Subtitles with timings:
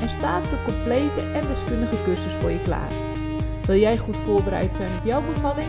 [0.00, 2.90] en staat er een complete en deskundige cursus voor je klaar.
[3.66, 5.68] Wil jij goed voorbereid zijn op jouw bevalling?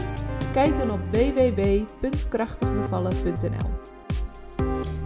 [0.51, 3.81] Kijk dan op www.krachtigbevallen.nl.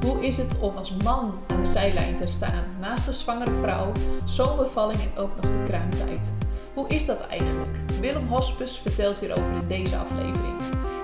[0.06, 3.92] Hoe is het om als man aan de zijlijn te staan naast een zwangere vrouw,
[4.24, 6.34] zo'n bevalling en ook nog de kraamtijd?
[6.74, 7.78] Hoe is dat eigenlijk?
[8.00, 10.54] Willem Hospes vertelt hierover in deze aflevering.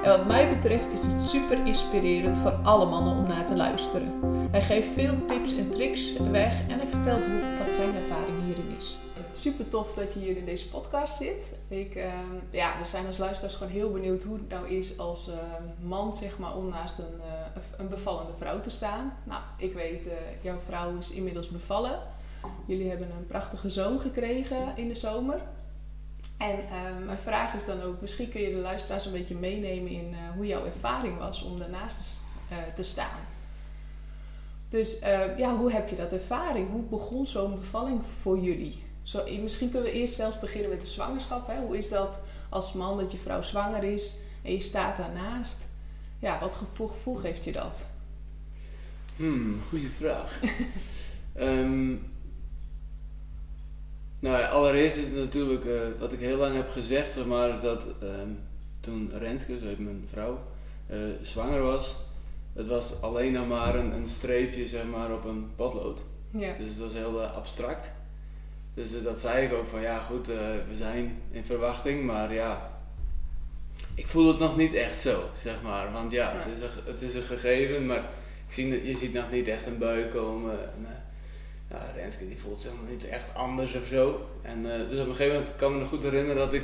[0.03, 4.19] En wat mij betreft is het super inspirerend voor alle mannen om naar te luisteren.
[4.51, 8.75] Hij geeft veel tips en tricks weg en hij vertelt hoe, wat zijn ervaring hierin
[8.77, 8.97] is.
[9.31, 11.59] Super tof dat je hier in deze podcast zit.
[11.67, 12.13] Ik, uh,
[12.49, 15.35] ja, we zijn als luisteraars gewoon heel benieuwd hoe het nou is als uh,
[15.79, 19.13] man zeg maar, om naast een, uh, een bevallende vrouw te staan.
[19.23, 21.99] Nou, ik weet, uh, jouw vrouw is inmiddels bevallen.
[22.65, 25.41] Jullie hebben een prachtige zoon gekregen in de zomer.
[26.41, 29.91] En uh, mijn vraag is dan ook, misschien kun je de luisteraars een beetje meenemen
[29.91, 33.19] in uh, hoe jouw ervaring was om daarnaast te, uh, te staan.
[34.67, 36.69] Dus uh, ja, hoe heb je dat ervaring?
[36.69, 38.77] Hoe begon zo'n bevalling voor jullie?
[39.03, 41.47] Zo, misschien kunnen we eerst zelfs beginnen met de zwangerschap.
[41.47, 41.59] Hè?
[41.59, 45.69] Hoe is dat als man dat je vrouw zwanger is en je staat daarnaast?
[46.19, 47.91] Ja, wat gevoel, gevoel geeft je dat?
[49.15, 50.39] Hmm, goede vraag.
[51.37, 52.03] um,
[54.21, 57.61] nou, allereerst is het natuurlijk uh, wat ik heel lang heb gezegd, zeg maar, is
[57.61, 58.39] dat um,
[58.79, 60.39] toen Renske, heet mijn vrouw,
[60.91, 61.95] uh, zwanger was,
[62.53, 66.01] het was alleen nog maar een, een, streepje zeg maar, op een potlood.
[66.31, 66.53] Ja.
[66.53, 67.91] Dus het was heel uh, abstract.
[68.73, 72.71] Dus dat zei ik ook van ja goed, we zijn in verwachting, maar ja,
[73.95, 75.91] ik voel het nog niet echt zo, zeg maar.
[75.91, 76.39] Want ja, Ja.
[76.39, 78.03] Het, is een, het is een gegeven, maar
[78.47, 80.51] ik zie, je ziet nog niet echt een buik komen.
[80.51, 80.91] En, eh,
[81.71, 84.27] ja, Renske die voelt zich niet echt anders of zo.
[84.41, 86.63] En, eh, dus op een gegeven moment kan ik me nog goed herinneren dat ik,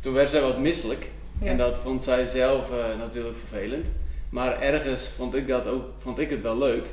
[0.00, 1.10] toen werd zij wat misselijk.
[1.40, 1.46] Ja.
[1.46, 3.88] En dat vond zij zelf eh, natuurlijk vervelend.
[4.30, 6.86] Maar ergens vond ik, dat ook, vond ik het wel leuk.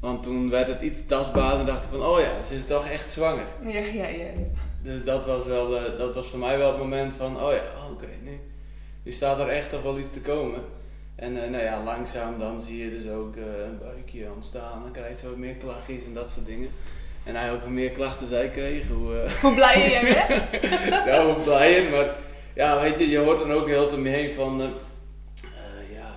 [0.00, 2.88] Want toen werd het iets tastbaarder en dacht ik van, oh ja, ze is toch
[2.88, 3.46] echt zwanger.
[3.62, 4.08] Ja, ja, ja.
[4.08, 4.30] ja.
[4.82, 7.62] Dus dat was, wel, eh, dat was voor mij wel het moment van, oh ja,
[7.90, 8.40] oké, nu,
[9.02, 10.60] nu staat er echt toch wel iets te komen.
[11.22, 14.92] En eh, nou ja, langzaam dan zie je dus ook eh, een buikje ontstaan, dan
[14.92, 16.68] krijgt ze wat meer klachtjes en dat soort dingen.
[17.24, 20.44] En eigenlijk hoe meer klachten zij kreeg, hoe, eh, Hoe blij jij werd?
[21.06, 21.90] ja, hoe blijer.
[21.90, 22.14] Maar
[22.54, 24.72] ja, weet je, je hoort dan ook heel om je heen van,
[25.92, 26.10] ja,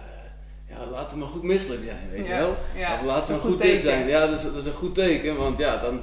[0.70, 2.56] ja, laat ze maar goed misselijk zijn, weet je wel.
[2.76, 2.94] ja.
[3.00, 3.82] Of laat ze maar goed dit teken.
[3.82, 4.08] zijn.
[4.08, 6.02] Ja, dat is, dat is een goed teken, want ja, dan,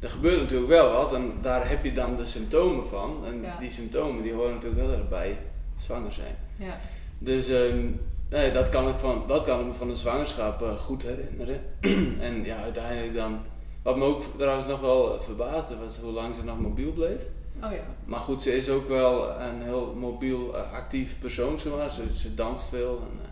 [0.00, 3.22] er gebeurt natuurlijk wel wat en daar heb je dan de symptomen van.
[3.26, 3.56] En Ja.
[3.60, 5.38] die symptomen die horen natuurlijk heel erg bij
[5.76, 6.36] zwanger zijn.
[6.56, 6.78] Ja.
[7.18, 7.86] Dus ehm,
[8.30, 11.60] nee, dat, kan ik van, dat kan ik me van de zwangerschap eh, goed herinneren.
[12.28, 13.40] en ja, uiteindelijk dan,
[13.82, 17.20] wat me ook trouwens nog wel verbaasde, was hoe lang ze nog mobiel bleef.
[17.62, 17.84] Oh ja.
[18.04, 21.90] Maar goed, ze is ook wel een heel mobiel, eh, actief persoon, zeg maar.
[21.90, 22.98] Ze, ze danst veel.
[23.10, 23.28] En, eh,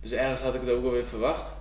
[0.00, 1.52] dus ergens had ik het ook wel weer verwacht.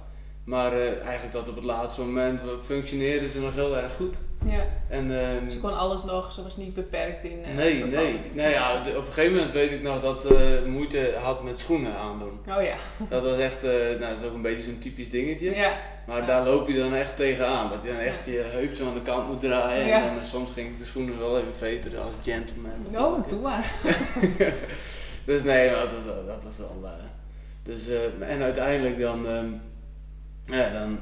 [0.45, 4.17] Maar eh, eigenlijk tot op het laatste moment eh, functioneerde ze nog heel erg goed.
[4.45, 4.65] ja.
[4.89, 7.43] En, ehm, Ze kon alles nog, ze was niet beperkt in.
[7.43, 8.19] eh, nee, bepaalde nee.
[8.33, 11.95] Nou ja, op een gegeven moment weet ik nog dat ze moeite had met schoenen
[11.97, 12.39] aandoen.
[12.57, 12.75] Oh ja.
[13.09, 15.55] Dat was echt, eh, nou dat is ook een beetje zo'n typisch dingetje.
[15.55, 15.79] Ja.
[16.07, 16.25] Maar Ja.
[16.25, 17.69] daar loop je dan echt tegenaan.
[17.69, 19.85] Dat je dan echt je heup zo aan de kant moet draaien.
[19.87, 19.97] Ja.
[20.01, 22.71] En dan, eh, soms ging ik de schoenen wel even veteren als gentleman.
[22.97, 23.71] Oh, doe maar.
[25.25, 26.77] Dus nee, maar dat was, wel- dat was wel.
[26.83, 26.89] eh,
[27.63, 29.47] dus, eh, en uiteindelijk dan, ehm,
[30.45, 30.99] ja, dan,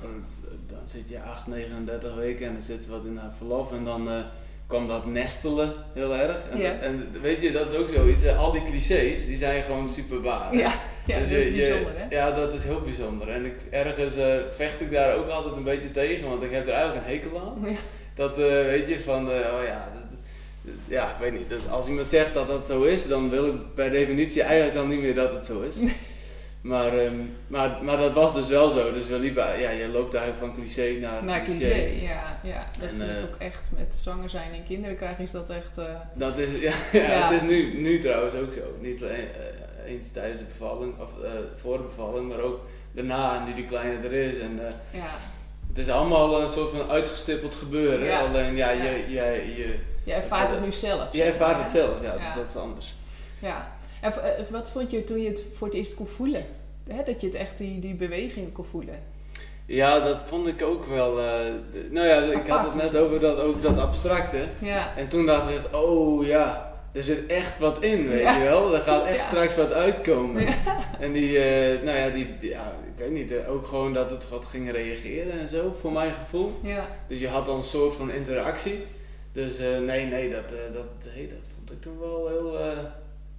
[0.68, 3.84] dan zit je 8, 39 weken en dan zit ze wat in haar verlof en
[3.84, 4.20] dan eh,
[4.68, 6.38] kwam dat nestelen heel erg.
[6.52, 6.72] En, Ja.
[6.72, 8.24] en weet je, dat is ook zoiets.
[8.24, 10.56] eh, Al die clichés, die zijn gewoon super waar.
[10.58, 10.72] Ja,
[11.06, 12.06] ja Dus dat is je- je- bijzonder hè?
[12.16, 13.30] Ja, dat is heel bijzonder.
[13.30, 16.68] En ik, ergens eh, vecht ik daar ook altijd een beetje tegen, want ik heb
[16.68, 17.70] er eigenlijk een hekel aan.
[17.72, 17.78] Ja.
[18.16, 20.20] Dat weet je, van, oh ja, dat, dat-
[20.88, 21.50] ja, ik weet niet.
[21.50, 24.86] Dat, als iemand zegt dat dat zo is, dan wil ik per definitie eigenlijk al
[24.86, 25.78] niet meer dat het zo is.
[26.64, 27.16] Maar, ehm,
[27.48, 28.94] maar, maar dat was dus wel zo.
[28.94, 32.66] Dus we liepen, ja, je loopt eigenlijk van cliché naar, Nou, cliché, ja, ja.
[32.80, 33.70] Dat En, vind ik eh, ook echt.
[33.78, 35.78] Met zwanger zijn en kinderen krijgen is dat echt...
[35.78, 37.28] eh, Dat is, ja, ja, Ja.
[37.32, 38.76] het is nu, nu trouwens ook zo.
[38.82, 39.28] Niet alleen
[39.86, 41.10] eh, eens tijdens de bevalling, of
[41.56, 42.60] voor de bevalling, maar ook
[42.92, 44.38] daarna, nu die kleine er is.
[44.40, 44.60] En,
[44.92, 45.10] ja.
[45.68, 48.06] Het is allemaal een soort van uitgestippeld gebeuren.
[48.06, 48.20] Ja.
[48.20, 48.84] Alleen ja, Ja.
[48.84, 51.14] je, jij, je, Je ervaart het nu zelf.
[51.14, 52.18] je ervaart het zelf, ja, Ja.
[52.18, 52.94] dus dat is anders.
[53.42, 53.72] Ja.
[54.04, 56.44] En eh, wat vond je toen je het voor het eerst kon voelen?
[56.92, 59.00] Hè, dat je het echt die, die beweging kon voelen.
[59.66, 61.20] Ja, dat vond ik ook wel.
[61.20, 61.54] eh,
[61.90, 64.48] nou ja, ik had het net over dat, ook dat abstracte.
[64.60, 64.98] Ja.
[64.98, 68.38] En toen dacht ik, oh ja, er zit echt wat in, weet Ja.
[68.38, 68.76] je wel.
[68.76, 69.28] Er gaat echt Ja.
[69.28, 70.42] straks wat uitkomen.
[70.42, 70.54] Ja.
[71.00, 74.46] En die, eh, nou ja, die, ja, ik weet niet, ook gewoon dat het wat
[74.46, 76.52] ging reageren en zo, voor mijn gevoel.
[76.62, 78.86] Ja, Dus je had dan een soort van interactie.
[79.32, 82.58] Dus nee, nee, dat, dat, nee, dat vond ik toen wel heel...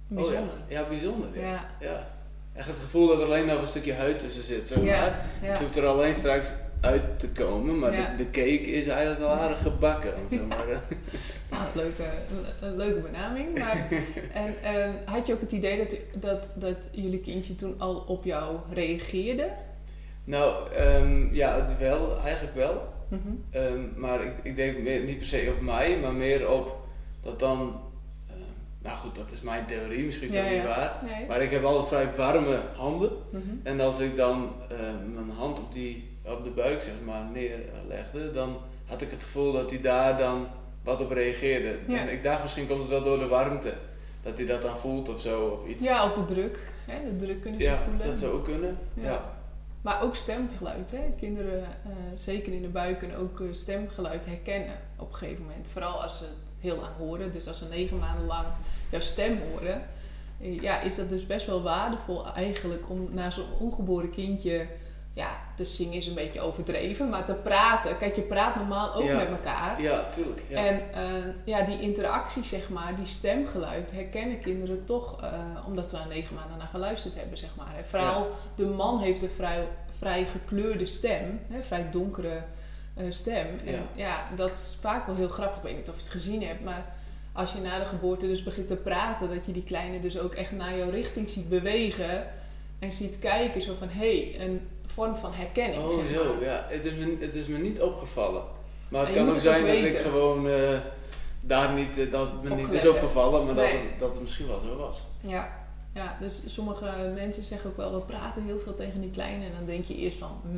[0.09, 0.53] eh, bijzonder.
[0.53, 0.79] Oh, ja.
[0.79, 1.29] ja, bijzonder.
[1.33, 1.41] Ja.
[1.41, 1.65] ja.
[1.79, 2.07] Ja.
[2.53, 4.67] Echt het gevoel dat er alleen nog een stukje huid tussen zit.
[4.67, 4.85] Zeg maar.
[4.87, 5.47] Ja, ja.
[5.49, 8.09] Het hoeft er alleen straks uit te komen, maar Ja.
[8.09, 10.13] de, de cake is eigenlijk al aardig gebakken.
[10.49, 10.77] maar, eh.
[11.49, 12.03] Nou, leuke,
[12.61, 13.57] een leuke benaming.
[13.57, 13.87] Maar,
[14.43, 18.23] en ehm, had je ook het idee dat, dat, dat jullie kindje toen al op
[18.23, 19.49] jou reageerde?
[20.23, 22.93] Nou, ehm, ja, wel, eigenlijk wel.
[23.07, 23.21] Mhm.
[23.51, 26.77] Ehm, maar ik, ik denk meer, niet per se op mij, maar meer op
[27.23, 27.79] dat dan.
[28.85, 31.01] Nou goed, dat is mijn theorie, misschien is dat Ja, niet waar.
[31.03, 31.27] Nee.
[31.27, 33.11] Maar ik heb altijd vrij warme handen.
[33.29, 33.41] Mhm.
[33.63, 38.31] En als ik dan ehm, mijn hand op, die, op de buik zeg maar, neerlegde,
[38.31, 40.47] dan had ik het gevoel dat hij daar dan
[40.83, 41.77] wat op reageerde.
[41.87, 43.73] En ik dacht misschien komt het wel door de warmte.
[44.23, 45.83] Dat hij dat dan voelt of zo, of iets.
[45.83, 46.71] Ja, of de druk.
[46.85, 47.03] Hè?
[47.03, 48.07] De druk kunnen ze Ja, voelen.
[48.07, 48.77] dat zou ook kunnen.
[48.93, 49.03] Ja.
[49.03, 49.33] Ja.
[49.81, 50.91] Maar ook stemgeluid.
[50.91, 50.99] Hè?
[51.17, 55.67] Kinderen, eh, zeker in de buik, kunnen ook eh, stemgeluid herkennen op een gegeven moment.
[55.67, 56.25] Vooral als ze
[56.65, 57.31] heel lang horen.
[57.31, 58.45] Dus als ze negen maanden lang
[58.91, 59.81] jouw stem horen.
[60.41, 64.67] eh, Ja, is dat dus best wel waardevol eigenlijk om naar zo'n ongeboren kindje...
[65.13, 67.97] Ja, te zingen is een beetje overdreven, maar te praten.
[67.97, 69.15] Kijk, je praat normaal ook Ja.
[69.17, 69.81] met elkaar.
[69.81, 70.43] Ja, tuurlijk.
[70.47, 70.65] Ja.
[70.65, 71.03] En eh,
[71.45, 75.29] ja, die interactie, zeg maar, die stemgeluid, herkennen kinderen toch, eh,
[75.67, 77.73] omdat ze na negen maanden naar geluisterd hebben, zeg maar.
[77.81, 79.67] Vooral de man heeft een vrij,
[79.97, 82.43] vrij gekleurde stem, hè, vrij donkere
[82.95, 83.45] eh, stem.
[83.65, 83.79] En Ja.
[83.95, 84.27] ja.
[84.35, 85.57] dat is vaak wel heel grappig.
[85.57, 86.85] Ik weet niet of je het gezien hebt, maar
[87.33, 90.33] als je na de geboorte dus begint te praten, dat je die kleine dus ook
[90.33, 92.27] echt naar jouw richting ziet bewegen.
[92.79, 96.43] En ziet kijken, zo van, hé, hey, een vorm van herkenning, Oh, zeg zo, maar.
[96.43, 96.65] ja.
[96.69, 98.43] Het is, me, het is me niet opgevallen.
[98.89, 100.79] Maar het kan ook het ook zijn dat ik gewoon eh,
[101.41, 104.59] daar niet, eh, dat me niet is opgevallen, maar dat, het, dat het misschien wel
[104.59, 105.03] zo was.
[105.21, 105.63] Ja,
[105.93, 109.45] ja, dus sommige mensen zeggen ook wel, we praten heel veel tegen die kleine.
[109.45, 110.57] En dan denk je eerst van, hm,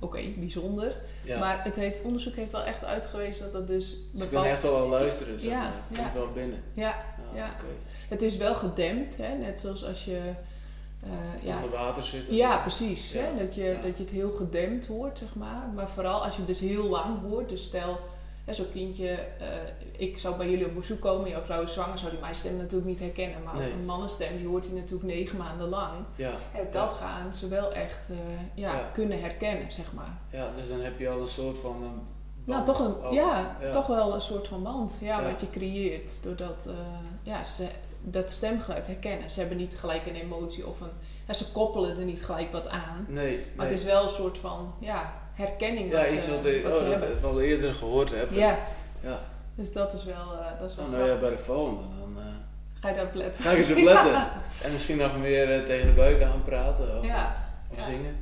[0.00, 1.02] oké, bijzonder.
[1.24, 1.38] Ja.
[1.38, 4.46] Maar het heeft, onderzoek heeft wel echt uitgewezen dat dat dus dus ik ben bepaald...
[4.46, 5.72] echt wel aan het luisteren, zeg Ja, maar.
[5.88, 6.02] Het ja.
[6.02, 6.62] komt wel binnen.
[6.72, 6.96] Ja,
[7.34, 7.56] Ja, Ja.
[8.08, 9.34] het is wel gedempt, hè?
[9.34, 10.20] net zoals als je...
[11.04, 11.10] eh,
[11.42, 12.34] ja, Onder water zitten.
[12.34, 13.12] ja, precies.
[13.12, 13.36] Hè?
[13.38, 15.68] Dat, je, dat je het heel gedempt hoort, zeg maar.
[15.74, 17.48] Maar vooral als je het dus heel lang hoort.
[17.48, 17.98] Dus stel,
[18.54, 19.08] zo'n kindje...
[19.08, 19.48] eh,
[19.96, 21.28] ik zou bij jullie op bezoek komen.
[21.30, 23.42] Jouw vrouw is zwanger, zou die mijn stem natuurlijk niet herkennen.
[23.42, 23.72] Maar Nee.
[23.72, 25.92] een mannenstem, die hoort hij natuurlijk negen maanden lang.
[26.14, 26.30] Ja,
[26.70, 28.16] dat gaan ze wel echt eh,
[28.54, 28.90] ja, Ja.
[28.92, 30.18] kunnen herkennen, zeg maar.
[30.30, 31.76] ja, dus dan heb je al een soort van...
[31.82, 31.88] eh,
[32.44, 33.12] Nou, toch, een, ook.
[33.12, 36.22] ja, toch wel een soort van band ja, wat je creëert.
[36.22, 36.68] Doordat
[37.22, 37.68] ja, ze
[38.02, 39.30] dat stemgeluid herkennen.
[39.30, 40.90] Ze hebben niet gelijk een emotie of een...
[41.26, 43.06] Ja, ze koppelen er niet gelijk wat aan.
[43.08, 43.66] Nee, Maar nee.
[43.66, 46.72] het is wel een soort van ja, herkenning ja, wat iets ze, wat, ik wat
[46.72, 47.10] oh, ze dat hebben.
[47.16, 48.32] ik wel eerder gehoord heb.
[48.32, 48.58] Ja,
[49.00, 49.18] ja.
[49.54, 52.16] dus dat is wel, eh, dat is wel Nou, nou ja, bij de volgende dan...
[52.18, 52.24] eh,
[52.80, 53.42] Ga je daarop letten?
[53.44, 54.28] Ga ik eens op letten.
[54.64, 57.36] En misschien nog meer eh, tegen de buik aan praten of, Ja,
[57.70, 57.84] of ja.
[57.84, 58.16] zingen.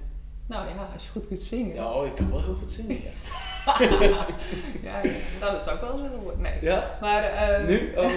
[0.46, 1.74] nou ja, als je goed kunt zingen.
[1.74, 3.00] Ja, oh, ik kan wel heel goed zingen.
[3.02, 3.76] Ja,
[4.82, 5.00] ja,
[5.40, 6.40] ja, dat zou ik wel worden.
[6.40, 6.52] Nee.
[6.60, 7.92] ja Maar, eh, nu?
[7.96, 8.10] Oh,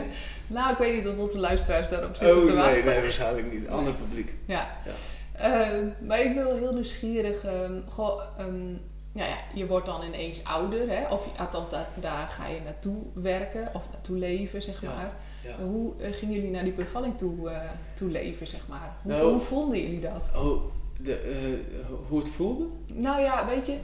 [0.46, 2.84] Nou, ik weet niet of onze luisteraars daarop zitten oh te nee, wachten.
[2.84, 3.68] nee, waarschijnlijk niet.
[3.68, 4.34] Ander publiek.
[4.44, 4.70] Ja.
[4.84, 4.90] Ja.
[5.32, 5.68] Eh,
[6.06, 7.44] maar ik ben wel heel nieuwsgierig.
[7.44, 8.70] ehm, goh, ehm,
[9.14, 11.06] ja, ja, je wordt dan ineens ouder, hè?
[11.12, 15.16] of althans daar, daar ga je naartoe werken of naartoe leven, zeg maar.
[15.44, 15.64] Ja.
[15.64, 18.96] Hoe eh, gingen jullie naar die bevalling toe, eh, toe leven, zeg maar?
[19.02, 20.32] Hoe, Nou- hoe vonden jullie dat?
[20.36, 20.62] Oh,
[21.00, 22.66] de, eh, hoe het voelde?
[22.92, 23.76] Nou ja, weet je,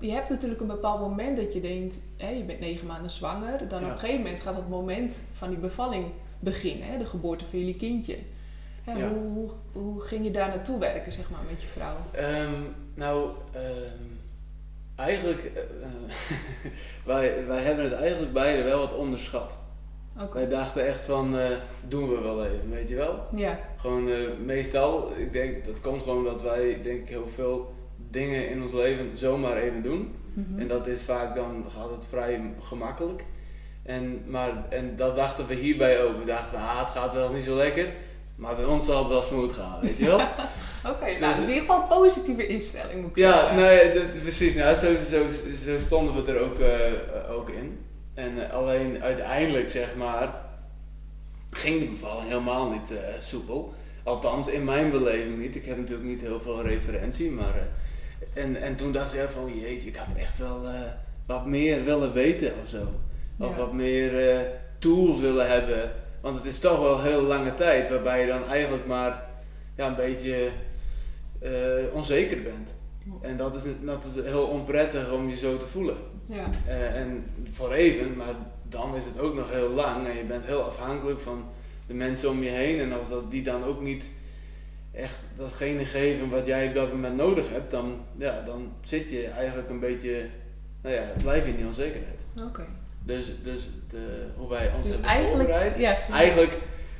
[0.00, 3.68] je hebt natuurlijk een bepaald moment dat je denkt, hè, je bent negen maanden zwanger.
[3.68, 3.86] Dan Ja.
[3.86, 6.06] op een gegeven moment gaat het moment van die bevalling
[6.40, 8.16] beginnen, hè, de geboorte van jullie kindje.
[8.84, 9.08] Hè, Ja.
[9.08, 11.96] hoe, hoe, hoe ging je daar naartoe werken, zeg maar, met je vrouw?
[12.12, 12.52] Ehm,
[12.94, 14.08] nou, ehm,
[14.96, 15.60] eigenlijk, eh,
[17.04, 19.56] wij, wij hebben het eigenlijk beide wel wat onderschat.
[20.22, 20.34] Oké.
[20.34, 21.56] Wij dachten echt van, eh,
[21.88, 23.24] doen we wel even, weet je wel?
[23.36, 27.74] Ja, Gewoon eh, meestal, ik denk, dat komt gewoon dat wij denk ik heel veel
[28.10, 30.14] dingen in ons leven zomaar even doen.
[30.34, 30.60] mhm.
[30.60, 33.24] En dat is vaak dan, gaat het vrij gemakkelijk.
[33.82, 36.18] En, maar, en dat dachten we hierbij ook.
[36.18, 37.92] We dachten, van, ah, het gaat wel niet zo lekker.
[38.40, 40.20] Maar bij ons zal het wel smooth gaan, weet je wel?
[40.92, 43.56] Oké, nou, Dus- dat is in ieder geval een positieve instelling, moet ik ja, zeggen.
[43.58, 44.54] nee, dat- precies.
[44.54, 45.26] Nou, zo, zo,
[45.64, 47.78] zo stonden we er ook, eh, ook in.
[48.14, 50.34] En eh, alleen uiteindelijk, zeg maar,
[51.50, 53.74] ging de bevalling helemaal niet eh, soepel.
[54.04, 55.54] Althans, in mijn beleving niet.
[55.56, 57.66] Ik heb natuurlijk niet heel veel referentie, maar...
[58.34, 60.60] en, en toen dacht ik echt van, jeetje, ik had echt wel
[61.26, 62.82] wat meer willen weten of zo.
[63.38, 63.56] Of Ja.
[63.56, 64.42] wat meer
[64.78, 65.90] tools willen hebben.
[66.20, 69.24] Want het is toch wel heel lange tijd waarbij je dan eigenlijk maar
[69.76, 70.50] ja, een beetje
[71.38, 71.50] eh,
[71.92, 72.72] onzeker bent.
[73.20, 75.96] En dat is, dat is heel onprettig om je zo te voelen.
[76.26, 78.34] Ja, Eh, en voor even, maar
[78.68, 81.44] dan is het ook nog heel lang en je bent heel afhankelijk van
[81.86, 82.80] de mensen om je heen.
[82.80, 84.10] En als dat, die dan ook niet
[84.92, 89.26] echt datgene geven wat jij op dat moment nodig hebt, dan, ja, dan zit je
[89.26, 90.26] eigenlijk een beetje,
[90.82, 92.22] nou ja, blijf je in die onzekerheid.
[92.46, 92.66] Oké.
[93.02, 96.52] Dus, dus de, hoe wij ons Dus hebben eigenlijk, voorbereid, ja, eigenlijk,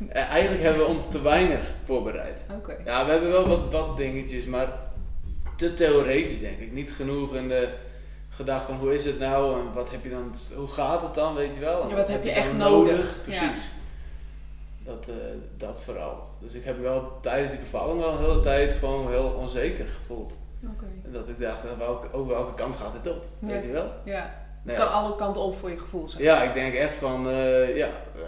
[0.09, 2.45] eh, eigenlijk hebben we ons te weinig voorbereid.
[2.57, 2.77] Oké.
[2.85, 4.69] Ja, we hebben wel wat, wat dingetjes, maar
[5.57, 6.73] te theoretisch denk ik.
[6.73, 7.69] Niet genoeg in de
[8.29, 11.35] gedachte van hoe is het nou en wat heb je dan, hoe gaat het dan,
[11.35, 11.83] weet je wel.
[11.83, 13.23] En Ja, wat heb je echt nodig?
[13.23, 13.41] Precies.
[13.41, 13.53] Ja.
[14.85, 15.15] Dat, eh,
[15.57, 16.29] dat vooral.
[16.39, 20.37] Dus ik heb wel tijdens die bevalling wel een hele tijd gewoon heel onzeker gevoeld.
[20.65, 20.85] Oké.
[21.05, 23.25] En dat ik dacht, welke, over welke kant gaat dit op?
[23.39, 23.47] Ja.
[23.47, 23.93] Weet je wel?
[24.05, 24.40] Ja.
[24.65, 26.23] Het kan alle kanten op voor je gevoel zijn.
[26.23, 28.23] Ja, ik denk echt van, eh, ja, eh,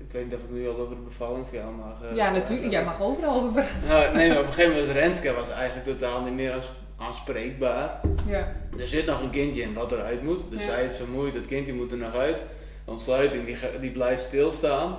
[0.00, 2.02] ik weet niet of ik nu al over de bevalling voor jou mag.
[2.10, 2.70] eh, Ja, natuurlijk.
[2.72, 3.88] Jij mag overal over praten.
[3.88, 6.70] Nou, nee, maar op een gegeven moment was Renske was eigenlijk totaal niet meer als
[6.98, 8.00] aanspreekbaar.
[8.26, 8.52] Ja.
[8.78, 10.50] Er zit nog een kindje in wat eruit moet.
[10.50, 10.66] Dus Ja.
[10.68, 12.38] zij is vermoeid, het kindje moet er nog uit.
[12.84, 14.98] De ontsluiting die, die blijft stilstaan.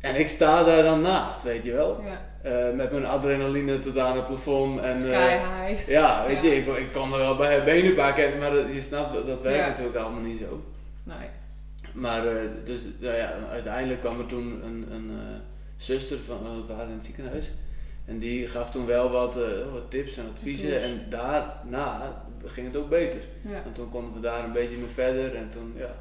[0.00, 2.00] En ik sta daar dan naast, weet je wel.
[2.02, 2.32] Ja.
[2.44, 4.80] Eh, met mijn adrenaline tot aan het plafond.
[4.80, 5.88] En, Sky eh, high.
[5.88, 6.48] ja, weet Ja.
[6.48, 9.42] je, ik, ik kon er wel bij benen pakken, maar dat- je snapt, dat, dat
[9.42, 9.68] werkt Ja.
[9.68, 10.62] natuurlijk allemaal niet zo.
[11.02, 11.28] Nee.
[11.92, 12.34] Maar eh,
[12.64, 15.10] dus, nou ja, uiteindelijk kwam er toen een, een
[15.76, 17.52] zuster van, want we waren in het ziekenhuis.
[18.04, 20.68] En die gaf toen wel wat, eh, wat tips en adviezen.
[20.68, 20.84] Tips.
[20.84, 23.20] En daarna ging het ook beter.
[23.42, 23.54] Ja.
[23.64, 25.34] En toen konden we daar een beetje mee verder.
[25.34, 25.94] En toen, ja.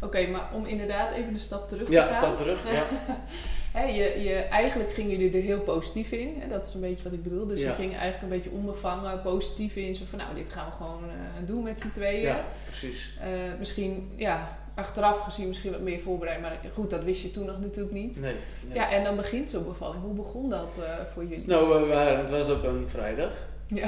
[0.00, 2.14] Oké, maar om inderdaad even een stap terug te Ja, gaan.
[2.14, 2.58] stap terug.
[2.72, 2.82] Ja.
[3.76, 6.34] Hè, je, je, eigenlijk gingen jullie er heel positief in.
[6.38, 6.46] Hè?
[6.46, 7.46] Dat is een beetje wat ik bedoel.
[7.46, 7.68] Dus Ja.
[7.68, 9.94] je ging eigenlijk een beetje onbevangen, positief in.
[9.94, 12.20] Zo van, nou, dit gaan we gewoon eh, doen met z'n tweeën.
[12.22, 13.10] ja, precies.
[13.20, 13.28] Eh,
[13.58, 16.40] misschien, ja, achteraf gezien misschien wat meer voorbereid.
[16.40, 18.20] Maar goed, dat wist je toen nog natuurlijk niet.
[18.20, 18.34] Nee,
[18.66, 18.74] nee.
[18.74, 20.02] Ja, en dan begint zo'n bevalling.
[20.02, 21.46] Hoe begon dat eh, voor jullie?
[21.46, 23.32] Nou, we waren, het was op een vrijdag.
[23.66, 23.86] Ja.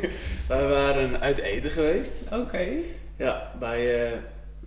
[0.48, 2.10] we waren uit eten geweest.
[2.32, 2.66] Oké.
[3.16, 3.84] Ja, bij,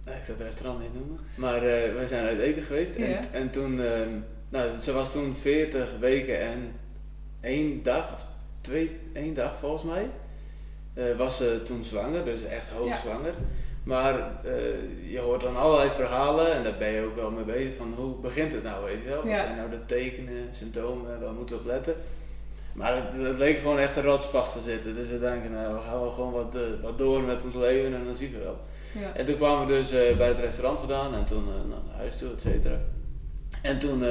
[0.05, 1.61] nou, ik zal het restaurant niet noemen, maar
[1.95, 2.95] wij zijn uit eten geweest.
[2.95, 3.19] En, Ja.
[3.31, 4.09] en toen, ehm,
[4.53, 6.71] nou, ze was toen 40 weken en
[7.41, 8.25] één dag, of
[8.61, 10.09] twee, één dag volgens mij,
[10.93, 13.33] eh, was ze toen zwanger, dus echt hoogzwanger.
[13.83, 17.75] Maar eh, je hoort dan allerlei verhalen en daar ben je ook wel mee bezig
[17.77, 19.17] van hoe begint het nou, weet je wel?
[19.21, 19.37] Wat Ja.
[19.37, 21.95] zijn nou de tekenen, symptomen, waar moeten we op letten?
[22.73, 24.95] Maar het, het leek gewoon echt een rots vast te zitten.
[24.95, 27.93] Dus we denken, nou, we gaan wel gewoon wat, eh, wat door met ons leven
[27.95, 28.59] en dan zien we wel.
[28.91, 29.13] Ja.
[29.15, 32.41] En toen kwamen we dus bij het restaurant vandaan en toen naar huis toe, et
[32.41, 32.77] cetera.
[33.61, 34.03] En toen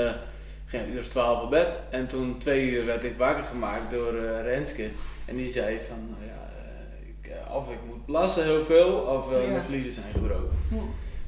[0.67, 1.77] ging ik een uur of twaalf op bed.
[1.91, 4.91] En toen twee uur werd ik wakker gemaakt door eh, Renske.
[5.25, 8.89] En die zei van, nou ja, eh, ik, eh, of ik moet plassen heel veel,
[8.95, 9.51] of Ja.
[9.51, 10.59] mijn vliezen zijn gebroken.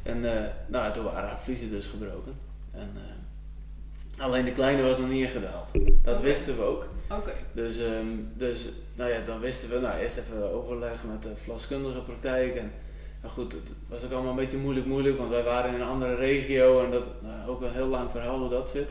[0.03, 0.21] En
[0.67, 2.35] nou, toen waren haar vliezen dus gebroken.
[2.71, 2.91] En,
[4.19, 5.71] alleen de kleine was nog niet ingedaald.
[6.03, 6.87] Dat wisten we ook.
[7.11, 7.33] Oké.
[7.53, 8.65] Dus, ehm, dus
[8.95, 12.57] nou ja, dan wisten we, nou eerst even overleggen met de verloskundige praktijk.
[12.57, 12.73] En,
[13.23, 15.87] en goed, het was ook allemaal een beetje moeilijk, moeilijk, want wij waren in een
[15.87, 18.89] andere regio en dat, nou, ook een heel lang verhaal hoe dat zit.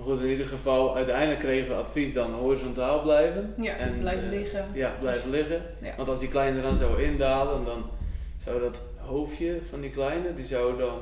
[0.00, 3.54] Maar goed, in ieder geval, uiteindelijk kregen we advies dan horizontaal blijven.
[3.60, 4.68] Ja, En, blijven eh, liggen.
[4.74, 5.62] Ja, blijven liggen.
[5.80, 5.96] Ja.
[5.96, 7.84] Want als die kleine dan zou indalen, dan
[8.44, 10.98] zou dat hoofdje van die kleine, die zou dan,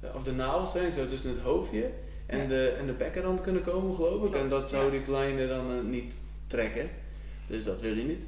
[0.00, 1.90] eh, of de navelstreng zou tussen het hoofdje
[2.26, 2.46] en, Ja.
[2.46, 4.34] de, en de bekkenrand kunnen komen, geloof ik.
[4.34, 4.90] En dat zou ja.
[4.90, 6.90] die kleine dan eh, niet trekken.
[7.46, 8.24] Dus dat wil je niet.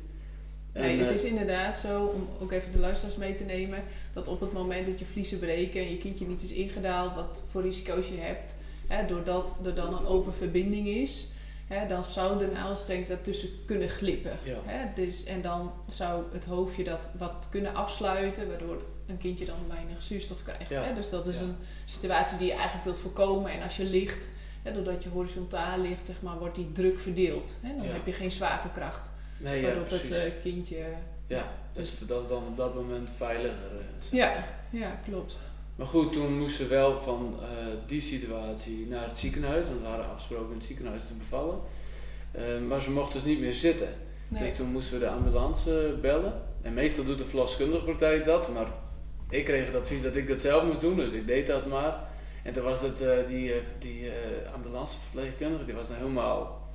[0.73, 3.83] Nee, En, het eh, is inderdaad zo, om ook even de luisteraars mee te nemen,
[4.13, 7.43] dat op het moment dat je vliezen breken en je kindje niet is ingedaald, wat
[7.47, 8.55] voor risico's je hebt,
[8.91, 11.29] hè, doordat er dan een open verbinding is,
[11.67, 14.39] hè, dan zou de naaldstreng daartussen kunnen glippen.
[14.45, 14.57] Ja.
[14.65, 19.57] Hè, dus, en dan zou het hoofdje dat wat kunnen afsluiten, waardoor een kindje dan
[19.69, 20.71] weinig zuurstof krijgt.
[20.71, 20.83] Ja.
[20.83, 20.95] Hè?
[20.95, 21.43] Dus dat is Ja.
[21.43, 23.51] een situatie die je eigenlijk wilt voorkomen.
[23.51, 24.31] En als je ligt,
[24.63, 27.57] hè, doordat je horizontaal ligt, zeg maar, wordt die druk verdeeld.
[27.61, 27.77] Hè?
[27.77, 27.93] Dan Ja.
[27.93, 29.11] heb je geen zwaartekracht.
[29.39, 30.85] nee, ja, waarop het eh, kindje
[31.27, 33.55] ja, dus dat is dan op dat moment veiliger.
[33.79, 35.39] eh, Ja, ja, klopt.
[35.81, 37.49] Maar goed, toen moesten we wel van eh,
[37.87, 39.67] die situatie naar het ziekenhuis.
[39.67, 41.59] Want we hadden afgesproken in het ziekenhuis te bevallen.
[42.33, 43.89] Eh, maar ze mocht dus niet meer zitten.
[44.29, 44.43] Nee.
[44.43, 46.43] Dus toen moesten we de ambulance bellen.
[46.63, 48.53] En meestal doet de verloskundige partij dat.
[48.53, 48.67] Maar
[49.29, 50.97] ik kreeg het advies dat ik dat zelf moest doen.
[50.97, 52.09] Dus ik deed dat maar.
[52.45, 54.11] En toen was het, eh, die, die
[54.55, 56.69] ambulanceverpleegkundige, die was dan helemaal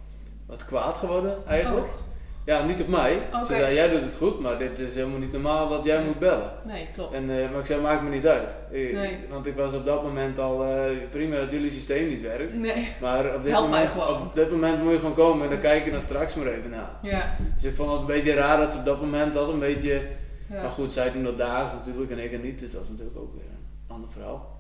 [0.45, 1.85] wat kwaad geworden eigenlijk.
[1.85, 2.00] Oh,
[2.45, 3.21] Ja, niet op mij.
[3.31, 6.05] Ze zei, jij doet het goed, maar dit is helemaal niet normaal dat jij Nee.
[6.05, 6.51] moet bellen.
[6.65, 7.13] nee, klopt.
[7.13, 8.55] En, eh, maar ik zei, maakt me niet uit.
[8.71, 9.17] Ik- Nee.
[9.29, 12.53] Want ik was op dat moment al eh, prima dat jullie systeem niet werkt.
[12.55, 14.21] Nee, Maar op dit, Help mij moment, gewoon.
[14.21, 16.69] op dit moment moet je gewoon komen en dan kijk je dan straks maar even
[16.69, 16.99] na.
[17.01, 17.35] ja.
[17.55, 20.01] Dus ik vond het een beetje raar dat ze op dat moment dat een beetje...
[20.49, 20.61] ja.
[20.61, 23.17] Maar goed, zij doen dat dagen natuurlijk en ik het niet, dus dat is natuurlijk
[23.17, 24.53] ook weer een ander verhaal.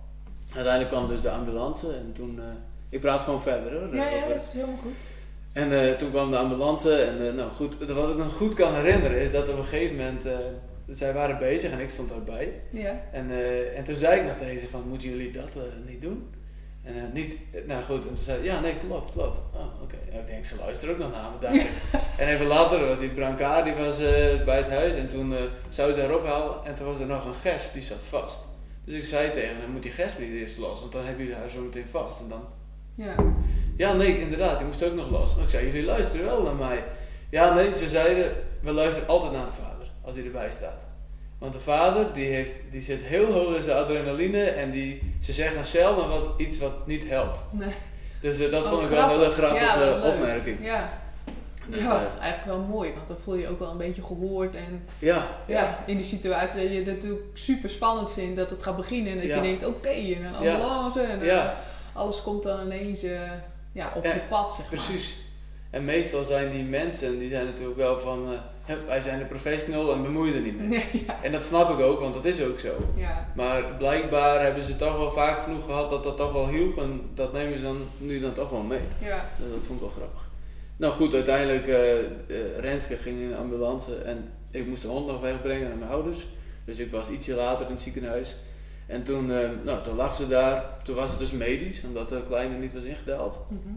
[0.55, 2.39] Uiteindelijk kwam dus de ambulance en toen...
[2.39, 2.45] eh,
[2.89, 3.95] ik praat gewoon verder hoor.
[3.95, 5.07] Ja, ja, dat is helemaal goed.
[5.55, 8.75] En eh, toen kwam de ambulance en eh, nou goed, wat ik me goed kan
[8.75, 10.37] herinneren is dat op een gegeven moment, eh,
[10.89, 12.53] zij waren bezig en ik stond daarbij.
[12.71, 13.01] Ja.
[13.11, 13.29] En,
[13.75, 15.57] en toen zei ik nog tegen ze van, moeten jullie dat
[15.87, 16.29] niet doen?
[16.83, 17.35] En niet,
[17.67, 19.37] nou goed, en toen zei ja nee, klopt, klopt.
[19.53, 19.95] Oh, oké.
[20.17, 21.59] Ik denk, ze luisteren ook nog naar me.
[21.59, 21.69] ik.
[22.19, 23.97] En even later was die Brancard, die was
[24.45, 25.35] bij het huis en toen
[25.69, 28.39] zou ze erop halen en toen was er nog een gesp, die zat vast.
[28.85, 31.35] Dus ik zei tegen hem, moet die gesp niet eerst los, want dan heb je
[31.35, 32.21] haar zo meteen vast.
[32.21, 32.43] En dan,
[32.95, 33.15] Ja.
[33.77, 35.35] Ja nee, inderdaad, die moest ook nog los.
[35.35, 36.83] Maar ik zei, jullie luisteren wel naar mij.
[37.29, 40.83] Ja nee, ze zeiden, we luisteren altijd naar de vader, als hij erbij staat.
[41.37, 45.31] Want de vader, die, heeft, die zit heel hoog in zijn adrenaline en die, ze
[45.31, 47.41] zeggen zelden wat, iets wat niet helpt.
[47.51, 47.73] Nee.
[48.21, 49.61] Dus eh, dat Wat vond ik wel een hele grappig.
[49.61, 50.65] grappige Ja, opmerking.
[50.65, 50.89] Ja.
[51.67, 54.03] Dus, ja, eh, eigenlijk wel mooi, want dan voel je je ook wel een beetje
[54.03, 54.55] gehoord.
[54.55, 58.63] En ja, ja, in die situatie dat je het natuurlijk super spannend vindt dat het
[58.63, 59.11] gaat beginnen.
[59.11, 61.01] En dat je denkt, oké, en een ambulance.
[61.01, 61.55] En ja,
[61.93, 63.03] alles komt dan ineens
[63.75, 64.85] ja, op Ja, je pad, zeg maar.
[64.85, 65.15] precies.
[65.69, 69.25] En meestal zijn die mensen, die zijn natuurlijk wel van, eh, "Hup, wij zijn de
[69.25, 70.67] professional en bemoei je er niet mee.
[70.67, 71.23] Nee, ja.
[71.23, 72.73] En dat snap ik ook, want dat is ook zo.
[72.95, 73.27] ja.
[73.35, 77.01] Maar blijkbaar hebben ze toch wel vaak genoeg gehad dat dat toch wel hielp en
[77.13, 78.81] dat nemen ze dan nu dan toch wel mee.
[79.01, 79.25] Ja.
[79.37, 80.21] Dus dat vond ik wel grappig.
[80.77, 85.21] Nou goed, uiteindelijk, eh, Renske ging in de ambulance en ik moest de hond nog
[85.21, 86.25] wegbrengen naar mijn ouders.
[86.65, 88.35] Dus ik was ietsje later in het ziekenhuis.
[88.85, 90.63] En toen, eh, nou, toen lag ze daar.
[90.83, 93.37] Toen was het dus medisch, omdat de kleine niet was ingedaald.
[93.49, 93.75] Mhm.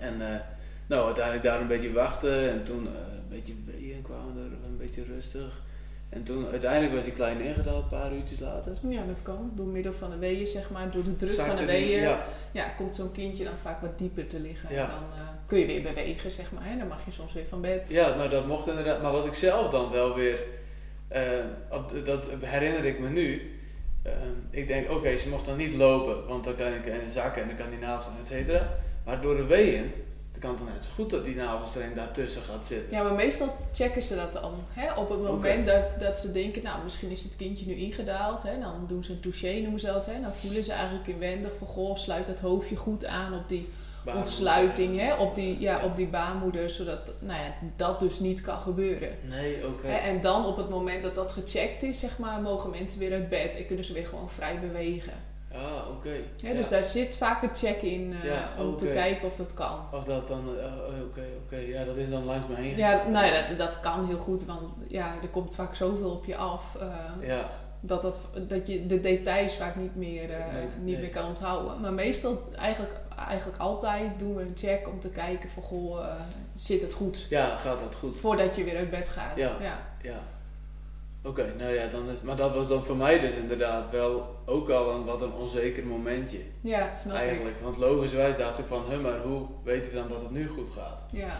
[0.00, 0.40] En eh,
[0.86, 4.76] nou, uiteindelijk daar een beetje wachten en toen eh, een beetje weeën kwamen er, een
[4.76, 5.62] beetje rustig.
[6.08, 8.72] En toen uiteindelijk was die kleine ingedaald, een paar uurtjes later.
[8.88, 9.52] Ja, dat kan.
[9.54, 10.90] Door middel van de weeën, zeg maar.
[10.90, 12.00] Door de druk van de weeën.
[12.00, 12.24] Ja.
[12.52, 14.74] Ja, komt zo'n kindje dan vaak wat dieper te liggen.
[14.74, 14.82] Ja.
[14.82, 16.64] En dan kun je weer bewegen, zeg maar.
[16.64, 16.76] Hè?
[16.78, 17.88] Dan mag je soms weer van bed.
[17.88, 19.02] ja, nou dat mocht inderdaad.
[19.02, 20.40] Maar wat ik zelf dan wel weer,
[22.04, 23.57] dat herinner ik me nu.
[24.12, 27.10] Eh, ik denk, oké, ze mocht dan niet lopen, want dan kan ik in de
[27.10, 28.68] zakken en dan kan die navelstreng, et cetera.
[29.04, 29.92] Maar door de weeën,
[30.32, 32.96] dan kan het dan net zo goed dat die navelstreng daartussen gaat zitten.
[32.96, 34.54] Ja, maar meestal checken ze dat dan.
[34.68, 34.92] Hè?
[34.92, 38.42] Op het moment dat, dat ze denken, nou, misschien is het kindje nu ingedaald.
[38.42, 38.58] Hè?
[38.58, 40.06] Dan doen ze een touché, noemen ze dat.
[40.06, 40.20] Hè?
[40.20, 43.68] Dan voelen ze eigenlijk inwendig van, goh, sluit dat hoofdje goed aan op die
[44.06, 44.98] ontsluiting.
[45.00, 45.14] Hè?
[45.14, 49.16] Op, die, ja, op die baarmoeder, zodat nou ja, dat dus niet kan gebeuren.
[49.22, 49.88] Nee, oké.
[49.88, 53.28] En dan op het moment dat dat gecheckt is, zeg maar, mogen mensen weer uit
[53.28, 55.12] bed en kunnen ze weer gewoon vrij bewegen.
[55.52, 56.08] Ah, oké.
[56.42, 56.54] Hè, Ja.
[56.54, 59.80] Dus daar zit vaak een check in eh, Ja, om te kijken of dat kan.
[59.92, 62.76] Of dat dan, eh, oh, oké, oké, ja, dat is dan langs me heen.
[62.76, 66.24] Ja, nou ja, dat, dat kan heel goed, want ja, er komt vaak zoveel op
[66.24, 66.76] je af.
[66.80, 66.86] eh,
[67.28, 70.98] Ja, dat, dat, dat je de details vaak niet meer, eh, Nee, niet nee.
[70.98, 71.80] meer kan onthouden.
[71.80, 76.12] Maar meestal, eigenlijk, eigenlijk altijd doen we een check om te kijken van, goh, eh,
[76.52, 77.26] zit het goed?
[77.28, 78.18] ja, gaat dat goed?
[78.18, 79.38] Voordat je weer uit bed gaat.
[79.38, 79.56] Ja.
[79.60, 79.86] ja.
[80.02, 80.20] Ja.
[81.22, 84.68] Oké, nou ja, dan is, maar dat was dan voor mij dus inderdaad wel ook
[84.68, 86.38] al een wat een onzeker momentje.
[86.60, 87.56] Ja, snap eigenlijk.
[87.62, 90.68] Want logischwijs dacht ik van, huh, maar hoe weten we dan dat het nu goed
[90.76, 91.12] gaat?
[91.12, 91.18] ik.
[91.18, 91.38] Ja.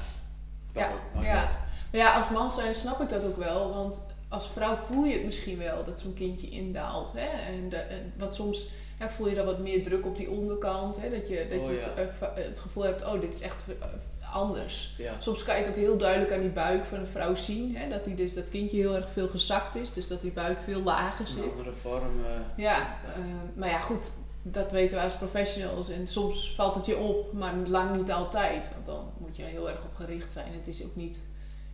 [0.72, 0.82] Dat
[1.14, 1.48] Ja, ja.
[1.90, 3.74] Maar ja, als man zijn snap ik dat ook wel.
[3.74, 7.12] Want als vrouw voel je het misschien wel dat zo'n kindje indaalt.
[7.12, 7.26] Hè?
[7.54, 8.66] En, de, en want soms
[8.98, 11.00] hè, voel je dan wat meer druk op die onderkant.
[11.00, 11.10] Hè?
[11.10, 12.02] Dat je, dat Oh, je het, ja.
[12.02, 13.88] eh, va- het gevoel hebt, oh, dit is echt eh,
[14.34, 14.94] anders.
[14.98, 17.76] Ja, Soms kan je het ook heel duidelijk aan die buik van een vrouw zien.
[17.76, 17.88] Hè?
[17.88, 19.92] Dat, die dus, dat kindje heel erg veel gezakt is.
[19.92, 21.44] Dus dat die buik veel lager een zit.
[21.58, 22.02] andere vorm.
[22.02, 22.78] eh, Ja,
[23.16, 23.20] eh,
[23.54, 24.10] maar ja, goed.
[24.42, 25.88] Dat weten wij als professionals.
[25.88, 28.70] En soms valt het je op, maar lang niet altijd.
[28.72, 30.52] Want dan moet je er heel erg op gericht zijn.
[30.52, 31.20] Het is ook niet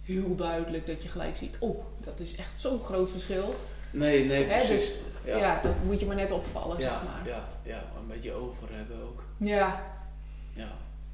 [0.04, 1.56] heel duidelijk dat je gelijk ziet...
[1.60, 3.54] Oh, dat is echt zo'n groot verschil.
[3.90, 4.86] nee, nee, Hè, precies.
[4.86, 4.94] dus
[5.38, 5.58] ja.
[5.60, 7.28] dat moet je maar net opvallen, ja, zeg maar.
[7.28, 9.24] ja, ja, een beetje over hebben ook.
[9.38, 9.82] Ja,
[10.54, 10.68] Ja.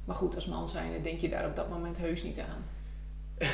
[0.05, 2.65] maar goed, als man zijn denk je daar op dat moment heus niet aan.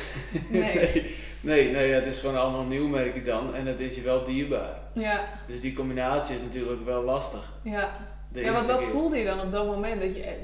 [0.50, 0.72] Nee.
[0.90, 3.54] nee, nee, nee, het is gewoon allemaal nieuw merk ik dan.
[3.54, 4.78] En het is je wel dierbaar.
[4.94, 7.52] Ja, Dus die combinatie is natuurlijk wel lastig.
[7.62, 8.06] ja.
[8.32, 8.88] Ja, want wat keer.
[8.88, 10.00] voelde je dan op dat moment?
[10.00, 10.22] Dat je...
[10.22, 10.34] eh,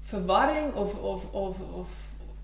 [0.00, 1.88] Verwarring of, of, of, of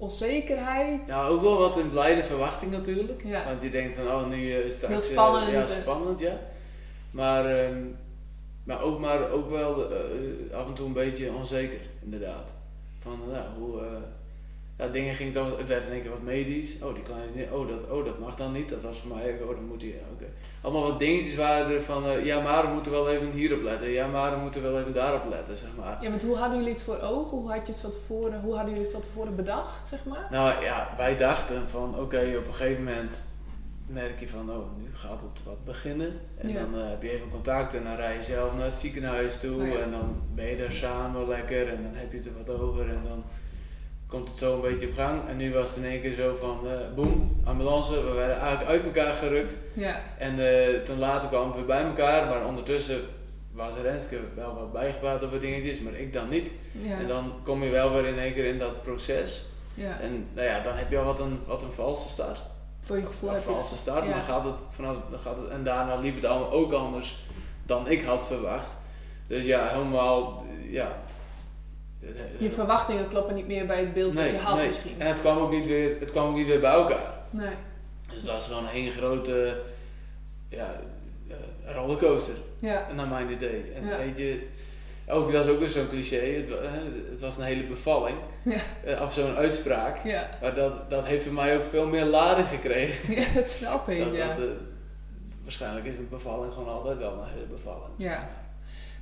[0.04, 1.08] onzekerheid?
[1.08, 3.22] Nou, ook wel wat een blijde verwachting natuurlijk.
[3.24, 3.44] Ja.
[3.44, 4.92] Want je denkt van, oh, nu eh, straks...
[4.92, 5.80] Heel eh, spannend, ja, eh.
[5.80, 6.40] spannend, ja.
[7.10, 7.82] Maar, ehm,
[8.64, 9.84] maar, ook, maar ook wel
[10.52, 12.52] af en toe een beetje onzeker, inderdaad.
[12.98, 13.82] Van, nou, hoe...
[14.78, 15.58] ja, dingen gingen toch...
[15.58, 16.82] Het werd in één keer wat medisch.
[16.82, 17.50] Oh, die kleine is niet...
[17.50, 18.68] Oh dat, oh, dat mag dan niet.
[18.68, 19.42] Dat was voor mij...
[19.42, 19.90] Oh, dan moet hij...
[19.90, 20.26] ja, Oké.
[20.64, 22.06] Allemaal wat dingetjes waren er van...
[22.06, 23.90] eh, ja, maar we moeten wel even hierop letten.
[23.90, 25.98] Ja, maar we moeten wel even daarop letten, zeg maar.
[26.00, 27.38] Ja, want hoe hadden jullie het voor ogen?
[27.38, 30.26] Hoe, had je het van tevoren, hoe hadden jullie het van tevoren bedacht, zeg maar?
[30.30, 33.26] Nou ja, wij dachten van oké, op een gegeven moment
[33.86, 36.12] merk je van oh, nu gaat het wat beginnen.
[36.36, 36.54] En Ja.
[36.60, 39.60] dan eh, heb je even contact en dan rij je zelf naar het ziekenhuis toe
[39.62, 39.78] Oh ja.
[39.78, 42.88] en dan ben je daar samen lekker en dan heb je het er wat over
[42.88, 43.24] en dan
[44.06, 45.28] komt het zo een beetje op gang.
[45.28, 48.70] En nu was het in één keer zo van eh boem, ambulance, we werden eigenlijk
[48.70, 49.54] uit elkaar gerukt.
[49.72, 53.00] Ja, En eh, toen later kwamen we weer bij elkaar, maar ondertussen
[53.52, 56.50] was Renske wel wat bijgepraat over dingetjes, maar ik dan niet.
[56.72, 59.44] ja, En dan kom je wel weer in één keer in dat proces.
[59.74, 60.00] ja.
[60.00, 62.42] En nou ja, dan heb je al wat een, wat een valse start.
[62.80, 63.38] Voor je gevoel je...
[63.40, 64.04] valse start.
[64.04, 64.10] ja.
[64.10, 67.22] Maar gaat het, vanaf, dan gaat het, en daarna liep het allemaal ook anders
[67.66, 68.66] dan ik had verwacht.
[69.26, 70.96] Dus ja, helemaal, ja.
[72.38, 74.66] Je verwachtingen kloppen niet meer bij het beeld nee, wat je had nee.
[74.66, 74.94] misschien.
[75.00, 77.14] En het kwam, ook niet weer, het kwam ook niet weer bij elkaar.
[77.30, 77.54] Nee.
[78.12, 79.60] Dus het was gewoon één grote
[80.48, 80.80] ja,
[81.28, 82.86] eh, rollercoaster, Ja.
[82.94, 83.72] naar mijn idee.
[83.74, 83.96] En Ja.
[83.96, 84.46] weet je,
[85.08, 86.48] ook, dat is ook weer zo'n cliché, het,
[87.10, 88.16] het was een hele bevalling.
[88.44, 88.56] Ja.
[88.84, 90.04] Eh, of zo'n uitspraak.
[90.04, 90.28] Ja.
[90.40, 93.14] Maar dat, dat heeft voor mij ook veel meer lading gekregen.
[93.20, 94.26] ja, dat snap ik, Dat, ja.
[94.26, 94.44] dat, eh,
[95.42, 97.92] waarschijnlijk is een bevalling gewoon altijd wel een hele bevalling.
[97.96, 98.28] Ja.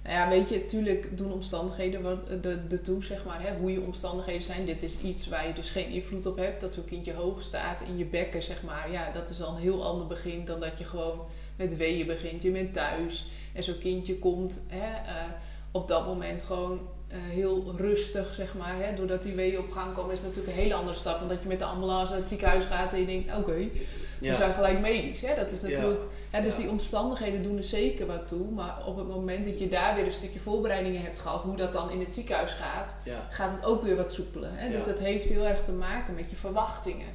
[0.02, 3.42] Nou ja, weet je, tuurlijk doen omstandigheden de, de toe, zeg maar.
[3.42, 4.64] Hè, hoe je omstandigheden zijn.
[4.64, 6.60] Dit is iets waar je dus geen invloed op hebt.
[6.60, 8.92] Dat zo'n kindje hoog staat in je bekken, zeg maar.
[8.92, 11.20] Ja, dat is al een heel ander begin dan dat je gewoon
[11.56, 12.42] met weeën begint.
[12.42, 15.24] Je bent thuis en zo'n kindje komt hè, eh,
[15.70, 16.80] op dat moment gewoon
[17.18, 18.75] heel rustig, zeg maar.
[18.77, 18.94] Hè.
[18.94, 21.42] Doordat die weeën op gang komen is het natuurlijk een hele andere start dan dat
[21.42, 24.35] je met de ambulance naar het ziekenhuis gaat en je denkt, oké, we Ja.
[24.35, 25.20] zijn gelijk medisch.
[25.20, 25.35] Hè.
[25.35, 25.68] Dat is Ja.
[25.68, 26.01] natuurlijk...
[26.31, 26.61] Hè, dus Ja.
[26.62, 28.51] die omstandigheden doen er zeker wat toe.
[28.51, 31.72] Maar op het moment dat je daar weer een stukje voorbereidingen hebt gehad, hoe dat
[31.72, 32.94] dan in het ziekenhuis gaat,
[33.31, 34.51] gaat het ook weer wat soepeler.
[34.55, 34.70] Hè?
[34.70, 37.07] Dus dat heeft heel erg te maken met je verwachtingen.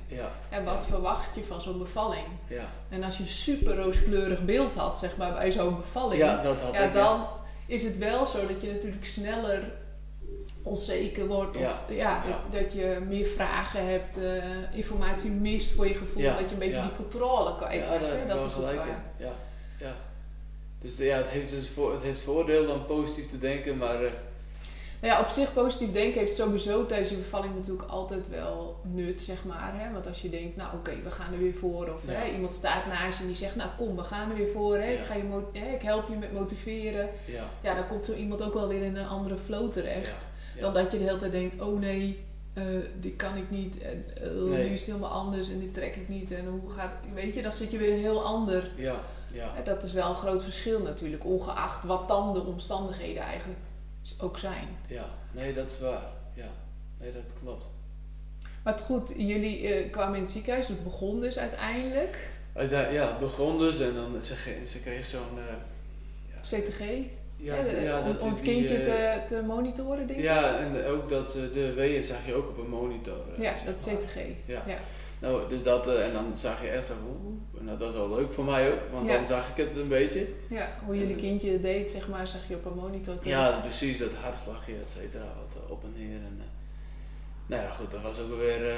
[0.49, 2.25] En wat verwacht je van zo'n bevalling?
[2.47, 2.63] ja.
[2.89, 6.55] En als je een super rooskleurig beeld had, zeg maar, bij zo'n bevalling, ja, dat
[6.61, 6.93] had ja, ik.
[6.93, 7.25] dan
[7.67, 9.71] is het wel zo dat je natuurlijk sneller
[10.67, 11.57] onzeker wordt.
[11.57, 11.95] Of Ja.
[11.95, 16.21] ja, dat, dat je meer vragen hebt, eh, informatie mist voor je gevoel.
[16.21, 16.37] Ja.
[16.37, 16.81] Dat je een beetje Ja.
[16.81, 18.13] die controle ja, kwijtraakt.
[18.13, 18.87] ik dat wel is het waar.
[19.17, 19.31] Ja,
[19.79, 19.95] ja.
[20.81, 24.11] Dus ja, het heeft, dus voor, het heeft voordeel om positief te denken, maar eh,
[25.01, 29.21] Nou ja, op zich positief denken heeft sowieso tijdens je bevalling natuurlijk altijd wel nut,
[29.21, 29.71] zeg maar.
[29.75, 29.91] Hè?
[29.91, 31.93] Want als je denkt, nou oké, we gaan er weer voor.
[31.93, 32.11] Of Ja.
[32.11, 34.77] hè, iemand staat naast je en die zegt, nou kom, we gaan er weer voor.
[34.77, 34.91] Hè?
[34.91, 35.03] Ik, Ja.
[35.03, 37.09] ga je hè, ik help je met motiveren.
[37.25, 37.43] ja.
[37.61, 40.27] Ja, dan komt zo iemand ook wel weer in een andere flow terecht.
[40.59, 42.63] Dan dat je de hele tijd denkt, oh nee, eh
[42.99, 43.77] die kan ik niet.
[43.81, 44.67] En, eh, Nee.
[44.67, 46.31] Nu is het helemaal anders en dit trek ik niet.
[46.31, 48.71] En hoe gaat Weet je, dan zit je weer in een heel ander...
[48.75, 48.95] Ja,
[49.33, 51.25] ja, hè, Dat is wel een groot verschil natuurlijk.
[51.25, 53.59] Ongeacht wat dan de omstandigheden eigenlijk
[54.19, 54.67] ook zijn.
[54.87, 55.05] ja.
[55.31, 56.03] Nee, dat is waar.
[56.33, 56.49] Ja,
[56.99, 57.65] nee, dat klopt.
[58.63, 60.67] Maar goed, jullie eh, kwamen in het ziekenhuis.
[60.67, 62.29] Het begon dus uiteindelijk.
[62.53, 64.35] Uite- Ja, het begon dus en dan ze,
[64.67, 65.21] ze kreeg zo'n...
[66.41, 66.79] CTG.
[67.37, 70.25] Ja, de- ja, om, het kindje eh, te, te monitoren, denk ik.
[70.25, 73.17] Ja, en ook dat ze de weeën zag je ook op een monitor.
[73.35, 73.89] eh, Ja, dat.
[73.97, 74.15] CTG.
[74.45, 74.63] Ja.
[74.67, 74.77] Ja.
[75.19, 76.93] Nou, dus dat, eh, en dan zag je echt zo,
[77.59, 80.27] en dat was wel leuk voor mij ook, want dan zag ik het een beetje.
[80.49, 83.37] Ja, hoe jullie kindje deed, zeg maar, zag je op een monitor terug.
[83.37, 86.15] Ja, precies, dat hartslagje, et cetera, wat eh, op en neer.
[86.15, 86.45] En, eh,
[87.45, 88.75] nou ja, goed, dat was ook weer eh,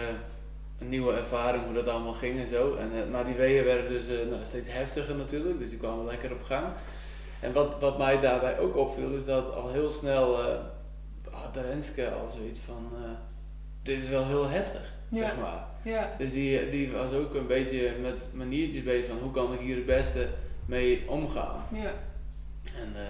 [0.79, 2.75] een nieuwe ervaring hoe dat allemaal ging en zo.
[2.75, 6.05] En, eh, maar die weeën werden dus eh, nou, steeds heftiger natuurlijk, dus die kwamen
[6.05, 6.65] lekker op gang.
[7.39, 10.55] En wat, wat mij daarbij ook opviel, is dat al heel snel eh
[11.31, 13.09] had Renske al zoiets van, eh,
[13.83, 15.17] dit is wel heel heftig, Ja.
[15.19, 15.67] zeg maar.
[15.83, 19.59] Ja, Dus die, die was ook een beetje met maniertjes bezig van hoe kan ik
[19.59, 20.27] hier het beste
[20.65, 21.63] mee omgaan.
[21.73, 21.91] ja.
[22.75, 23.01] En, eh,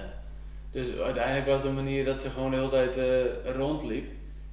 [0.71, 2.97] dus uiteindelijk was de manier dat ze gewoon de hele tijd
[3.55, 4.05] rondliep.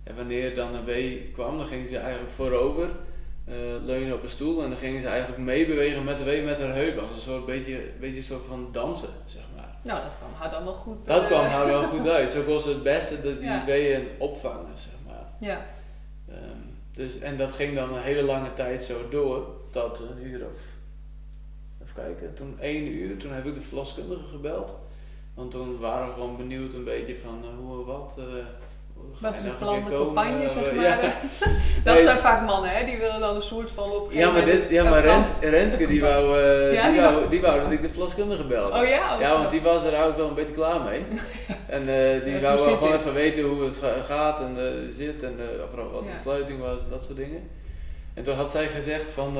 [0.04, 2.88] En wanneer dan een wee kwam, dan ging ze eigenlijk voorover,
[3.44, 4.62] eh, leunen op een stoel.
[4.62, 6.98] En dan ging ze eigenlijk meebewegen met de wee met haar heup.
[6.98, 9.45] Als een soort beetje, beetje een soort van dansen, zeg maar.
[9.86, 11.04] Nou, dat kwam haar dan wel goed.
[11.04, 12.32] Dat eh, kwam haar wel goed uit.
[12.32, 15.24] Zo ze het beste de, die weeën opvangen, zeg maar.
[15.40, 15.66] Ja,
[16.28, 16.58] Ehm,
[16.92, 20.60] dus, en dat ging dan een hele lange tijd zo door, tot een uur of,
[21.82, 24.74] even kijken, toen één uur, toen heb ik de verloskundige gebeld.
[25.34, 28.14] Want toen waren we gewoon benieuwd een beetje van eh, hoe wat.
[28.18, 28.22] ga
[29.20, 30.80] wat is het plan, de campagne, Eh, zeg ja.
[30.80, 31.16] maar.
[31.84, 32.02] dat Nee.
[32.02, 32.84] zijn vaak mannen, hè?
[32.84, 36.00] Die willen dan een soort van op Ja, maar, dit, ja, maar Rens, Renske die
[36.00, 38.78] wou, eh, Ja, die, die wou, die wou dat ik de verloskundige belde.
[38.80, 39.16] Oh ja?
[39.20, 41.00] Ja, want die was er eigenlijk wel een beetje klaar mee.
[41.66, 43.00] En eh, die Ja, wou wel gewoon dit.
[43.00, 44.56] even weten hoe het ga- gaat en
[44.92, 45.38] zit en
[45.70, 46.12] vooral wat de Ja.
[46.12, 47.48] ontsluiting was en dat soort dingen.
[48.14, 49.34] En toen had zij gezegd van,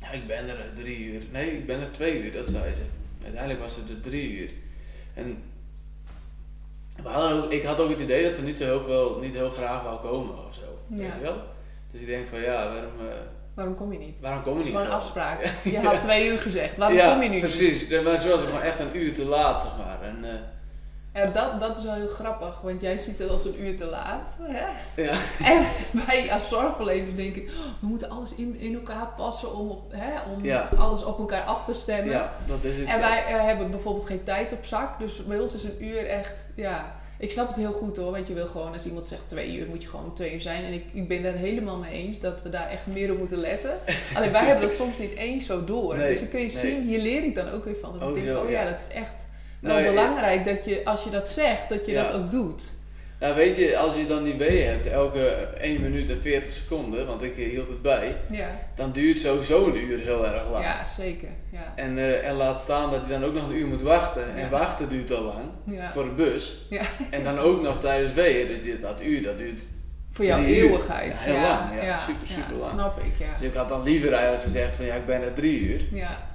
[0.00, 1.22] ja, ik ben er drie uur.
[1.32, 2.82] Nee, ik ben er twee uur, dat zei ze.
[3.22, 4.50] Uiteindelijk was het er drie uur.
[5.14, 5.42] En
[7.02, 9.34] we hadden ook, ik had ook het idee dat ze niet zo heel veel, niet
[9.34, 10.60] heel graag wou komen of zo.
[10.88, 10.96] Ja.
[11.02, 11.36] Weet je wel?
[11.92, 13.14] Dus ik denk van ja, waarom, eh,
[13.54, 14.20] Waarom kom je niet?
[14.20, 14.82] waarom kom Het je is niet?
[14.86, 15.26] gewoon een gewoon?
[15.36, 15.54] afspraak.
[15.74, 16.78] Je had twee uur gezegd.
[16.78, 17.80] Waarom ja, kom je nu precies.
[17.80, 17.88] niet?
[17.88, 20.02] Ja, Maar ze was gewoon echt een uur te laat, zeg maar.
[20.02, 20.34] En, eh,
[21.14, 23.84] Ja, dat, dat is wel heel grappig, want jij ziet het als een uur te
[23.86, 24.36] laat.
[24.40, 24.66] Hè?
[25.02, 25.16] ja.
[25.44, 25.62] En
[26.06, 27.48] wij als zorgverleners denken, oh,
[27.80, 30.68] we moeten alles in, in elkaar passen om, op, hè, om Ja.
[30.76, 32.12] alles op elkaar af te stemmen.
[32.12, 32.88] ja, dat is het.
[32.88, 36.06] En wij eh, hebben bijvoorbeeld geen tijd op zak, dus bij ons is een uur
[36.06, 36.94] echt, ja...
[37.18, 39.66] Ik snap het heel goed hoor, want je wil gewoon, als iemand zegt twee uur,
[39.68, 40.64] moet je gewoon twee uur zijn.
[40.64, 43.38] En ik, ik ben daar helemaal mee eens dat we daar echt meer op moeten
[43.38, 43.78] letten.
[44.14, 45.96] Alleen wij hebben dat soms niet eens zo door.
[45.96, 46.56] Nee, dus dan kun je nee.
[46.56, 47.92] zien, hier leer ik dan ook weer van.
[47.92, 48.70] Dat Oh, ik denk, zo, oh ja, ja.
[48.70, 49.24] dat is echt
[49.64, 52.02] wel Nou, ja, belangrijk dat je, als je dat zegt, dat je Ja.
[52.02, 52.72] dat ook doet.
[53.20, 57.06] Nou weet je, als je dan die weeën hebt, elke 1 minuut en 40 seconden,
[57.06, 60.64] want ik hield het bij, Ja, dan duurt sowieso een uur heel erg lang.
[60.64, 61.28] ja zeker.
[61.50, 61.72] Ja.
[61.76, 64.30] En, eh, en laat staan dat je dan ook nog een uur moet wachten.
[64.32, 64.48] En Ja.
[64.48, 65.92] wachten duurt al lang Ja.
[65.92, 66.66] voor de bus.
[66.70, 66.82] Ja.
[67.10, 68.46] En dan ook nog tijdens weeën.
[68.46, 69.62] Dus die- dat uur, dat duurt.
[70.10, 71.18] Voor jouw eeuwigheid.
[71.18, 71.82] Ja, heel lang.
[71.82, 72.64] Ja, super, super dat lang.
[72.72, 73.32] snap ik, ja.
[73.38, 75.80] Dus ik had dan liever eigenlijk gezegd van ja, ik ben er drie uur.
[75.92, 76.32] ja.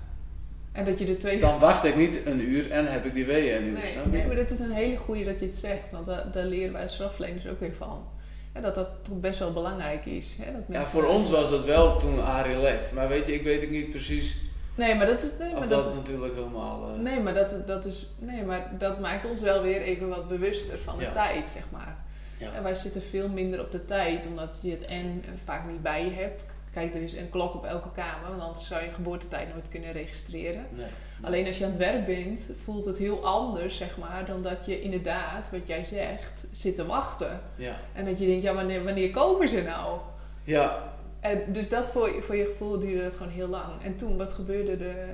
[0.80, 1.40] En dat je twee...
[1.40, 3.80] Dan wacht ik niet een uur en heb ik die weeën een uur.
[4.10, 5.92] Nee, maar dat is een hele goeie dat je het zegt.
[5.92, 8.08] Want daar, daar leren wij als strafverleners ook weer van.
[8.54, 10.38] Ja, dat dat toch best wel belangrijk is.
[10.42, 10.52] Hè?
[10.52, 12.94] Dat Ja, voor ons was dat wel toen Arie legt.
[12.94, 14.36] Maar weet je, ik weet ook niet precies
[14.76, 15.32] Nee, maar dat is...
[15.40, 16.90] Nee, maar dat, dat, natuurlijk helemaal...
[16.90, 18.08] eh, nee, maar dat, dat is...
[18.20, 21.12] Nee, maar dat maakt ons wel weer even wat bewuster van de Ja.
[21.12, 21.98] tijd, zeg maar.
[22.40, 22.54] Ja.
[22.54, 26.04] En wij zitten veel minder op de tijd, omdat je het en vaak niet bij
[26.04, 26.46] je hebt.
[26.72, 29.92] Kijk, er is een klok op elke kamer, want anders zou je geboortetijd nooit kunnen
[29.92, 30.66] registreren.
[30.72, 30.86] nee.
[31.22, 34.66] Alleen als je aan het werk bent, voelt het heel anders, zeg maar, dan dat
[34.66, 37.40] je inderdaad, wat jij zegt, zit te wachten.
[37.56, 37.76] Ja.
[37.94, 40.00] En dat je denkt, ja, wanneer, wanneer komen ze nou?
[40.44, 43.84] Ja, En dus dat voor, je- voor je gevoel duurde dat gewoon heel lang.
[43.84, 45.08] En toen, wat gebeurde er?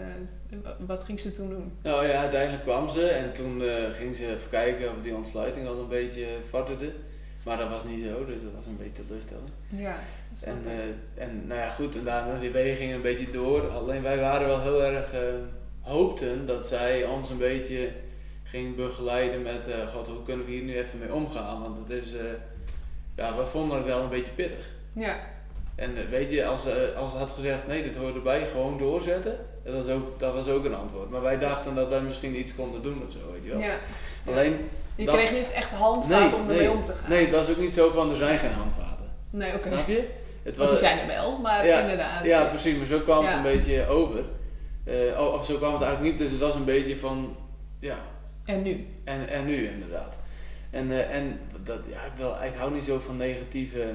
[0.80, 1.74] Wat ging ze toen doen?
[1.84, 5.68] nou ja, uiteindelijk kwam ze en toen eh, ging ze even kijken of die ontsluiting
[5.68, 6.94] al een beetje vorderde.
[7.46, 9.50] Maar dat was niet zo, dus dat was een beetje teleurstellend.
[9.70, 9.96] Ja,
[10.30, 13.32] dat snap En, eh, en nou ja, goed, en daarna die wegen gingen een beetje
[13.32, 13.70] door.
[13.70, 15.20] Alleen wij waren wel heel erg, eh,
[15.82, 17.90] hoopten dat zij ons een beetje
[18.44, 21.62] ging begeleiden met, eh, god, hoe kunnen we hier nu even mee omgaan?
[21.62, 22.24] Want het is, eh,
[23.16, 24.66] ja, we vonden het wel een beetje pittig.
[24.94, 25.20] Ja,
[25.76, 29.38] En weet je, als ze, als ze had gezegd, nee, dit hoort erbij, gewoon doorzetten,
[29.64, 31.10] dat was, ook, dat was ook een antwoord.
[31.10, 33.60] Maar wij dachten dat wij misschien iets konden doen of zo, weet je wel.
[33.60, 33.78] ja.
[34.26, 36.72] Alleen, Je dat- kreeg niet echt handvaten Nee, om ermee nee.
[36.78, 37.10] om te gaan.
[37.10, 39.06] nee, het was ook niet zo van, er zijn geen handvaten.
[39.30, 39.68] Nee, oké.
[39.68, 40.08] Snap je?
[40.44, 42.26] Het Want die zijn er wel, maar Ja, inderdaad.
[42.26, 43.38] Ja, precies, maar zo kwam het Ja.
[43.38, 44.24] een beetje over.
[44.84, 47.36] Eh, oh, of zo kwam het eigenlijk niet, dus het was een beetje van,
[47.80, 47.96] ja,
[48.46, 48.88] En nu?
[49.04, 50.18] en, en nu inderdaad.
[50.70, 53.94] En, eh, en dat, ja, ik, wil, ik hou niet zo van negatieve,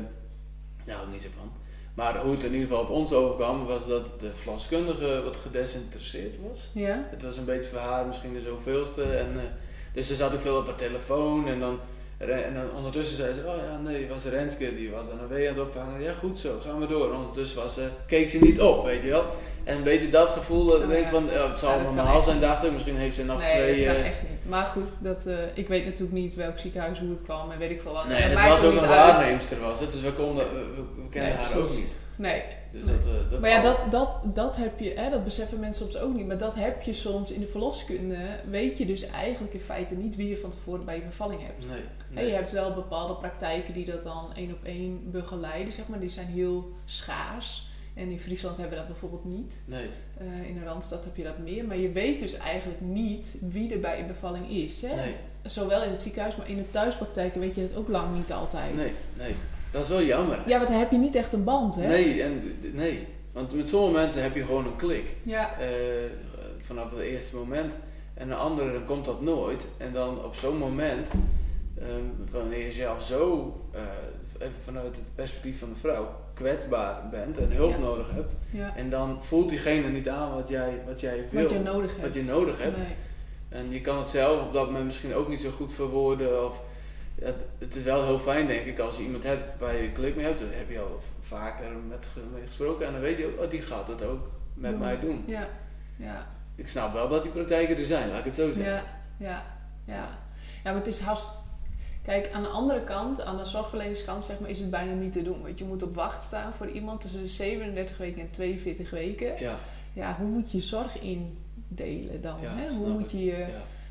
[0.85, 1.53] daar hou ik niet zo van.
[1.95, 6.35] Maar hoe het in ieder geval op ons overkwam, was dat de verloskundige wat gedesinteresseerd
[6.49, 6.71] was.
[6.75, 7.07] Ja?
[7.11, 9.03] Het was een beetje voor haar misschien de zoveelste.
[9.03, 9.43] En, eh,
[9.93, 11.79] dus ze zat ook veel op haar telefoon en dan,
[12.19, 15.49] en dan ondertussen zei ze, oh ja nee, was Renske, die was aan een wee
[15.49, 16.03] aan het opvangen.
[16.03, 17.11] Ja goed zo, gaan we door.
[17.11, 19.25] En ondertussen was ze, keek ze niet op, weet je wel.
[19.65, 21.11] En een beetje dat gevoel, dat ik Oh, denk ja.
[21.11, 22.73] van, het zal Ja, dat normaal zijn, dacht ik.
[22.73, 23.77] Misschien heeft ze nog nee, twee...
[23.77, 24.49] dat kan eh, echt niet.
[24.51, 27.71] Maar goed, dat, eh, ik weet natuurlijk niet welk ziekenhuis, hoe het kwam en weet
[27.71, 28.09] ik veel wat.
[28.09, 31.31] Nee, En het was ook een waarneemster was het, dus we, konden, we, we- kenden
[31.31, 31.93] Nee, haar ook niet.
[32.21, 32.43] Nee.
[32.73, 35.91] Dus dat, eh, dat Maar ja, dat, dat, dat heb je, hè, dat beseffen mensen
[35.91, 38.17] soms ook niet, maar dat heb je soms in de verloskunde.
[38.51, 41.69] Weet je dus eigenlijk in feite niet wie je van tevoren bij je vervalling hebt.
[41.69, 42.27] Nee, nee.
[42.27, 46.01] je hebt wel bepaalde praktijken die dat dan één op één begeleiden, zeg maar.
[46.01, 47.69] Die zijn heel schaars.
[47.95, 49.63] En in Friesland hebben we dat bijvoorbeeld niet.
[49.67, 49.87] nee.
[50.19, 51.65] Eh, in de Randstad heb je dat meer.
[51.65, 54.83] Maar je weet dus eigenlijk niet wie er bij je bevalling is.
[54.83, 54.95] Hè?
[54.95, 58.33] Nee, Zowel in het ziekenhuis, maar in de thuispraktijken weet je het ook lang niet
[58.33, 58.75] altijd.
[58.75, 59.35] nee, nee.
[59.73, 60.39] Dat is wel jammer.
[60.47, 61.89] Ja, want dan heb je niet echt een band, hè?
[61.89, 62.43] Nee, en,
[62.75, 65.17] nee, want met sommige mensen heb je gewoon een klik.
[65.23, 65.69] Ja, eh,
[66.63, 67.77] vanaf het eerste moment.
[68.15, 69.65] En een andere dan komt dat nooit.
[69.77, 71.11] En dan op zo'n moment,
[71.79, 71.89] ehm,
[72.33, 73.81] wanneer je zelf zo, eh,
[74.39, 77.79] even vanuit het perspectief van de vrouw, kwetsbaar bent en hulp Ja.
[77.79, 78.35] nodig hebt.
[78.51, 78.77] ja.
[78.77, 81.43] En dan voelt diegene niet aan wat jij, wat jij wil.
[81.43, 82.15] Wat je nodig hebt.
[82.15, 82.77] wat je nodig hebt.
[82.77, 82.87] Nee.
[83.49, 86.47] En je kan het zelf op dat moment misschien ook niet zo goed verwoorden.
[86.47, 86.61] Of,
[87.21, 90.17] het, het is wel heel fijn, denk ik, als je iemand hebt waar je klik
[90.17, 90.39] mee hebt.
[90.39, 92.87] Dan heb je al vaker met mee gesproken.
[92.87, 94.81] En dan weet je ook, oh, die gaat het ook met Doen.
[94.81, 95.25] mij doen.
[95.27, 95.49] Ja,
[95.97, 98.73] ja, Ik snap wel dat die praktijken er zijn, laat ik het zo zeggen.
[98.73, 98.85] ja,
[99.17, 99.45] ja,
[99.85, 100.19] ja.
[100.65, 101.31] Ja, maar het is haast...
[102.03, 105.23] Kijk, aan de andere kant, aan de zorgverleningskant, zeg maar, is het bijna niet te
[105.23, 105.43] doen.
[105.43, 109.41] Want je moet op wacht staan voor iemand tussen de 37 weken en 42 weken.
[109.41, 109.57] Ja,
[109.93, 112.41] Ja, hoe moet je zorg indelen dan?
[112.41, 112.69] Ja, hè?
[112.75, 113.25] Hoe moet je...
[113.25, 113.47] ja.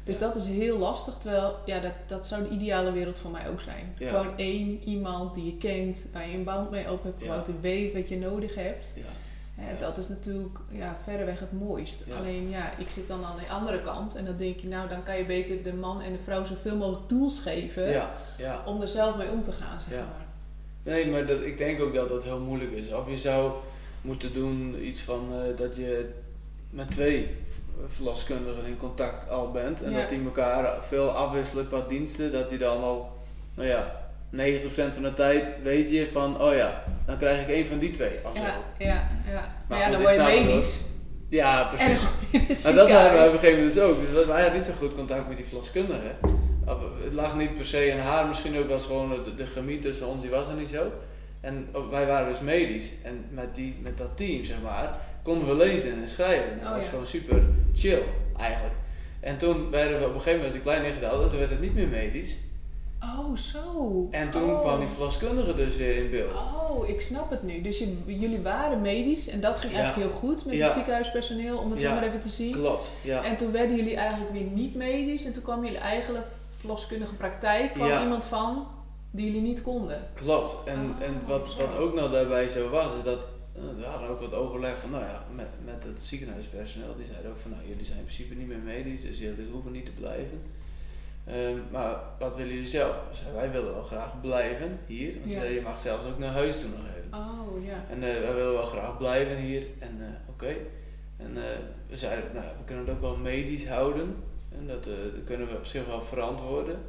[0.09, 0.25] Dus Ja.
[0.25, 3.61] dat is heel lastig, terwijl ja, dat, dat zou de ideale wereld voor mij ook
[3.61, 3.93] zijn.
[3.97, 4.09] Ja.
[4.09, 7.25] Gewoon één iemand die je kent, waar je een band mee op hebt Ja.
[7.25, 8.93] gebouwd en weet wat je nodig hebt.
[8.95, 9.01] Ja.
[9.55, 9.77] Hè, Ja.
[9.77, 12.03] Dat is natuurlijk ja, verreweg het mooist.
[12.07, 12.15] Ja.
[12.15, 15.03] Alleen ja, ik zit dan aan de andere kant en dan denk je, nou dan
[15.03, 18.63] kan je beter de man en de vrouw zoveel mogelijk tools geven Ja, ja.
[18.65, 19.97] om er zelf mee om te gaan, zeg Ja.
[20.05, 20.25] maar.
[20.93, 22.91] Nee, maar dat, ik denk ook dat dat heel moeilijk is.
[22.93, 23.51] Of je zou
[24.01, 26.09] moeten doen iets van eh, dat je
[26.69, 27.35] met twee
[27.87, 29.81] verloskundigen in contact al bent.
[29.83, 29.97] En Ja.
[29.99, 32.31] dat die elkaar veel afwisselen qua diensten.
[32.31, 33.11] Dat je dan al,
[33.53, 33.95] nou ja,
[34.31, 37.91] 90% van de tijd weet je van, oh ja, dan krijg ik één van die
[37.91, 38.11] twee.
[38.33, 38.41] Ja,
[38.77, 39.55] ja, ja.
[39.67, 40.79] Maar, ja, goed, dan word je medisch.
[41.29, 42.01] Ja, En precies.
[42.31, 43.99] in een Maar dat hadden wij op een gegeven moment dus ook.
[43.99, 46.11] Dus wij hadden niet zo goed contact met die verloskundige.
[46.65, 49.79] Of, Het lag niet per se aan haar, misschien ook was gewoon de, de chemie
[49.79, 50.91] tussen ons, die was er niet zo.
[51.41, 52.91] En ook- wij waren dus medisch.
[53.03, 56.59] En met, die, met dat team, zeg maar, konden we lezen en schrijven.
[56.59, 56.89] Dat Oh, was ja.
[56.89, 58.01] gewoon super chill,
[58.37, 58.73] eigenlijk.
[59.19, 61.61] En toen werden we op een gegeven moment een klein ingedaald en toen werd het
[61.61, 62.37] niet meer medisch.
[63.03, 64.07] Oh, zo.
[64.11, 64.59] En toen oh.
[64.61, 66.37] kwam die verloskundige dus weer in beeld.
[66.37, 67.61] Oh, ik snap het nu.
[67.61, 69.79] Dus je, jullie waren medisch en dat ging Ja.
[69.79, 70.63] eigenlijk heel goed met Ja.
[70.63, 71.93] het ziekenhuispersoneel, om het zo Ja.
[71.93, 72.51] maar even te zien.
[72.51, 73.23] Klopt, ja.
[73.23, 76.23] En toen werden jullie eigenlijk weer niet medisch en toen kwam jullie eigen
[76.57, 78.67] verloskundige praktijk, kwam iemand van
[79.11, 80.07] die jullie niet konden.
[80.13, 80.55] Klopt.
[80.65, 83.29] En, Oh, en wat, wat ook nog daarbij zo was, is dat
[83.77, 86.95] we hadden ook wat overleg van, nou ja, met, met het ziekenhuispersoneel.
[86.95, 89.71] Die zeiden ook van, nou, jullie zijn in principe niet meer medisch, dus jullie hoeven
[89.71, 90.41] niet te blijven.
[91.25, 92.95] Ehm, maar wat willen jullie zelf?
[93.33, 95.13] Wij willen wel graag blijven hier.
[95.19, 95.43] Want Ja.
[95.43, 97.19] je mag zelfs ook naar huis toe nog even.
[97.19, 97.85] Oh, ja.
[97.89, 99.67] En eh, wij willen wel graag blijven hier.
[99.79, 100.55] En eh, oké.
[101.17, 101.43] En eh,
[101.87, 104.15] we zeiden, nou ja, we kunnen het ook wel medisch houden.
[104.49, 104.93] En dat, dat
[105.25, 106.79] kunnen we op zich wel verantwoorden.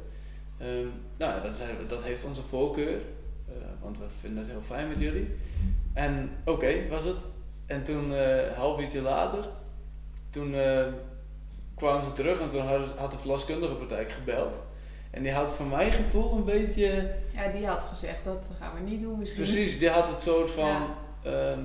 [0.57, 2.99] Ehm, nou, ja, dat, zeiden we, dat heeft onze voorkeur.
[3.81, 5.27] want we vinden het heel fijn met jullie.
[5.93, 7.17] En oké, was het.
[7.65, 9.45] En toen, eh, een half uurtje later,
[10.29, 10.83] toen eh,
[11.75, 12.61] kwamen ze terug en toen
[12.97, 14.53] had, de verloskundige praktijk gebeld.
[15.11, 18.89] En die had voor mijn gevoel een beetje Ja, die had gezegd, dat gaan we
[18.89, 19.43] niet doen misschien.
[19.43, 20.85] Precies, die had het soort van, Ja.
[21.23, 21.59] ehm,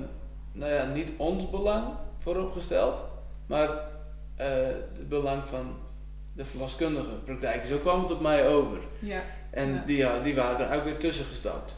[0.51, 1.87] nou ja, niet ons belang
[2.17, 3.03] vooropgesteld,
[3.45, 3.69] maar
[4.35, 4.47] eh,
[4.93, 5.75] het belang van
[6.33, 7.65] de verloskundige praktijk.
[7.65, 8.77] Zo kwam het op mij over.
[8.99, 9.21] Ja.
[9.49, 9.83] En Ja.
[9.85, 11.75] die, die waren er ook weer tussen gestapt.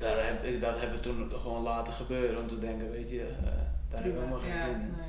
[0.00, 3.20] Daar heb, ik- dat hebben we toen gewoon laten gebeuren, om te denken, weet je,
[3.20, 3.44] eh,
[3.90, 4.80] daar hebben we helemaal geen ja, zin in.
[4.80, 5.08] Nee.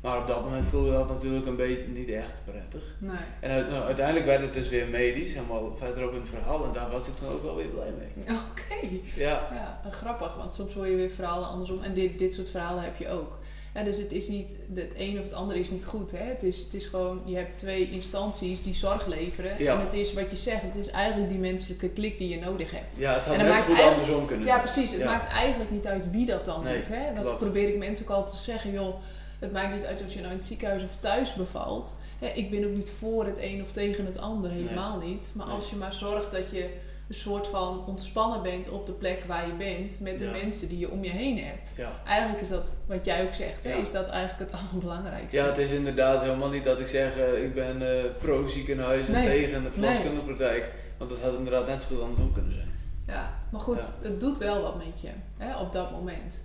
[0.00, 2.82] Maar op dat moment voelde dat natuurlijk een beetje niet echt prettig.
[2.98, 3.16] nee.
[3.40, 6.72] En uit- nou, uiteindelijk werd het dus weer medisch, helemaal verderop in het verhaal, en
[6.72, 8.08] daar was ik dan ook wel weer blij mee.
[8.50, 8.88] Oké.
[9.14, 9.48] Ja,
[9.84, 11.82] Ja, grappig, want soms hoor je weer verhalen andersom.
[11.82, 13.38] En dit, dit soort verhalen heb je ook.
[13.76, 16.10] Ja, dus het is niet, het een of het ander is niet goed.
[16.10, 16.24] Hè?
[16.24, 19.62] Het, is, het is gewoon, je hebt twee instanties die zorg leveren.
[19.62, 19.74] Ja.
[19.74, 22.70] En het is wat je zegt, het is eigenlijk die menselijke klik die je nodig
[22.70, 22.96] hebt.
[22.98, 24.90] Ja, het had net maakt goed andersom kunnen Ja, precies.
[24.90, 25.06] Het Ja.
[25.10, 26.88] maakt eigenlijk niet uit wie dat dan Nee, doet.
[26.88, 27.14] Hè?
[27.14, 27.38] Dat klopt.
[27.38, 28.72] probeer ik mensen ook altijd te zeggen.
[28.72, 28.94] Joh,
[29.40, 31.94] het maakt niet uit of je nou in het ziekenhuis of thuis bevalt.
[32.18, 34.50] Hè, ik ben ook niet voor het een of tegen het ander.
[34.50, 35.30] Helemaal niet.
[35.32, 35.54] Maar Nee.
[35.54, 36.68] als je maar zorgt dat je
[37.08, 40.00] een soort van ontspannen bent op de plek waar je bent.
[40.00, 40.30] Met de Ja.
[40.30, 41.72] mensen die je om je heen hebt.
[41.76, 41.90] Ja.
[42.06, 45.36] Eigenlijk is dat, wat jij ook zegt, hè, is dat eigenlijk het allerbelangrijkste.
[45.40, 49.12] ja, het is inderdaad helemaal niet dat ik zeg eh, ik ben eh, pro-ziekenhuis en
[49.12, 50.72] Nee, tegen de verloskundige praktijk.
[50.98, 52.68] Want dat had inderdaad net zo goed andersom kunnen zijn.
[53.06, 56.40] Ja, maar goed, het doet wel wat met je hè, op dat moment.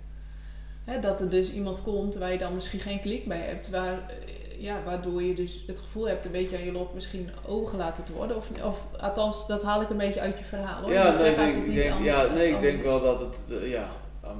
[0.84, 4.10] Hè, dat er dus iemand komt waar je dan misschien geen klik bij hebt, waar,
[4.62, 8.12] ja, waardoor je dus het gevoel hebt een beetje aan je lot misschien overgelaten te
[8.12, 8.36] worden.
[8.36, 10.82] Of, of althans, dat haal ik een beetje uit je verhaal.
[10.82, 10.92] Hoor.
[10.92, 13.88] Ja, nee, zeggen, denk, niet denk- ja, nee, ik denk wel dat het, eh, ja,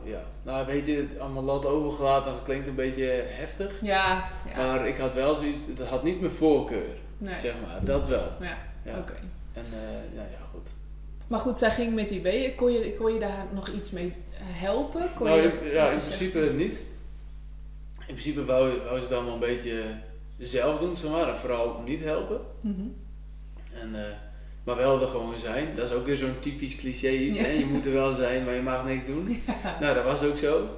[0.05, 0.23] ja.
[0.43, 3.73] Nou, weet je, allemaal lot overgelaten, dat klinkt een beetje heftig.
[3.83, 4.57] Ja, ja.
[4.57, 7.37] Maar ik had wel zoiets, het had niet mijn voorkeur, nee.
[7.37, 8.29] zeg maar, dat wel.
[8.41, 8.99] Ja, Ja.
[8.99, 9.15] oké.
[9.53, 10.71] En eh, ja, ja, goed.
[11.29, 12.55] Maar goed, zij ging met die weeën.
[12.55, 15.03] Kon je, kon je daar nog iets mee helpen?
[15.15, 16.57] Kon nou, je ja, in principe zeggen?
[16.57, 16.83] niet.
[17.99, 19.83] In principe wou, wou ze het allemaal een beetje
[20.39, 22.41] zelf doen, zeg maar, en vooral niet helpen.
[22.61, 22.89] Mhm.
[23.73, 24.13] En, eh,
[24.65, 25.69] maar wel er gewoon zijn.
[25.75, 27.39] Dat is ook weer zo'n typisch cliché iets.
[27.39, 27.45] Ja.
[27.45, 27.51] hè.
[27.51, 29.29] Je moet er wel zijn, maar je mag niks doen.
[29.47, 29.77] Ja.
[29.81, 30.69] Nou, dat was ook zo.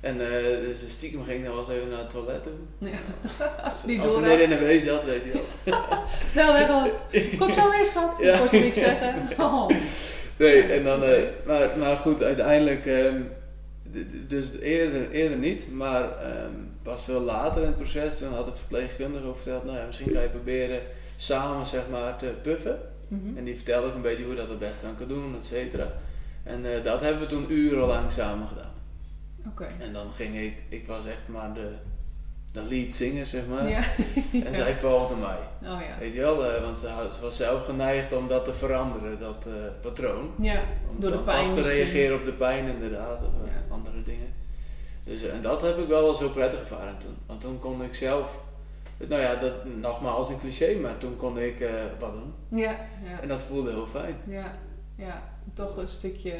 [0.00, 2.52] En eh, dus stiekem ging ik dan wel eens even naar het toilet toe.
[2.78, 2.96] Ja.
[3.64, 5.74] Als ze niet Als ze door net in de wezen had, weet je wel.
[6.26, 6.90] Snel weg al.
[7.38, 8.18] Kom zo weer, schat.
[8.20, 8.40] Ja.
[8.52, 9.14] Niks zeggen.
[9.38, 9.70] Oh.
[10.36, 13.20] Nee, en dan, eh, maar, maar goed, uiteindelijk, ehm,
[14.28, 16.52] dus eerder, eerder niet, maar ehm,
[16.84, 20.22] pas veel later in het proces, toen had de verpleegkundige verteld, nou ja, misschien kan
[20.22, 20.80] je proberen
[21.16, 22.78] samen, zeg maar, te puffen.
[23.08, 23.36] Mhm.
[23.36, 25.44] En die vertelde ook een beetje hoe je dat het beste aan kan doen, et
[25.46, 25.92] cetera.
[26.42, 28.72] En eh, dat hebben we toen urenlang samen gedaan.
[29.48, 29.68] Oké.
[29.78, 31.70] En dan ging ik, ik was echt maar de,
[32.52, 33.68] de lead zinger, zeg maar.
[33.68, 33.80] Ja.
[34.46, 35.70] En zij volgde mij.
[35.72, 35.98] Oh ja.
[35.98, 36.88] Weet je wel, eh, want ze,
[37.20, 40.30] was zelf geneigd om dat te veranderen, dat eh, patroon.
[40.40, 40.62] Ja.
[40.90, 41.76] Om Door de dan pijn toch te misschien.
[41.78, 43.62] reageren op de pijn inderdaad, of Ja.
[45.04, 47.16] Dus, eh, en dat heb ik wel wel zo prettig ervaren toen.
[47.26, 48.38] Want toen kon ik zelf,
[49.08, 52.34] nou ja, dat, nogmaals een cliché, maar toen kon ik eh, wat doen.
[52.60, 52.76] Ja.
[53.04, 53.20] Ja.
[53.20, 54.16] En dat voelde heel fijn.
[54.26, 54.58] Ja.
[54.96, 55.22] Ja.
[55.54, 56.34] Toch een stukje...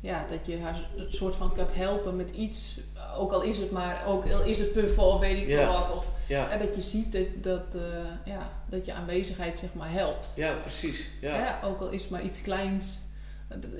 [0.00, 2.80] Ja, dat je haar een soort van kan helpen met iets.
[3.16, 4.02] Ook al is het maar...
[4.06, 5.72] Ook al is het puffen of weet ik veel Ja.
[5.80, 5.96] wat.
[5.96, 9.92] Of Ja, ja, dat je ziet dat, dat, eh, ja, dat je aanwezigheid zeg maar
[9.92, 10.32] helpt.
[10.36, 11.04] ja precies.
[11.20, 11.36] Ja.
[11.38, 12.98] Ja, ook al is het maar iets kleins.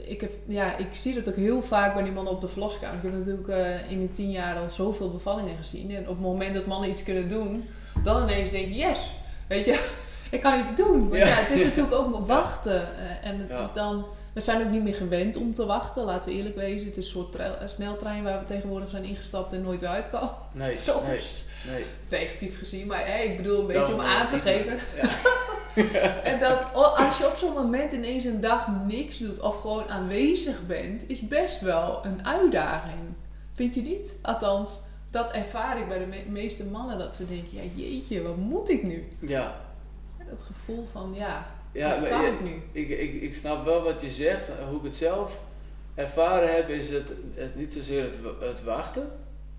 [0.06, 2.96] Ik, heb, ja, ik zie dat ook heel vaak bij die mannen op de verloskamer.
[2.96, 5.90] Ik heb natuurlijk eh, in die tien jaar al zoveel bevallingen gezien.
[5.90, 7.64] En op het moment dat mannen iets kunnen doen,
[8.02, 9.12] dan ineens denk je, yes,
[9.48, 9.90] weet je,
[10.30, 11.00] ik kan iets doen.
[11.00, 11.34] Want ja, Ja.
[11.34, 12.96] het is natuurlijk ook wachten.
[12.96, 13.62] eh, en het Ja.
[13.64, 16.86] is dan, we zijn ook niet meer gewend om te wachten, laten we eerlijk wezen.
[16.86, 20.34] Het is een soort tre- sneltrein waar we tegenwoordig zijn ingestapt en nooit weer uitkomen.
[20.52, 21.06] Nee, Soms.
[21.06, 21.18] nee,
[21.70, 21.84] nee.
[22.10, 24.78] Negatief gezien, maar ik bedoel een beetje om aan te geven.
[25.02, 25.10] Ja.
[26.24, 29.88] En dat oh, als je op zo'n moment ineens een dag niks doet of gewoon
[29.88, 33.00] aanwezig bent, is best wel een uitdaging.
[33.52, 34.14] Vind je niet?
[34.22, 34.78] Althans,
[35.10, 38.68] dat ervaar ik bij de me- meeste mannen dat ze denken, ja jeetje, wat moet
[38.70, 39.08] ik nu?
[39.20, 39.60] Ja,
[40.18, 42.62] Het gevoel van, ja, Ja, wat kan ik nu?
[42.72, 44.48] Ik, ik, ik snap wel wat je zegt.
[44.68, 45.38] Hoe ik het zelf
[45.94, 49.10] ervaren heb, is het, het niet zozeer het, wa- het wachten.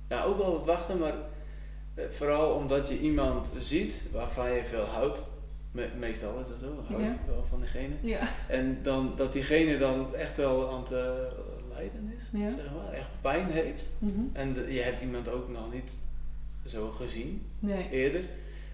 [0.10, 1.14] Ja, ook wel het wachten, maar
[2.10, 5.24] vooral omdat je iemand ziet waarvan je veel houdt.
[5.72, 7.18] Me- meestal is dat zo, hou je Ja.
[7.28, 7.94] wel van diegene.
[8.02, 11.04] Ja, En dan, dat diegene dan echt wel aan het eh,
[11.76, 12.50] lijden is, Ja.
[12.50, 12.94] zeg maar.
[12.94, 13.91] Echt pijn heeft.
[14.00, 14.20] mhm.
[14.34, 15.98] En de- je hebt iemand ook nog niet
[16.66, 18.22] zo gezien nee, eerder.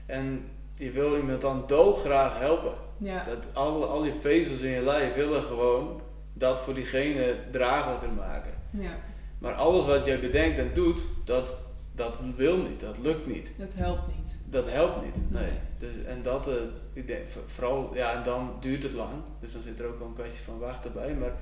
[0.05, 0.45] En
[0.75, 2.73] je wil iemand dan dolgraag helpen.
[2.97, 6.01] ja, Dat al, al je vezels in je lijf willen gewoon
[6.33, 8.53] dat voor diegene draaglijker maken.
[8.71, 8.91] ja,
[9.39, 11.57] Maar alles wat jij bedenkt en doet, dat,
[11.99, 13.53] dat wil niet, dat lukt niet.
[13.57, 14.39] dat helpt niet.
[14.45, 15.31] Dat helpt niet.
[15.31, 15.43] Nee.
[15.43, 15.51] Nee.
[15.79, 16.53] Dus, en dat, eh,
[16.93, 19.11] ik denk, voor- vooral, ja, en dan duurt het lang.
[19.39, 21.13] Dus dan zit er ook wel een kwestie van wachten bij.
[21.15, 21.33] Maar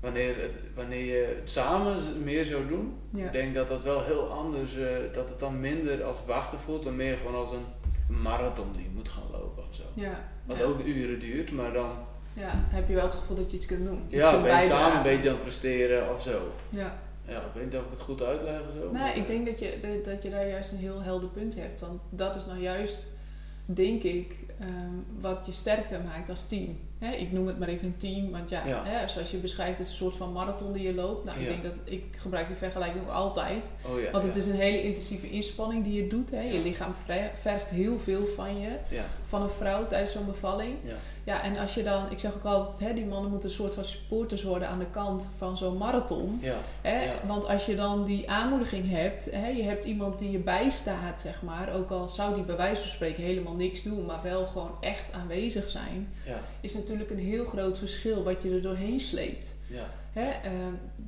[0.00, 4.04] wanneer, het, wanneer je het samen meer zou doen, Ja, ik denk dat dat wel
[4.04, 7.64] heel anders, eh, dat het dan minder als wachten voelt en meer gewoon als een
[8.16, 9.82] marathon die je moet gaan lopen of zo.
[9.94, 10.64] ja, Wat ja.
[10.64, 11.90] ook uren duurt, maar dan
[12.32, 14.02] ja, heb je wel het gevoel dat je iets kunt doen.
[14.08, 16.52] Iets ja, kunt ben je samen een beetje aan het presteren of zo.
[16.70, 16.98] Ja.
[17.28, 18.90] Ja, ik weet niet of ik het goed uitleg of zo.
[18.90, 21.80] Nou, ik denk dat je, dat- dat je daar juist een heel helder punt hebt.
[21.80, 23.08] Want dat is nou juist,
[23.64, 26.78] denk ik, ehm, wat je sterkte maakt als team.
[26.98, 28.84] Hè, ik noem het maar even een team, want ja, Ja.
[28.84, 31.24] Hè, zoals je beschrijft, het is een soort van marathon die je loopt.
[31.24, 33.70] Nou, ik denk dat ik gebruik die vergelijking ook altijd.
[33.86, 34.12] Oh.
[34.12, 36.30] Want het is een hele intensieve inspanning die je doet.
[36.30, 36.40] Hè.
[36.40, 36.94] Je lichaam
[37.34, 38.78] vergt heel veel van je,
[39.24, 40.74] van een vrouw tijdens zo'n bevalling.
[40.82, 40.94] ja.
[41.24, 43.74] Ja, en als je dan, ik zeg ook altijd, hè, die mannen moeten een soort
[43.74, 46.38] van supporters worden aan de kant van zo'n marathon.
[46.42, 47.10] Ja, Hè?
[47.26, 51.42] Want als je dan die aanmoediging hebt, hè, je hebt iemand die je bijstaat, zeg
[51.42, 54.76] maar, ook al zou die bij wijze van spreken helemaal niks doen, maar wel gewoon
[54.80, 59.54] echt aanwezig zijn, ja, is natuurlijk een heel groot verschil wat je er doorheen sleept.
[59.66, 59.86] ja.
[60.18, 60.30] Hè?
[60.30, 60.50] eh,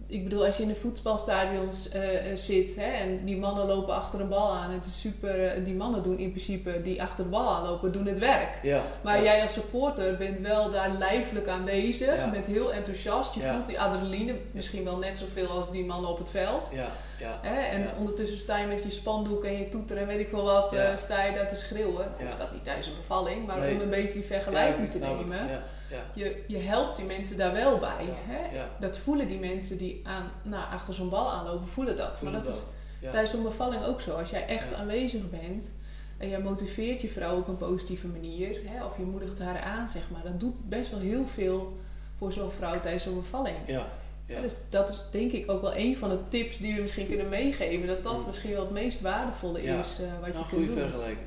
[0.06, 3.94] ik bedoel, als je in de voetbalstadions eh, eh, zit hè, en die mannen lopen
[3.94, 7.24] achter een bal aan, het is super, eh, die mannen doen in principe, die achter
[7.24, 8.58] de bal aanlopen, doen het werk.
[8.62, 8.80] ja.
[9.02, 9.22] Maar ja.
[9.22, 12.30] jij als supporter bent wel daar lijfelijk aanwezig, Ja.
[12.30, 13.34] bent heel enthousiast.
[13.34, 16.70] Je voelt die adrenaline misschien wel net zoveel als die mannen op het veld.
[16.74, 16.86] Ja,
[17.18, 17.38] ja.
[17.42, 17.60] Hè?
[17.60, 20.76] En ondertussen sta je met je spandoek en je toeter en weet ik veel wat,
[20.96, 22.06] sta je daar te schreeuwen.
[22.26, 23.74] Of dat niet tijdens een bevalling, maar Nee.
[23.74, 25.60] om een beetje die vergelijking te nemen.
[25.90, 26.24] Ja, ja.
[26.24, 28.04] Je, je helpt die mensen daar wel bij.
[28.06, 28.32] Ja.
[28.32, 28.56] Hè?
[28.56, 28.68] Ja.
[28.80, 32.22] Dat voelen die mensen die aan, nou, achter zo'n bal aanlopen, voelen dat.
[32.22, 32.66] Maar dat, is
[33.00, 33.10] Ja.
[33.10, 34.10] tijdens zo'n bevalling ook zo.
[34.14, 34.76] Als jij echt Ja.
[34.76, 35.70] aanwezig bent
[36.18, 39.88] en jij motiveert je vrouw op een positieve manier, hè, of je moedigt haar aan,
[39.88, 41.76] zeg maar, dat doet best wel heel veel
[42.14, 43.56] voor zo'n vrouw tijdens zo'n bevalling.
[43.66, 43.86] Ja,
[44.26, 44.40] ja.
[44.40, 47.28] Dus dat is denk ik ook wel een van de tips die we misschien kunnen
[47.28, 47.86] meegeven.
[47.86, 48.26] Dat dat Mm.
[48.26, 49.78] misschien wel het meest waardevolle Ja.
[49.78, 50.78] is eh, wat Nou, je goede kunt doen.
[50.88, 51.26] vergelijking.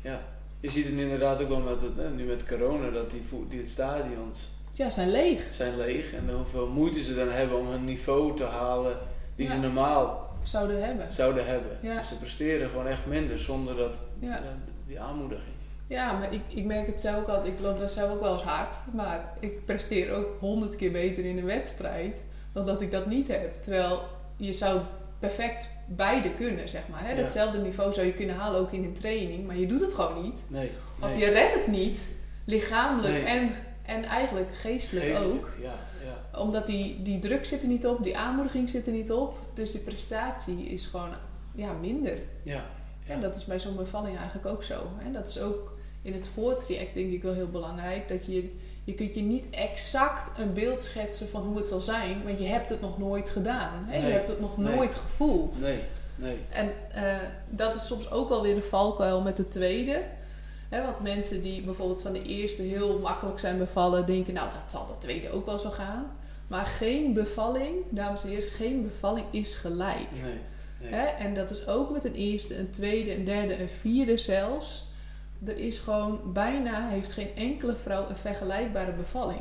[0.00, 0.20] Ja.
[0.62, 3.66] Je ziet het inderdaad ook wel met het, eh, nu met corona, dat die, die
[3.66, 5.48] stadions Ja, zijn leeg.
[5.50, 8.96] zijn leeg en hoeveel moeite ze dan hebben om hun niveau te halen
[9.36, 11.12] die ze normaal Zouden hebben.
[11.12, 11.78] zouden hebben.
[11.82, 11.96] Ja.
[11.96, 14.40] Dus ze presteren gewoon echt minder zonder dat, Ja.
[14.86, 15.54] die aanmoediging.
[15.86, 17.52] Ja, maar ik, ik merk het zelf ook altijd.
[17.52, 18.74] Ik loop daar zelf ook wel eens hard.
[18.94, 23.28] Maar ik presteer ook honderd keer beter in een wedstrijd dan dat ik dat niet
[23.28, 23.54] heb.
[23.54, 24.02] Terwijl
[24.36, 24.80] je zou
[25.18, 27.00] perfect beide kunnen, zeg maar.
[27.04, 27.10] Hè?
[27.10, 27.16] Ja.
[27.16, 29.46] Datzelfde niveau zou je kunnen halen ook in een training.
[29.46, 30.44] Maar je doet het gewoon niet.
[30.50, 30.70] Nee.
[31.00, 32.10] Of je redt het niet,
[32.44, 33.22] lichamelijk Nee.
[33.22, 33.50] en,
[33.82, 35.50] en eigenlijk geestelijk, Geestelijk, ook.
[35.60, 35.74] Ja,
[36.04, 36.38] ja.
[36.40, 39.36] Omdat die, die druk zit er niet op, die aanmoediging zit er niet op.
[39.54, 41.10] Dus die prestatie is gewoon
[41.54, 42.18] ja, minder.
[42.42, 42.64] ja.
[43.06, 43.14] Ja.
[43.14, 44.82] En dat is bij zo'n bevalling eigenlijk ook zo.
[45.04, 48.08] En dat is ook in het voortraject denk ik wel heel belangrijk.
[48.08, 48.54] Dat je,
[48.84, 52.24] je kunt je niet exact een beeld schetsen van hoe het zal zijn.
[52.24, 53.84] Want je hebt het nog nooit gedaan.
[53.86, 53.98] Hè?
[53.98, 54.06] Nee.
[54.06, 54.74] Je hebt het nog Nee.
[54.74, 55.60] nooit gevoeld.
[55.60, 55.78] Nee,
[56.16, 56.36] nee.
[56.50, 57.16] En eh,
[57.50, 60.02] dat is soms ook wel weer de valkuil met de tweede.
[60.68, 64.70] Hè, want mensen die bijvoorbeeld van de eerste heel makkelijk zijn bevallen, denken, nou, dat
[64.70, 66.16] zal de tweede ook wel zo gaan.
[66.46, 70.10] Maar geen bevalling, dames en heren, geen bevalling is gelijk.
[70.22, 70.32] Nee.
[70.80, 70.92] nee.
[70.92, 71.04] Hè?
[71.06, 74.90] En dat is ook met een eerste, een tweede, een derde, een vierde zelfs.
[75.46, 79.40] Er is gewoon bijna, heeft geen enkele vrouw een vergelijkbare bevalling.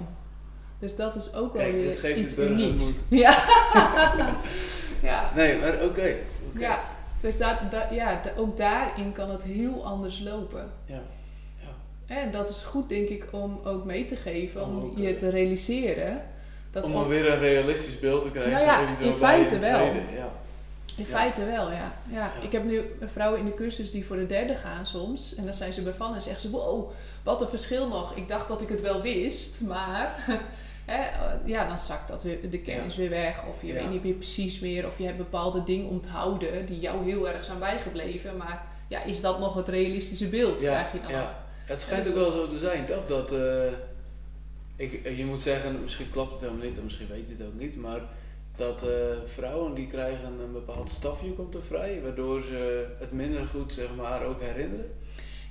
[0.80, 2.86] Dus dat is ook wel weer geeft iets de unieks.
[2.86, 3.00] moed.
[3.20, 3.44] Ja.
[5.10, 5.32] ja.
[5.36, 6.16] Nee, maar oké.
[6.58, 6.80] ja.
[7.22, 10.72] Dus dat, dat, ja, ook daarin kan het heel anders lopen.
[10.86, 11.02] Ja.
[11.60, 12.16] Ja.
[12.16, 15.30] En dat is goed, denk ik, om ook mee te geven, om je eh, te
[15.30, 16.22] realiseren.
[16.72, 18.52] Dat Om weer een realistisch beeld te krijgen.
[18.52, 19.80] Nou ja, in feite wel.
[19.80, 20.32] tweede, Ja.
[20.98, 22.02] In feite wel, ja.
[22.10, 22.34] ja.
[22.42, 25.36] Ik heb nu vrouwen in de cursus die voor de derde gaan soms.
[25.36, 26.50] En dan zijn ze bevallen en zeggen ze...
[26.50, 26.92] Wow,
[27.24, 28.16] wat een verschil nog.
[28.16, 30.16] Ik dacht dat ik het wel wist, maar...
[30.86, 31.10] Hè,
[31.46, 33.46] ja, dan zakt dat weer, de kennis weer weg.
[33.46, 34.86] Of je weet niet meer precies meer.
[34.86, 38.38] Of je hebt bepaalde dingen onthouden die jou heel erg zijn bijgebleven.
[38.38, 40.60] Maar ja, is dat nog het realistische beeld?
[40.60, 41.46] Ja, Vraag je dan ja.
[41.66, 43.08] Het schijnt ook wel zo te zijn, toch?
[43.08, 43.72] Dat, eh,
[44.76, 47.60] ik, je moet zeggen, misschien klopt het helemaal niet, of misschien weet je het ook
[47.60, 48.02] niet, maar
[48.62, 48.90] dat eh,
[49.26, 53.96] vrouwen die krijgen een bepaald stafje komt er vrij, waardoor ze het minder goed zeg
[53.98, 54.92] maar ook herinneren.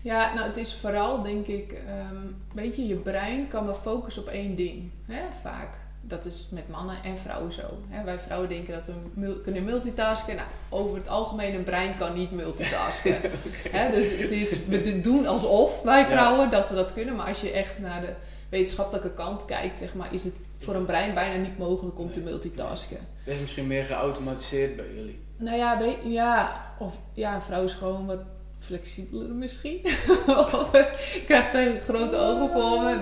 [0.02, 2.16] Ja, nou het is vooral denk ik, ehm,
[2.54, 4.90] weet je, je brein kan maar focussen op één ding.
[5.06, 5.78] Hè, vaak.
[6.02, 7.62] Dat is met mannen en vrouwen zo.
[7.90, 10.36] Hè, wij vrouwen denken dat we mul- kunnen multitasken.
[10.36, 13.16] Nou, over het algemeen, een brein kan niet multitasken.
[13.76, 17.16] Hè, dus het is, we doen alsof wij vrouwen dat we dat kunnen.
[17.16, 18.14] Maar als je echt naar de
[18.48, 22.20] wetenschappelijke kant kijkt, zeg maar, is het voor een brein bijna niet mogelijk om te
[22.20, 22.98] multitasken.
[23.24, 25.18] Dat is misschien meer geautomatiseerd bij jullie.
[25.36, 28.20] Nou ja, ja, of ja, een vrouw is gewoon wat
[28.58, 29.80] flexibeler misschien.
[30.60, 32.96] of ik krijg twee grote ogen voor me.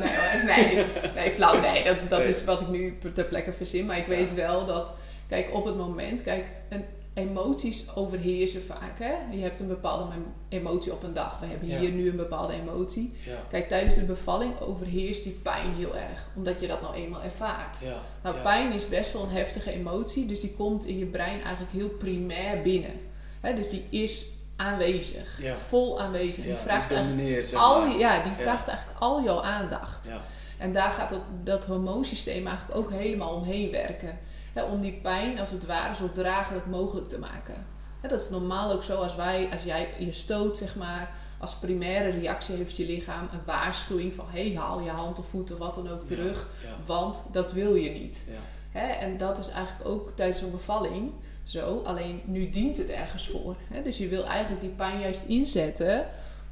[0.44, 3.86] Nee, nee, nee flauw, nee, dat, dat is wat ik nu ter plekke verzin.
[3.86, 4.94] Maar ik weet wel dat,
[5.26, 6.84] kijk, op het moment, kijk, een,
[7.18, 8.98] emoties overheersen vaak.
[8.98, 9.14] Hè?
[9.30, 10.04] Je hebt een bepaalde
[10.48, 11.38] emotie op een dag.
[11.40, 11.78] We hebben Ja.
[11.78, 13.12] hier nu een bepaalde emotie.
[13.24, 17.22] Ja, Kijk, tijdens de bevalling overheerst die pijn heel erg, omdat je dat nou eenmaal
[17.22, 17.78] ervaart.
[17.84, 17.96] ja.
[18.22, 21.72] Nou, pijn is best wel een heftige emotie, dus die komt in je brein eigenlijk
[21.72, 22.92] heel primair binnen.
[23.40, 24.24] Hè, dus die is
[24.56, 26.44] aanwezig, vol aanwezig.
[26.44, 27.98] Die vraagt die eigenlijk domineert, zeg al, maar.
[27.98, 30.06] ja, die vraagt eigenlijk al jouw aandacht.
[30.06, 30.20] Ja,
[30.58, 34.18] En daar gaat dat, dat hormoonsysteem eigenlijk ook helemaal omheen werken.
[34.58, 37.66] Hè, om die pijn als het ware zo draaglijk mogelijk te maken.
[38.00, 41.56] Hè, dat is normaal ook zo als wij, als jij je stoot, zeg maar, als
[41.56, 45.52] primaire reactie heeft je lichaam een waarschuwing van hé, hey, haal je hand of voet
[45.52, 48.26] of wat dan ook terug, ja, want dat wil je niet.
[48.28, 48.38] ja.
[48.70, 51.82] Hè, en dat is eigenlijk ook tijdens een bevalling zo.
[51.84, 53.56] Alleen nu dient het ergens voor.
[53.68, 53.82] Hè?
[53.82, 56.06] Dus je wil eigenlijk die pijn juist inzetten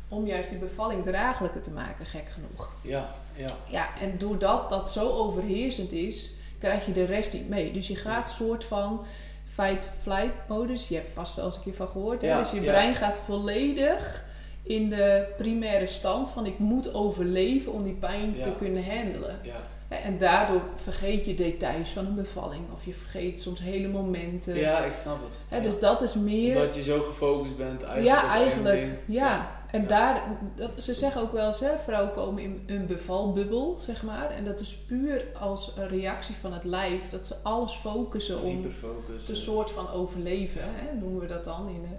[0.08, 2.74] om juist die bevalling draaglijker te maken, gek genoeg.
[2.82, 3.46] ja, ja.
[3.68, 7.70] Ja, en doordat dat zo overheersend is, krijg je de rest niet mee.
[7.72, 9.04] Dus je gaat soort van
[9.44, 10.88] fight-flight modus.
[10.88, 12.22] Je hebt vast wel eens een keer van gehoord.
[12.22, 12.28] Hè?
[12.28, 12.70] Ja, dus je ja.
[12.72, 14.24] brein gaat volledig
[14.62, 18.42] in de primaire stand van ik moet overleven om die pijn Ja.
[18.42, 19.38] te kunnen handelen.
[19.42, 19.56] ja.
[19.88, 22.64] En daardoor vergeet je details van een bevalling.
[22.72, 24.56] Of je vergeet soms hele momenten.
[24.56, 25.38] Ja, ik snap het.
[25.50, 25.60] Ja.
[25.60, 26.56] dus dat is meer...
[26.56, 28.86] Omdat je zo gefocust bent eigenlijk ja, eigenlijk.
[29.06, 29.48] Ja.
[29.70, 29.86] En Ja.
[29.86, 30.22] daar...
[30.54, 34.30] Dat, ze zeggen ook wel eens, hè, vrouwen komen in een bevalbubbel, zeg maar.
[34.30, 37.08] En dat is puur als reactie van het lijf.
[37.08, 39.24] Dat ze alles focussen om Hyperfocus.
[39.24, 40.60] te soort van overleven.
[40.64, 41.96] Hè, noemen we dat dan in de,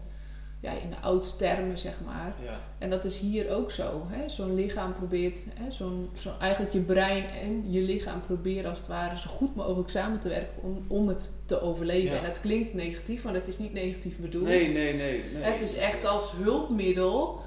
[0.60, 2.34] ja, in de oudste termen, zeg maar.
[2.44, 4.04] Ja, En dat is hier ook zo.
[4.10, 4.30] hè.
[4.30, 8.88] Zo'n lichaam probeert, hè, zo'n, zo eigenlijk je brein en je lichaam proberen als het
[8.88, 12.12] ware zo goed mogelijk samen te werken om, om het te overleven.
[12.16, 12.18] Ja.
[12.18, 14.46] En dat klinkt negatief, maar dat is niet negatief bedoeld.
[14.48, 15.24] nee, nee, nee.
[15.34, 15.44] nee.
[15.44, 17.42] Het is echt als hulpmiddel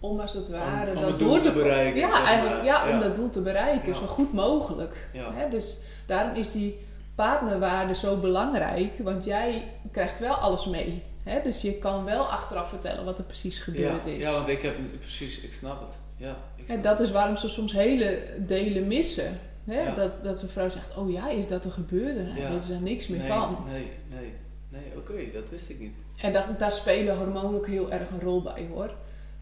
[0.00, 2.64] om als het ware om dat het doel door te te bereiken, Ja, zeg eigenlijk
[2.64, 2.98] ja, om Ja.
[2.98, 5.10] dat doel te bereiken, zo goed mogelijk.
[5.12, 5.32] Ja.
[5.32, 6.78] Hè, dus daarom is die
[7.14, 11.02] partnerwaarde zo belangrijk, want jij krijgt wel alles mee.
[11.24, 11.40] Hè?
[11.42, 14.24] Dus je kan wel achteraf vertellen wat er precies gebeurd ja, is.
[14.24, 15.96] Ja, want ik heb precies, ik snap het.
[16.16, 19.40] Ja, ik snap En dat is waarom ze soms hele delen missen.
[19.64, 19.82] Hè?
[19.82, 19.94] Ja.
[19.94, 22.16] Dat, dat een vrouw zegt, oh ja, is dat er gebeurd?
[22.16, 22.48] En Ja.
[22.48, 23.64] weten ze er niks meer nee, van.
[23.70, 24.32] Nee, nee,
[24.68, 25.94] nee, oké, dat wist ik niet.
[26.20, 28.92] En daar, daar spelen hormonen ook heel erg een rol bij hoor.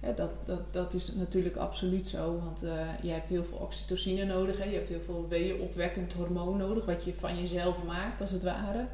[0.01, 2.41] Hè, dat, dat, dat is natuurlijk absoluut zo.
[2.45, 4.59] Want eh, je hebt heel veel oxytocine nodig.
[4.59, 4.64] Hè?
[4.64, 6.85] Je hebt heel veel weeënopwekkend hormoon nodig.
[6.85, 8.87] Wat je van jezelf maakt als het ware.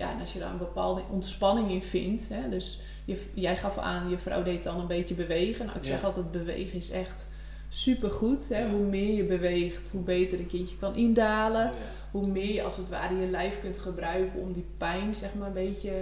[0.00, 2.28] Ja, en als je daar een bepaalde ontspanning in vindt.
[2.28, 2.48] Hè?
[2.48, 5.66] Dus je, jij gaf aan, je vrouw deed dan een beetje bewegen.
[5.66, 6.06] Nou, ik zeg Ja.
[6.06, 7.26] altijd, bewegen is echt
[7.68, 8.48] supergoed.
[8.48, 8.58] Hè?
[8.64, 8.70] Ja.
[8.70, 11.72] Hoe meer je beweegt, hoe beter een kindje kan indalen ja.
[12.10, 15.46] hoe meer je als het ware je lijf kunt gebruiken om die pijn zeg maar
[15.46, 15.92] een beetje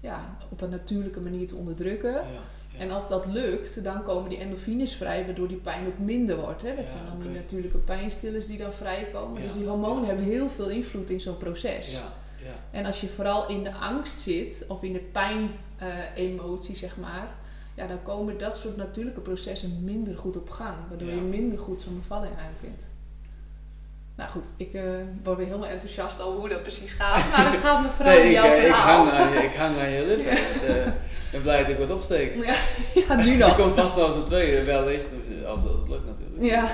[0.00, 2.12] ja, op een natuurlijke manier te onderdrukken.
[2.12, 2.22] Ja.
[2.78, 6.62] En als dat lukt, dan komen die endorfines vrij, waardoor die pijn ook minder wordt.
[6.62, 6.74] Hè?
[6.76, 9.42] Dat zijn dan die natuurlijke pijnstillers die dan vrijkomen.
[9.42, 11.92] Dus die hormonen hebben heel veel invloed in zo'n proces.
[11.92, 12.12] Ja,
[12.46, 12.78] ja.
[12.78, 17.28] En als je vooral in de angst zit, of in de pijn-emotie, zeg maar,
[17.74, 20.76] ja, dan komen dat soort natuurlijke processen minder goed op gang.
[20.88, 21.14] Waardoor Ja.
[21.14, 22.88] je minder goed zo'n bevalling aan kunt.
[24.16, 24.82] Nou goed, ik eh,
[25.22, 27.30] word weer helemaal enthousiast over hoe dat precies gaat.
[27.30, 29.04] Maar dan gaat mevrouw Nee, in ik, jouw eh, ik, verhaal.
[29.06, 30.24] hang aan je, ik hang aan je lippen.
[30.24, 30.74] Ja.
[30.74, 32.34] Eh, Ik ben blij dat ik wat opsteek.
[32.44, 32.54] Ja,
[33.08, 33.56] ja, nu Ik nog.
[33.58, 35.04] kom vast als een tweede wellicht,
[35.46, 36.42] als, als het lukt natuurlijk.
[36.44, 36.68] Ja,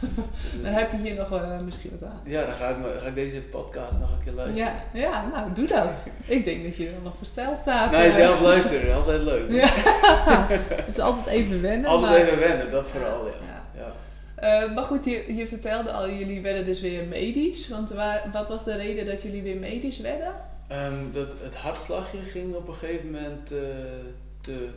[0.62, 2.20] dan heb je hier nog eh, misschien wat aan.
[2.24, 4.72] ja, dan ga ik, me- ga ik deze podcast nog een keer luisteren.
[4.92, 6.06] Ja, ja, nou doe dat.
[6.26, 7.90] Ik denk dat je er nog versteld staat.
[7.90, 8.14] Nee, eh.
[8.14, 9.50] zelf luisteren, altijd leuk.
[9.60, 9.66] Ja.
[10.48, 11.90] Het is altijd even wennen.
[11.90, 12.20] Altijd maar...
[12.20, 13.32] even wennen, dat vooral, ja.
[13.76, 13.92] Ja.
[14.34, 17.68] Eh, maar goed, je, je vertelde al, jullie werden dus weer medisch.
[17.68, 20.34] Want waar, wat was de reden dat jullie weer medisch werden?
[20.68, 23.46] Ehm, dat, het hartslagje ging op een gegeven moment
[24.40, 24.68] te,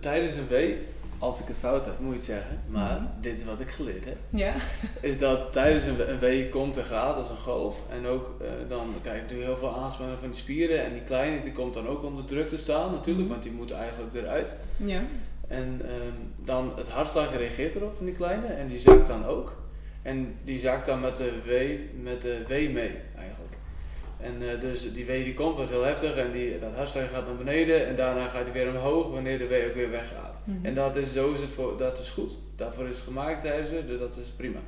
[0.00, 0.86] tijdens een wee,
[1.18, 3.04] als ik het fout heb, moet je het zeggen, maar Mhm.
[3.20, 4.52] dit is wat ik geleerd heb, Ja.
[5.00, 8.48] is dat tijdens een, een wee komt en gaat als een golf en ook eh,
[8.68, 11.74] dan krijg je natuurlijk heel veel aanspanning van die spieren en die kleine die komt
[11.74, 13.28] dan ook onder druk te staan natuurlijk, Mhm.
[13.32, 14.52] want die moet eigenlijk eruit.
[14.76, 15.00] Ja.
[15.48, 19.56] En ehm, dan het hartslag reageert erop van die kleine en die zakt dan ook.
[20.02, 23.37] En die zakt dan met de wee, met de wee mee eigenlijk.
[24.20, 27.26] En eh, dus die wee die komt, wordt heel heftig en die, dat hartslag gaat
[27.26, 30.40] naar beneden en daarna gaat hij weer omhoog wanneer de wee ook weer weggaat.
[30.44, 30.66] Mhm.
[30.66, 32.36] En dat is, zo is het voor, dat is goed.
[32.56, 34.58] Daarvoor is het gemaakt, zeiden ze, dus dat is prima.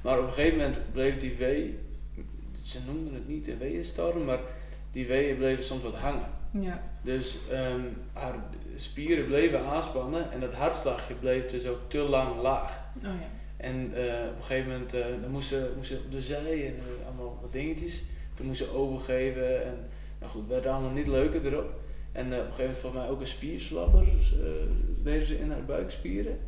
[0.00, 1.78] Maar op een gegeven moment bleef die wee,
[2.62, 4.38] ze noemden het niet een weeënstorm, maar
[4.92, 6.28] die weeën bleven soms wat hangen.
[6.50, 6.82] Ja.
[7.02, 7.80] Dus ehm,
[8.12, 8.34] haar
[8.74, 12.80] spieren bleven aanspannen en dat hartslagje bleef dus ook te lang laag.
[12.96, 13.28] Oh ja.
[13.56, 16.66] En eh, op een gegeven moment eh, dan moest, ze, moest ze op de zij
[16.66, 16.74] en
[17.06, 18.02] allemaal wat dingetjes.
[18.40, 19.74] Toen moest ze overgeven en
[20.18, 21.72] nou goed, werd allemaal niet leuker erop.
[22.12, 24.48] En eh, op een gegeven moment volgens mij ook een spierslapper eh,
[25.04, 26.38] deden ze in haar buikspieren.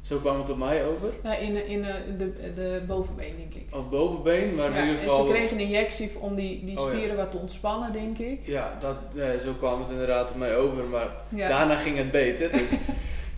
[0.00, 1.12] Zo kwam het op mij over.
[1.22, 3.66] Ja, in, in eh, de, de bovenbeen, denk ik.
[3.70, 5.26] Op het bovenbeen, maar ja, in ieder en geval...
[5.26, 6.94] ze kregen een injectie om die, die Oh, ja.
[6.94, 8.42] spieren wat te ontspannen, denk ik.
[8.46, 8.96] Ja, dat,
[9.42, 12.50] zo kwam het inderdaad op mij over, maar daarna ging het beter.
[12.50, 12.72] Dus.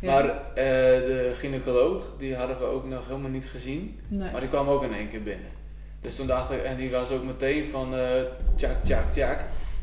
[0.00, 0.64] Maar eh,
[1.06, 3.98] de gynaecoloog, die hadden we ook nog helemaal niet gezien.
[4.08, 4.30] Nee.
[4.30, 5.46] Maar die kwam ook in één keer binnen.
[6.00, 8.22] Dus toen dacht ik, en die was ook meteen van eh
[8.54, 9.40] tjak, tjak, tjak.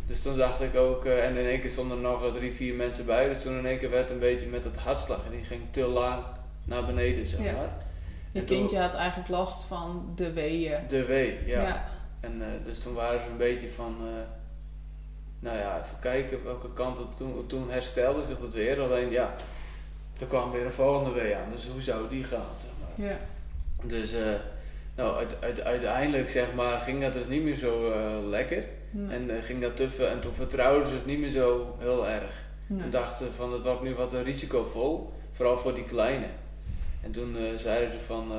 [0.08, 2.54] Dus toen dacht ik ook, eh, en in één keer stonden er nog wel drie,
[2.54, 3.28] vier mensen bij.
[3.28, 5.20] Dus toen in één keer werd het een beetje met het hartslag.
[5.26, 6.20] En die ging te laag
[6.64, 7.52] naar beneden, zeg Ja.
[7.52, 7.70] maar.
[8.32, 10.80] Je En kindje had eigenlijk last van de weeën.
[10.88, 11.62] De wee, ja.
[11.62, 11.84] ja.
[12.20, 14.14] En eh, dus toen waren ze een beetje van, eh,
[15.40, 18.82] nou ja, even kijken welke kant het toen, toen herstelde zich dat weer.
[18.82, 19.36] Alleen ja,
[20.20, 21.50] er kwam weer een volgende wee aan.
[21.52, 23.08] Dus hoe zou die gaan, zeg maar.
[23.08, 23.18] Ja.
[23.84, 24.22] Dus eh,
[24.98, 28.64] nou, uit, uit- uiteindelijk zeg maar, ging dat dus niet meer zo eh, lekker.
[28.92, 29.16] Nee.
[29.16, 30.08] En eh, ging dat veel.
[30.08, 32.46] En toen vertrouwden ze het niet meer zo heel erg.
[32.68, 32.80] Nee.
[32.82, 35.14] Toen dachten ze van het wordt nu wat risicovol.
[35.32, 36.26] Vooral voor die kleine.
[37.02, 38.32] En toen eh, zeiden ze van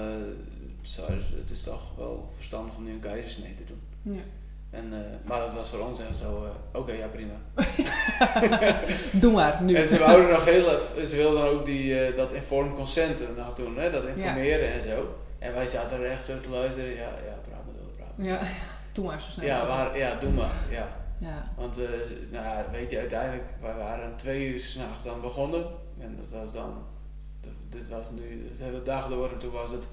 [0.83, 4.15] zeiden ze, het is toch wel verstandig om nu een keizersnee te doen.
[4.15, 4.21] Ja.
[4.71, 4.93] En,
[5.25, 7.33] maar dat was voor ons echt zo, oké, ja prima.
[9.21, 9.75] Doe maar, nu.
[9.75, 13.91] En ze wouden nog heel ze wilden ook die, dat informed consent nog doen, hè,
[13.91, 15.15] dat informeren en zo.
[15.39, 18.26] En wij zaten er echt zo te luisteren, ja, ja, praat maar door, praat maar
[18.26, 18.41] Ja,
[18.95, 19.47] doe maar zo snel.
[19.47, 20.97] Ja, waar, ja, doe maar, ja.
[21.18, 21.53] Ja.
[21.57, 21.89] Want, eh,
[22.30, 25.66] nou, weet je, uiteindelijk, wij waren twee uur s'nachts dan begonnen.
[26.01, 26.84] En dat was dan,
[27.68, 29.86] dit was nu de hele dag door en toen was het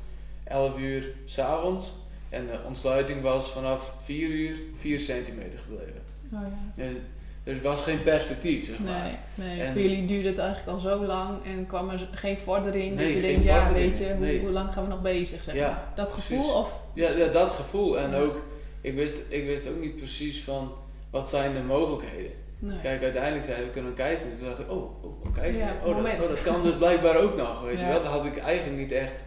[0.44, 1.94] 11 uur s'avonds.
[2.30, 6.02] En de ontsluiting was vanaf 4 uur 4 centimeter gebleven.
[6.34, 6.84] Oh ja.
[6.84, 6.98] Dus,
[7.46, 9.02] dus er was geen perspectief, zeg maar.
[9.36, 9.62] Nee, nee.
[9.62, 12.96] En- voor jullie duurde het eigenlijk al zo lang en kwam er geen vordering.
[12.96, 14.40] Nee, dat je denkt, ja, weet je, hoe, nee.
[14.40, 15.44] hoe lang gaan we nog bezig?
[15.44, 15.92] Zeg Ja, maar.
[15.96, 16.28] Dat precies.
[16.36, 16.80] gevoel of.
[16.94, 18.00] Ja, ja, dat gevoel.
[18.00, 18.18] En Ja.
[18.18, 18.42] ook,
[18.82, 20.72] ik wist, ik wist ook niet precies van,
[21.10, 22.32] wat zijn de mogelijkheden?
[22.60, 22.80] Nee.
[22.82, 24.30] Kijk, uiteindelijk zeiden we kunnen een keizer.
[24.38, 25.64] Toen dacht ik, oh, oh een keizer.
[25.64, 28.02] Ja, oh, dat, oh, dat kan dus blijkbaar ook nog, weet je wel.
[28.04, 29.24] Daar had ik eigenlijk niet echt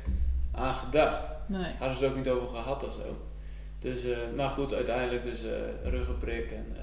[0.52, 1.28] aan gedacht.
[1.46, 1.72] nee.
[1.78, 3.16] Hadden ze er ook niet over gehad of zo.
[3.80, 5.50] Dus, eh, maar goed, uiteindelijk dus eh
[5.90, 6.50] ruggenprik.
[6.50, 6.82] En, eh,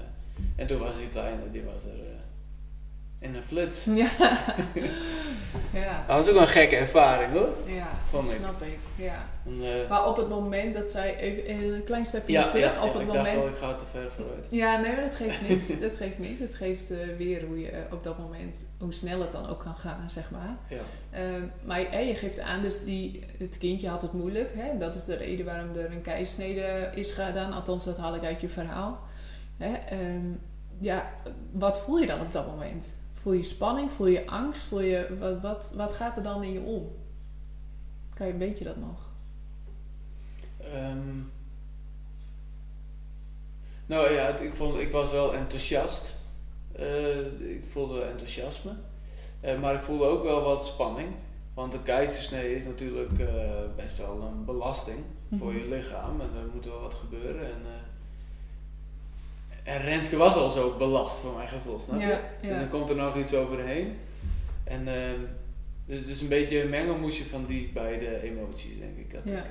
[0.56, 2.16] en toen was die kleine, die was er eh,
[3.18, 3.84] in een flits.
[3.84, 4.08] Ja.
[5.72, 6.04] ja.
[6.06, 7.48] Dat was ook een gekke ervaring hoor.
[7.64, 8.38] Ja, Vond dat ik.
[8.38, 8.78] snap ik.
[8.96, 9.28] Ja.
[9.46, 12.82] En, eh, Maar op het moment dat zij, even een klein stapje ja, terug, ja,
[12.82, 14.44] op ja, het ik dacht moment wel, ik ga te ver vooruit.
[14.48, 15.66] Ja, nee, maar dat geeft niks.
[15.80, 16.40] dat geeft niks.
[16.40, 19.60] Het geeft eh, weer hoe je eh, op dat moment, hoe snel het dan ook
[19.60, 20.56] kan gaan, zeg maar.
[20.68, 20.80] Ja.
[21.10, 24.50] Ehm, maar eh, je geeft aan, dus die, het kindje had het moeilijk.
[24.54, 24.78] Hè?
[24.78, 27.52] Dat is de reden waarom er een keizersnede is gedaan.
[27.52, 29.00] Althans, dat haal ik uit je verhaal.
[29.56, 29.72] Hè?
[29.74, 30.26] Ehm,
[30.78, 31.12] ja,
[31.52, 33.00] wat voel je dan op dat moment?
[33.14, 33.90] Voel je spanning?
[33.92, 34.62] Voel je angst?
[34.64, 36.90] Voel je, wat, wat, wat gaat er dan in je om?
[38.14, 39.10] Kan je een beetje dat nog?
[40.60, 41.08] Ehm,
[43.86, 46.16] nou ja, het- ik, vond, ik was wel enthousiast.
[46.72, 48.70] Eh, ik voelde enthousiasme.
[49.40, 51.08] Eh, maar ik voelde ook wel wat spanning.
[51.54, 54.98] Want een keizersnee is natuurlijk eh, best wel een belasting
[55.38, 55.58] voor Mhm.
[55.62, 56.20] je lichaam.
[56.20, 57.44] En er moet wel wat gebeuren.
[57.46, 57.62] En,
[59.66, 62.06] en Renske was al zo belast voor mijn gevoel, snap je?
[62.06, 63.96] Ja, Dus dan komt er nog iets overheen.
[64.64, 65.20] En ehm,
[65.86, 69.12] dus, dus een beetje een mengelmoesje van die beide emoties, denk ik.
[69.12, 69.38] Dat Ja.
[69.38, 69.50] ik eh,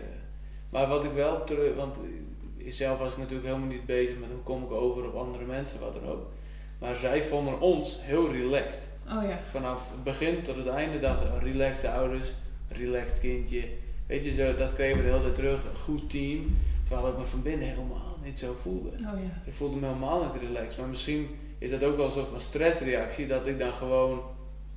[0.69, 4.29] maar wat ik wel terug, want eh, zelf was ik natuurlijk helemaal niet bezig met
[4.31, 6.31] hoe kom ik over op andere mensen, wat dan ook.
[6.79, 8.87] Maar zij vonden ons heel relaxed.
[9.07, 9.37] Oh ja.
[9.51, 12.33] Vanaf het begin tot het einde dachten ze, oh, relaxed ouders,
[12.67, 13.63] relaxed kindje.
[14.07, 15.63] Weet je, zo, dat kregen we de hele tijd terug.
[15.63, 16.57] Een goed team.
[16.87, 18.89] Terwijl ik me van binnen helemaal niet zo voelde.
[18.89, 19.41] Oh ja.
[19.45, 20.77] Ik voelde me helemaal niet relaxed.
[20.79, 23.27] Maar misschien is dat ook wel een soort van stressreactie.
[23.27, 24.21] Dat ik dan gewoon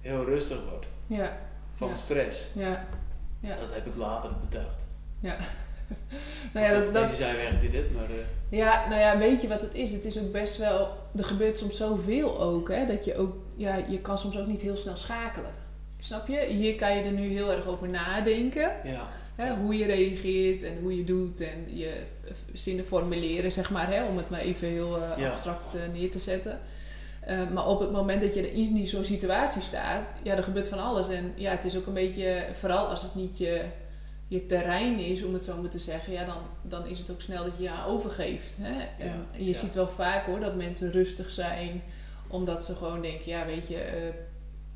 [0.00, 0.86] heel rustig word.
[1.06, 1.38] Ja.
[1.74, 1.96] Van Ja.
[1.96, 2.44] stress.
[2.52, 2.86] Ja.
[3.40, 3.56] Ja.
[3.56, 4.84] Dat heb ik later bedacht.
[6.52, 8.04] Nou ja, dat, dat, Die weg die dit, maar...
[8.04, 9.92] eh, Ja, nou ja, weet je wat het is?
[9.92, 10.96] Het is ook best wel.
[11.16, 12.84] Er gebeurt soms zoveel ook, hè?
[12.86, 13.36] Dat je ook.
[13.56, 15.50] Ja, je kan soms ook niet heel snel schakelen.
[15.98, 16.46] Snap je?
[16.48, 18.72] Hier kan je er nu heel erg over nadenken.
[18.84, 19.08] ja.
[19.36, 19.54] Hè?
[19.54, 22.02] Hoe je reageert en hoe je doet en je
[22.52, 24.04] zinnen formuleren, zeg maar, hè?
[24.04, 25.30] om het maar even heel eh, Ja.
[25.30, 26.60] abstract eh, neer te zetten.
[27.20, 30.42] Eh, maar op het moment dat je er in die zo'n situatie staat, ja, er
[30.42, 31.08] gebeurt van alles.
[31.08, 33.64] En ja, het is ook een beetje, vooral als het niet je,
[34.28, 37.20] je terrein is, om het zo maar te zeggen, ja, dan, dan is het ook
[37.20, 38.58] snel dat je je aan overgeeft.
[38.60, 39.04] Hè?
[39.04, 39.54] En je ja.
[39.54, 41.82] ziet wel vaak hoor dat mensen rustig zijn,
[42.28, 44.12] omdat ze gewoon denken, ja, weet je,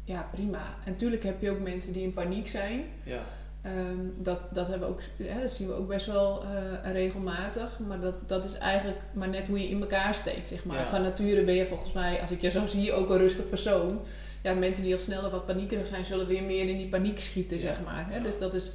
[0.04, 0.58] ja, prima.
[0.84, 2.84] En natuurlijk heb je ook mensen die in paniek zijn.
[3.02, 3.20] Ja,
[3.62, 6.42] Ehm, dat, dat, hebben we ook, hè, dat zien we ook best wel
[6.82, 7.78] eh, regelmatig.
[7.88, 10.76] Maar dat, dat is eigenlijk maar net hoe je in elkaar steekt, zeg maar.
[10.78, 10.84] Ja.
[10.86, 14.00] Van nature ben je volgens mij, als ik je zo zie, ook een rustig persoon.
[14.42, 17.56] Ja, mensen die al sneller wat paniekerig zijn, zullen weer meer in die paniek schieten,
[17.56, 17.62] Ja.
[17.62, 18.06] zeg maar.
[18.08, 18.16] Hè?
[18.16, 18.22] Ja.
[18.22, 18.70] Dus dat is,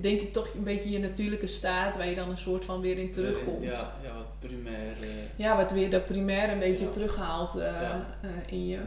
[0.00, 1.96] denk ik, toch een beetje je natuurlijke staat...
[1.96, 3.64] waar je dan een soort van weer in terugkomt.
[3.64, 4.92] Ja, ja wat primair.
[5.36, 6.90] Ja, wat weer dat primair een beetje Ja.
[6.90, 8.06] terughaalt eh, Ja.
[8.20, 8.78] eh, in je.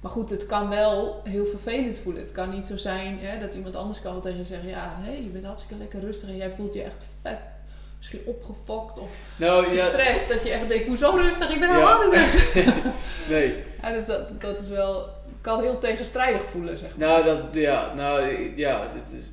[0.00, 2.22] Maar goed, het kan wel heel vervelend voelen.
[2.22, 4.68] Het kan niet zo zijn hè, dat iemand anders kan wel tegen je zeggen...
[4.68, 7.38] ja, hé, je bent hartstikke lekker rustig en jij voelt je echt vet...
[7.96, 10.28] misschien opgefokt of Nou ja, gestrest.
[10.28, 11.50] Dat je echt denkt, hoezo rustig?
[11.50, 11.74] Ik ben Ja.
[11.74, 12.74] helemaal niet rustig.
[13.30, 13.54] nee.
[13.82, 14.98] Ja, dat, dat, dat is wel...
[15.28, 17.08] Het kan heel tegenstrijdig voelen, zeg maar.
[17.08, 19.30] Nou, dat, ja, nou, ja, dit is...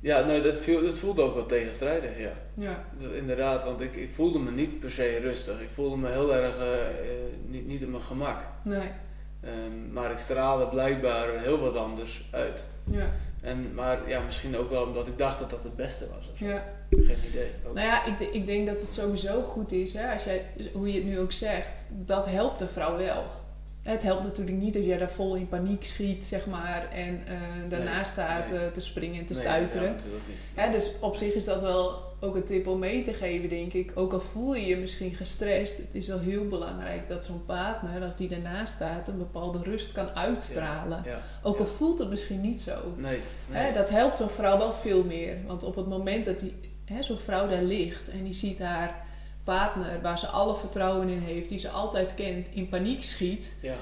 [0.00, 2.32] Ja, nou, dat, viel, dat voelde ook wel tegenstrijdig, ja.
[2.54, 2.84] Ja,
[3.14, 5.60] Inderdaad, want ik, ik voelde me niet per se rustig.
[5.60, 6.88] Ik voelde me heel erg eh, eh,
[7.46, 8.38] niet, niet op mijn gemak.
[8.62, 8.88] nee.
[9.44, 12.64] Ehm, maar ik straalde blijkbaar heel wat anders uit.
[12.90, 16.30] Ja, En, maar ja, misschien ook wel omdat ik dacht dat dat het beste was.
[16.32, 16.44] Of zo.
[16.46, 16.64] ja.
[16.90, 17.50] Geen idee.
[17.66, 17.74] Ook.
[17.74, 20.94] Nou ja, ik, ik denk dat het sowieso goed is, hè, als jij, hoe je
[20.94, 23.24] het nu ook zegt, dat helpt de vrouw wel.
[23.84, 27.34] Het helpt natuurlijk niet als jij daar vol in paniek schiet, zeg maar, en eh,
[27.68, 28.60] daarna Nee, staat nee.
[28.60, 29.96] eh, te springen en te Nee, stuiteren.
[30.56, 33.72] Ja, dus op zich is dat wel ook een tip om mee te geven, denk
[33.72, 33.92] ik.
[33.94, 38.02] Ook al voel je je misschien gestrest, het is wel heel belangrijk dat zo'n partner,
[38.04, 41.02] als die ernaast staat, een bepaalde rust kan uitstralen.
[41.04, 42.94] Ja, Ook al voelt het misschien niet zo.
[43.50, 45.36] Hè, dat helpt zo'n vrouw wel veel meer.
[45.46, 46.54] Want op het moment dat die,
[47.00, 49.06] zo'n vrouw daar ligt en die ziet haar
[49.44, 53.74] partner, waar ze alle vertrouwen in heeft, die ze altijd kent, in paniek schiet, ja.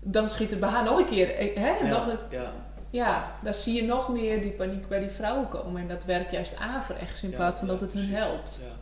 [0.00, 1.34] dan schiet het bij haar nog een keer.
[1.34, 2.52] eh, Hè, Ja, nog een, ja,
[2.90, 5.80] ja, dan zie je nog meer die paniek bij die vrouwen komen.
[5.80, 8.58] En dat werkt juist averechts in plaats van dat het hun helpt.
[8.62, 8.74] Ja.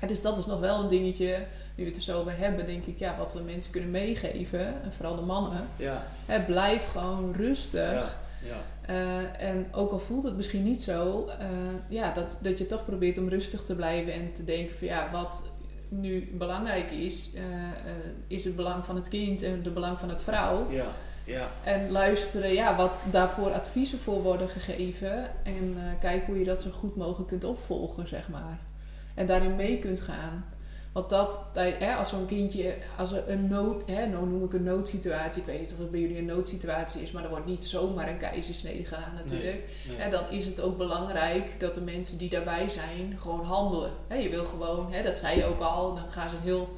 [0.00, 1.36] Ja, dus dat is nog wel een dingetje,
[1.74, 4.82] nu we het er zo over hebben, denk ik, ja, wat we mensen kunnen meegeven,
[4.82, 5.68] en vooral de mannen.
[5.76, 8.16] Ja, Hè, blijf gewoon rustig.
[8.44, 8.94] Ja.
[8.94, 11.34] Uh, en ook al voelt het misschien niet zo, uh,
[11.88, 15.10] ja, dat, dat je toch probeert om rustig te blijven en te denken van ja,
[15.12, 15.50] wat
[15.88, 17.42] nu belangrijk is, uh,
[18.26, 20.70] is het belang van het kind en het belang van het vrouw.
[20.70, 20.86] Ja,
[21.24, 21.50] ja.
[21.64, 26.70] En luisteren, ja, wat daarvoor adviezen voor worden gegeven en kijken hoe je dat zo
[26.70, 28.58] goed mogelijk kunt opvolgen, zeg maar.
[29.14, 30.44] En daarin mee kunt gaan.
[30.92, 34.62] Want dat, hè, als zo'n kindje, als er een nood, hè, nou noem ik een
[34.62, 37.64] noodsituatie, ik weet niet of het bij jullie een noodsituatie is, maar er wordt niet
[37.64, 39.64] zomaar een keizersnede gedaan natuurlijk.
[39.86, 40.04] Nee, nee.
[40.04, 43.90] En dan is het ook belangrijk dat de mensen die daarbij zijn gewoon handelen.
[44.08, 46.68] Hè, je wil gewoon, hè, dat zei je ook al, dan gaan ze een heel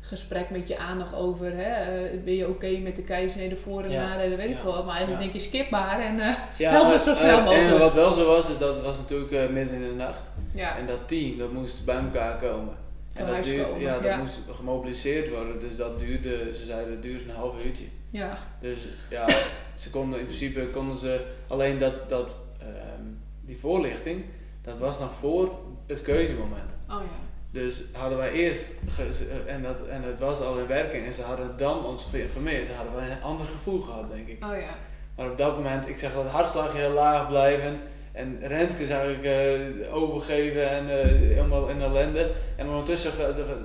[0.00, 3.82] gesprek met je aan nog over, hè, uh, ben je oké met de keizersnede voor
[3.82, 4.84] en Ja, nadelen, weet ik veel wat.
[4.84, 5.30] Maar eigenlijk ja.
[5.30, 7.72] denk je skip maar en uh, help me zo snel eh, mogelijk.
[7.72, 10.20] En wat wel zo was, is dat het was natuurlijk uh, midden in de nacht.
[10.54, 12.74] ja, En dat team, dat moest bij elkaar komen.
[13.14, 13.80] En dat huis duurde- komen.
[13.80, 14.16] Ja, dat ja.
[14.18, 15.58] moest gemobiliseerd worden.
[15.60, 17.84] Dus dat duurde, ze zeiden, dat duurde een half uurtje.
[18.10, 18.78] ja, Dus
[19.10, 19.26] ja,
[19.74, 23.02] ze konden in principe konden ze alleen dat, dat ehm,
[23.40, 24.24] die voorlichting,
[24.62, 26.76] dat was nog voor het keuzemoment.
[26.90, 27.26] oh ja.
[27.50, 28.70] Dus hadden wij eerst,
[29.14, 32.74] ze- en, dat, en het was al in werking, en ze hadden dan ons geïnformeerd,
[32.74, 34.44] hadden wij een ander gevoel gehad, denk ik.
[34.44, 34.74] Oh ja.
[35.16, 37.80] Maar op dat moment, ik zeg dat hartslagje heel laag blijven.
[38.18, 42.30] En Renske zag ik eh, overgeven en eh, helemaal in ellende.
[42.56, 43.12] En ondertussen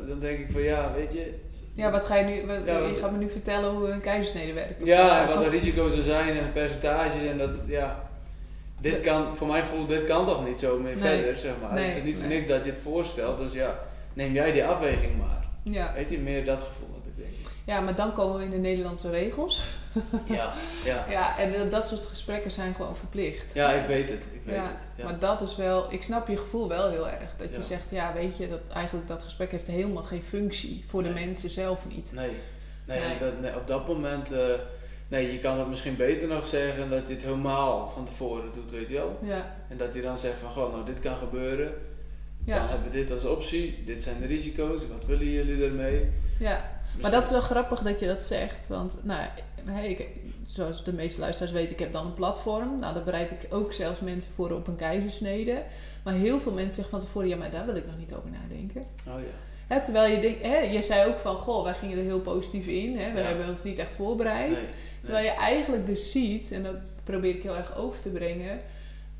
[0.07, 1.33] dan denk ik van ja, weet je.
[1.73, 4.01] Ja, wat ga je nu, wat, Ja, je wat- gaat me nu vertellen hoe een
[4.01, 4.85] keizersnede werkt?
[4.85, 5.29] Ja, wat?
[5.35, 8.09] en wat de risico's er zijn en percentages en dat, ja.
[8.81, 11.17] Dit kan, voor mijn gevoel, dit kan toch niet zo meer Nee.
[11.17, 11.73] verder, zeg maar.
[11.73, 12.37] Nee, het is niet voor nee.
[12.37, 13.79] niks dat je het voorstelt, dus ja,
[14.13, 15.43] neem jij die afweging maar.
[15.63, 15.93] ja.
[15.95, 17.29] Weet je, meer dat gevoel had ik denk
[17.65, 19.61] ja, maar dan komen we in de Nederlandse regels.
[20.25, 20.53] Ja,
[20.85, 21.05] ja.
[21.09, 23.53] Ja, en dat- soort gesprekken zijn gewoon verplicht.
[23.53, 24.85] Ja, ik weet het, ik weet Ja, het.
[24.95, 25.03] Ja.
[25.03, 27.35] Maar dat is wel, ik snap je gevoel wel heel erg.
[27.35, 31.03] Dat je zegt, ja, weet je, dat eigenlijk dat gesprek heeft helemaal geen functie voor
[31.03, 32.11] de mensen zelf niet.
[32.15, 32.29] Nee,
[32.85, 33.17] nee, Nee.
[33.17, 34.39] Dat, nee, op dat moment, eh,
[35.07, 38.71] nee, je kan het misschien beter nog zeggen dat je het helemaal van tevoren doet,
[38.71, 39.19] weet je wel.
[39.21, 41.73] Ja, En dat je dan zegt van, goh, nou dit kan gebeuren,
[42.45, 46.09] dan ja, hebben we dit als optie, dit zijn de risico's, wat willen jullie ermee?
[46.39, 46.71] ja.
[47.01, 48.67] Maar dat is wel grappig dat je dat zegt.
[48.67, 49.27] Want, nou,
[49.65, 50.07] hey, ik,
[50.43, 52.79] zoals de meeste luisteraars weten, ik heb dan een platform.
[52.79, 55.63] Nou, daar bereid ik ook zelfs mensen voor op een keizersnede.
[56.03, 58.29] Maar heel veel mensen zeggen van tevoren, ja, maar daar wil ik nog niet over
[58.29, 58.81] nadenken.
[58.81, 59.25] Oh ja,
[59.67, 62.67] Hè, terwijl je denkt, hè, je zei ook van, goh, wij gingen er heel positief
[62.67, 62.97] in.
[62.97, 63.25] Hè, we Ja.
[63.25, 64.51] hebben ons niet echt voorbereid.
[64.51, 64.67] nee,
[65.01, 68.59] Terwijl je eigenlijk dus ziet, en dat probeer ik heel erg over te brengen,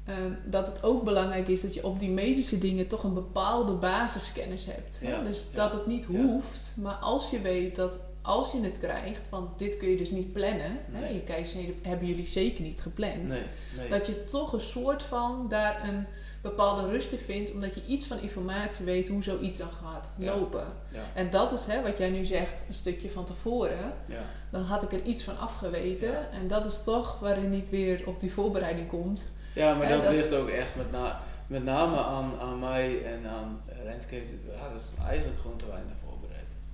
[0.05, 3.73] ehm, dat het ook belangrijk is dat je op die medische dingen toch een bepaalde
[3.73, 4.99] basiskennis hebt.
[5.01, 5.09] hè.
[5.09, 9.29] Ja, Dus dat het niet hoeft, maar als je weet dat als je het krijgt,
[9.29, 10.79] want dit kun je dus niet plannen.
[10.91, 11.07] Hè?
[11.07, 13.27] Je keizersnede hebben jullie zeker niet gepland.
[13.27, 13.41] Nee,
[13.77, 13.89] nee.
[13.89, 16.05] Dat je toch een soort van daar een
[16.41, 20.35] bepaalde rust in vindt, omdat je iets van informatie weet hoe zoiets dan gaat Ja.
[20.35, 20.65] lopen.
[20.89, 23.93] Ja, En dat is hè, wat jij nu zegt, een stukje van tevoren.
[24.05, 24.21] ja.
[24.51, 26.31] Dan had ik er iets van afgeweten.
[26.31, 29.13] En dat is toch waarin ik weer op die voorbereiding kom.
[29.55, 33.27] ja, maar En dat, ligt ook echt met, na, met name aan, aan mij en
[33.27, 34.15] aan Renske.
[34.15, 36.32] Ja, dat is eigenlijk gewoon te weinig voorbereid.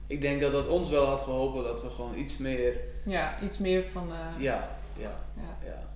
[0.10, 2.74] Ik denk dat dat ons wel had geholpen dat we gewoon iets meer...
[3.06, 4.10] Ja, iets meer van.
[4.12, 5.58] eh, Ja, ja, ja.
[5.66, 5.88] ja.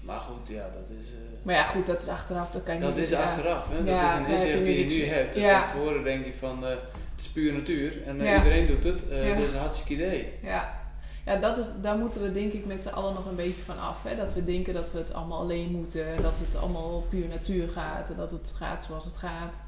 [0.00, 1.08] Maar goed, ja, dat is...
[1.12, 2.50] eh, Maar ja, goed, dat is achteraf.
[2.50, 3.02] Dat kan je dat niet.
[3.04, 3.22] is ja.
[3.22, 3.68] achteraf.
[3.70, 3.76] Hè?
[3.90, 5.34] Ja, dat is een inzicht die je nu hebt.
[5.34, 5.68] Ja.
[5.68, 6.64] van tevoren denk je van...
[6.64, 8.98] eh, het is puur natuur en iedereen doet het.
[9.10, 10.32] Dat is een hartstikke idee.
[10.42, 10.80] Ja,
[11.24, 13.78] ja dat is, daar moeten we denk ik met z'n allen nog een beetje van
[13.80, 14.02] af.
[14.02, 14.16] Hè?
[14.16, 16.22] Dat we denken dat we het allemaal alleen moeten.
[16.22, 18.10] Dat het allemaal puur natuur gaat.
[18.10, 19.60] En dat het gaat zoals het gaat.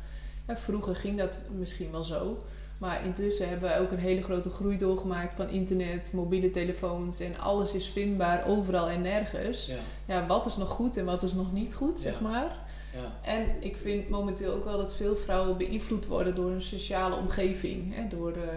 [0.46, 2.36] Ja, vroeger ging dat misschien wel zo.
[2.84, 7.20] Maar intussen hebben we ook een hele grote groei doorgemaakt van internet, mobiele telefoons.
[7.20, 9.66] En alles is vindbaar overal en nergens.
[9.66, 9.76] Ja,
[10.06, 12.20] Ja, wat is nog goed en wat is nog niet goed, zeg Ja.
[12.28, 12.58] maar.
[12.94, 17.16] ja, En ik vind momenteel ook wel dat veel vrouwen beïnvloed worden door een sociale
[17.16, 17.94] omgeving.
[17.94, 18.08] Hè?
[18.08, 18.48] Door de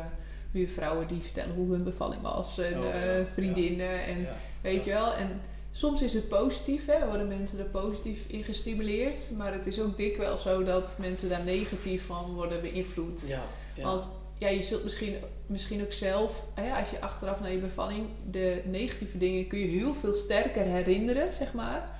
[0.51, 2.57] buurvrouwen die vertellen hoe hun bevalling was.
[2.57, 4.03] En Oh, eh, vriendinnen.
[4.05, 4.27] En
[4.61, 5.13] weet je wel.
[5.13, 6.85] En soms is het positief.
[6.85, 7.05] Hè?
[7.07, 9.31] Worden mensen er positief in gestimuleerd.
[9.37, 13.27] Maar het is ook dikwijls zo dat mensen daar negatief van worden beïnvloed.
[13.27, 13.41] Ja,
[13.77, 13.83] ja.
[13.83, 15.15] Want ja, je zult misschien,
[15.45, 19.65] misschien ook zelf, hè, als je achteraf naar je bevalling, de negatieve dingen kun je
[19.67, 21.91] heel veel sterker herinneren, zeg maar.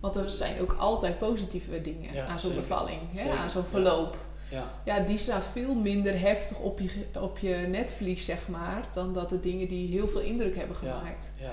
[0.00, 4.16] Want er zijn ook altijd positieve dingen Ja, aan zo'n bevalling, hè, aan zo'n verloop.
[4.48, 4.64] ja.
[4.84, 6.88] Ja, die staan veel minder heftig op je,
[7.20, 11.30] op je netvlies, zeg maar, dan dat de dingen die heel veel indruk hebben gemaakt.
[11.38, 11.52] ja.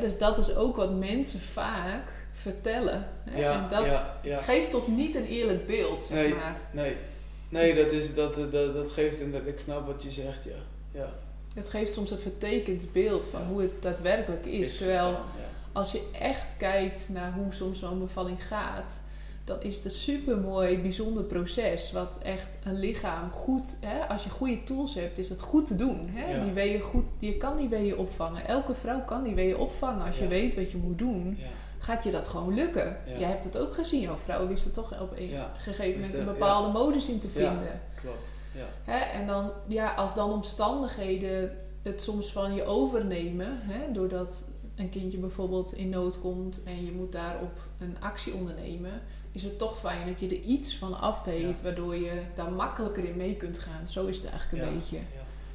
[0.00, 3.06] Dus dat is ook wat mensen vaak vertellen.
[3.30, 3.40] Hè?
[3.40, 6.34] Ja, en dat geeft toch niet een eerlijk beeld, zeg Nee.
[6.34, 6.56] maar.
[6.72, 6.94] Nee,
[7.48, 10.56] nee dat, is, dat, dat, dat geeft inderdaad, ik snap wat je zegt, ja.
[11.00, 11.12] ja.
[11.54, 13.46] Het geeft soms een vertekend beeld van Ja.
[13.46, 14.76] hoe het daadwerkelijk is.
[14.76, 15.18] Terwijl ja,
[15.72, 19.00] als je echt kijkt naar hoe soms zo'n bevalling gaat,
[19.44, 21.92] dan is het een super mooi, bijzonder proces.
[21.92, 25.76] Wat echt een lichaam goed, hè, als je goede tools hebt, is het goed te
[25.76, 26.08] doen.
[26.08, 26.36] Hè?
[26.36, 26.44] Ja.
[26.44, 28.46] Die weeën goed, je kan die weeën opvangen.
[28.46, 30.06] Elke vrouw kan die weeën opvangen.
[30.06, 31.46] Als je weet wat je moet doen, ja.
[31.88, 32.96] Gaat je dat gewoon lukken.
[33.06, 33.18] Ja.
[33.18, 34.00] Jij hebt het ook gezien.
[34.00, 35.52] Jouw vrouwen wisten toch op een Ja.
[35.56, 37.32] gegeven moment een bepaalde modus in te Ja.
[37.32, 37.80] vinden.
[38.00, 38.30] klopt.
[38.54, 38.64] Ja.
[38.92, 38.98] Hè?
[38.98, 43.92] En dan, ja, als dan omstandigheden het soms van je overnemen, hè?
[43.92, 49.42] doordat een kindje bijvoorbeeld in nood komt en je moet daarop een actie ondernemen, is
[49.42, 53.16] het toch fijn dat je er iets van af weet, waardoor je daar makkelijker in
[53.16, 53.88] mee kunt gaan.
[53.88, 54.98] Zo is het eigenlijk een beetje.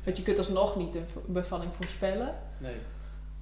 [0.03, 2.75] Want je kunt alsnog niet een bevalling voorspellen, Nee.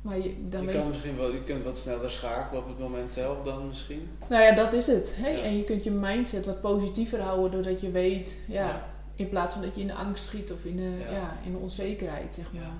[0.02, 0.89] Maar je, dan je weet kan je...
[0.89, 4.10] misschien wel, je kunt wat sneller schakelen op het moment zelf dan misschien.
[4.30, 5.18] Nou ja, dat is het.
[5.22, 5.28] Ja.
[5.28, 8.86] En je kunt je mindset wat positiever houden doordat je weet, ja, Ja.
[9.16, 11.12] in plaats van dat je in de angst schiet of in de, Ja.
[11.12, 11.38] ja.
[11.45, 12.72] in de onzekerheid, zeg maar.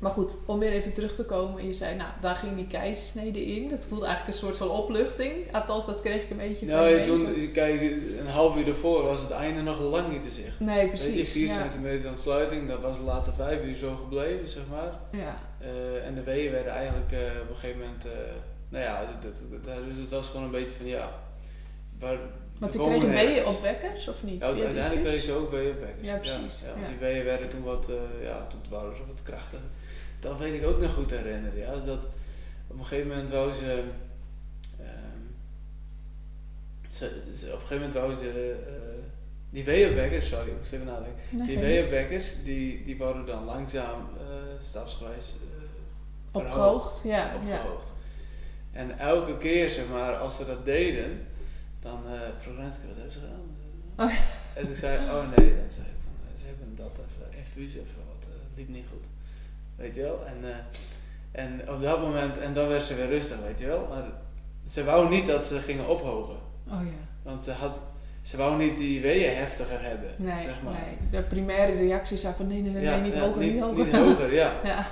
[0.00, 1.66] Maar goed, om weer even terug te komen.
[1.66, 3.68] Je zei, nou, daar ging die keizersnede in.
[3.68, 5.32] Dat voelde eigenlijk een soort van opluchting.
[5.52, 7.80] Althans, dat kreeg ik een beetje van Nou, je ja, toen, kijk,
[8.20, 10.60] een half uur ervoor was het einde nog lang niet te zicht.
[10.60, 11.32] Nee, Weet je, precies.
[11.32, 11.52] 4 ja.
[11.62, 15.20] centimeter ontsluiting, dat was de laatste vijf uur zo gebleven, zeg maar.
[15.20, 15.36] ja.
[15.60, 18.10] Eh, en de weeën werden eigenlijk eh, op een gegeven moment, eh,
[18.68, 21.12] nou ja, dat, dat, dat- dus het was gewoon een beetje van ja.
[21.98, 22.18] Waar,
[22.58, 23.32] Want ze kregen nergens.
[23.32, 24.42] weeën opwekkers, of niet?
[24.42, 25.52] Ja, uiteindelijk kregen ze ook.
[26.00, 26.78] Ja, precies, Ja, ja, ja.
[26.80, 27.90] want Die weeën werden toen wat,
[28.22, 29.66] ja, toen waren ze wat krachtiger.
[30.20, 31.58] Dat weet ik ook nog goed herinneren.
[31.58, 31.74] Ja.
[31.74, 32.00] Dus dat
[32.66, 33.82] op een gegeven moment wou ze,
[34.78, 35.20] ehm,
[36.90, 38.56] ze, ze- op een gegeven moment wou ze,
[39.50, 41.20] die weeënwekkers, sorry, ik moest even nadenken.
[41.30, 44.08] Nee, Die weeënwekkers, die, die worden dan langzaam,
[44.62, 45.34] stapsgewijs
[46.32, 47.32] eh, Opgehoogd, ja.
[47.46, 47.62] ja.
[48.72, 51.26] En elke keer, zeg maar, als ze dat deden,
[51.80, 53.58] dan uh, vroeg Renske, wat hebben ze gedaan?
[53.96, 54.14] Oh.
[54.54, 57.80] En toen zei oh nee, dan zei ik van, eh, ze hebben dat even, infusie
[57.80, 59.04] even wat, eh, liep niet goed.
[59.76, 60.26] Weet je wel?
[60.26, 63.86] En, eh, en op dat moment, en dan werd ze weer rustig, weet je wel?
[63.88, 64.04] Maar
[64.68, 66.36] ze wou niet dat ze gingen ophogen.
[66.68, 67.06] Oh ja.
[67.22, 67.80] Want ze had,
[68.22, 70.72] ze wou niet die weeën heftiger hebben, Nee, zeg maar.
[70.72, 71.10] nee.
[71.10, 73.84] De primaire reactie zei van nee, nee, nee, Ja, nee niet ja, hoger, niet, hoger.
[73.84, 74.52] Niet hoger, ja.
[74.64, 74.86] ja.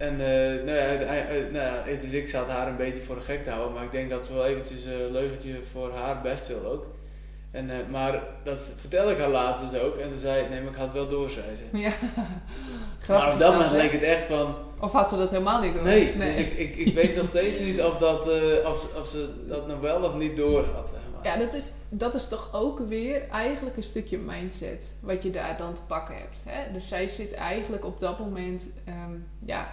[0.00, 3.20] En eh, nou, ja, uiteindelijk- nou ja, dus ik zat haar een beetje voor de
[3.20, 6.46] gek te houden, maar ik denk dat ze wel eventjes een leugentje voor haar best
[6.48, 6.86] wil ook.
[7.50, 10.60] En, eh, maar dat vertelde ik haar laatst dus ook en toen zei ik, nee,
[10.60, 11.78] maar ik had het wel door, zei ze.
[11.78, 11.88] ja.
[12.16, 12.40] maar
[12.98, 15.74] Grappig op is dat moment leek het echt van, Of had ze dat helemaal niet
[15.74, 15.82] door?
[15.82, 19.08] nee, dus ik, ik, ik weet nog steeds niet of, dat, eh, of, ze- of
[19.08, 21.32] ze dat nou wel of niet door had, zeg maar.
[21.32, 25.56] Ja, dat is, dat is toch ook weer eigenlijk een stukje mindset wat je daar
[25.56, 26.44] dan te pakken hebt.
[26.48, 26.72] Hè?
[26.72, 29.68] Dus zij zit eigenlijk op dat moment, ehm, ja,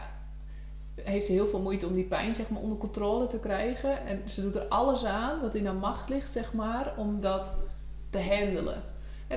[1.08, 4.06] heeft ze heel veel moeite om die pijn zeg maar, onder controle te krijgen.
[4.06, 7.54] En ze doet er alles aan wat in haar macht ligt, zeg maar, om dat
[8.10, 8.84] te handelen.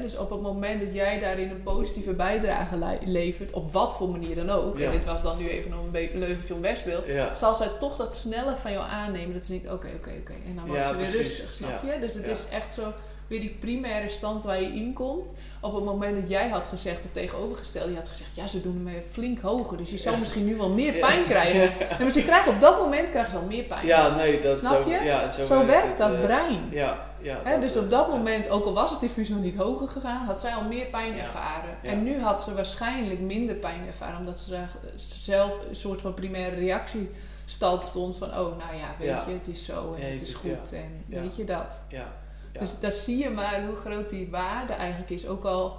[0.01, 4.09] Dus op het moment dat jij daarin een positieve bijdrage le- levert, op wat voor
[4.09, 4.85] manier dan ook, Ja.
[4.87, 6.65] en dit was dan nu even nog een leugentje om
[7.07, 7.35] Ja.
[7.35, 9.33] zal zij toch dat sneller van jou aannemen.
[9.35, 10.33] Dat ze denkt, oké, oké, oké.
[10.47, 11.29] En dan wordt Ja, ze weer precies.
[11.39, 11.99] rustig, snap je?
[12.01, 12.93] Dus het is echt zo
[13.31, 15.35] weer die primaire stand waar je in komt.
[15.61, 18.85] Op het moment dat jij had gezegd, het tegenovergestelde, je had gezegd, ja, ze doen
[18.85, 19.77] weer flink hoger.
[19.77, 20.19] Dus je zal Ja.
[20.19, 21.73] misschien nu wel meer pijn krijgen.
[21.99, 23.87] Maar ze krijgen op dat moment krijgen ze al meer pijn.
[23.87, 25.01] Ja, nee, dat Snap zo, je?
[25.05, 26.69] Ja, zo, Zo werkt het, dat eh, brein.
[26.71, 27.57] Ja, ja.
[27.57, 30.39] Dus op dat eh, moment, ook al was het diffuus nog niet hoger gegaan, had
[30.39, 31.71] zij al meer pijn ervaren.
[31.83, 31.91] Ja.
[31.91, 36.15] En nu had ze waarschijnlijk minder pijn ervaren, omdat ze daar zelf een soort van
[36.15, 40.35] primaire reactiestand stond van, oh nou ja, weet je, het is zo en het is
[40.35, 41.83] goed en weet je dat.
[41.89, 42.13] Ja.
[42.61, 45.27] Dus daar zie je maar hoe groot die waarde eigenlijk is.
[45.27, 45.79] Ook al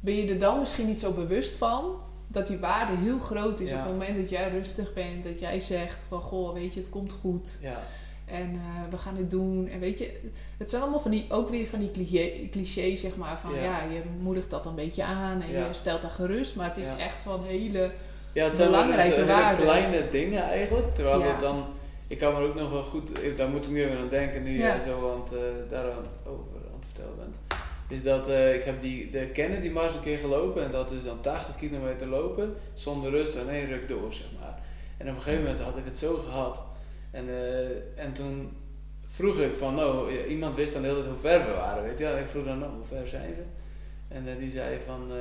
[0.00, 1.92] ben je er dan misschien niet zo bewust van,
[2.28, 3.76] dat die waarde heel groot is Ja.
[3.78, 6.90] op het moment dat jij rustig bent, dat jij zegt van, goh, weet je, het
[6.90, 7.58] komt goed.
[7.60, 7.78] ja.
[8.26, 9.68] En eh, we gaan dit doen.
[9.68, 10.20] En weet je,
[10.58, 13.38] het zijn allemaal van die, ook weer van die cliché, clichés, zeg maar.
[13.38, 13.62] Van Ja.
[13.62, 13.82] ja.
[13.92, 16.56] je moedigt dat een beetje aan en je stelt daar gerust.
[16.56, 17.90] Maar het is echt van hele.
[18.32, 20.94] Ja, het zijn Belangrijke hele kleine dingen eigenlijk.
[20.94, 21.64] Terwijl het dan,
[22.06, 24.58] ik kan me ook nog wel goed, daar moet ik nu even aan denken, nu
[24.58, 24.58] Ja.
[24.66, 25.40] jij zo aan het, eh,
[25.70, 27.36] daar aan, over aan het vertellen bent.
[27.88, 31.04] Is dat eh, ik heb die, de Kennedy Mars een keer gelopen en dat is
[31.04, 34.58] dan 80 kilometer lopen zonder rust en één ruk door, zeg maar.
[34.96, 36.62] En op een gegeven moment had ik het zo gehad.
[37.10, 38.56] En, eh, en toen
[39.06, 41.98] vroeg ik van, nou, iemand wist dan de hele tijd hoe ver we waren, weet
[41.98, 42.14] je wel.
[42.14, 43.42] En ik vroeg dan, nou, hoe ver zijn we?
[44.14, 45.16] En eh, die zei van, eh,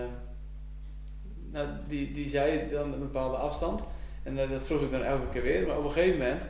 [1.51, 3.83] nou, die, die zei dan een bepaalde afstand.
[4.23, 5.67] En eh, dat vroeg ik dan elke keer weer.
[5.67, 6.49] Maar op een gegeven moment,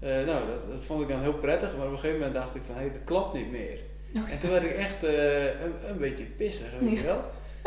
[0.00, 1.76] eh, nou, dat, dat vond ik dan heel prettig.
[1.76, 3.78] Maar op een gegeven moment dacht ik van, hé, dat klopt niet meer.
[4.16, 7.20] Oh, En toen werd ik echt eh, een, een beetje pissig, weet je wel.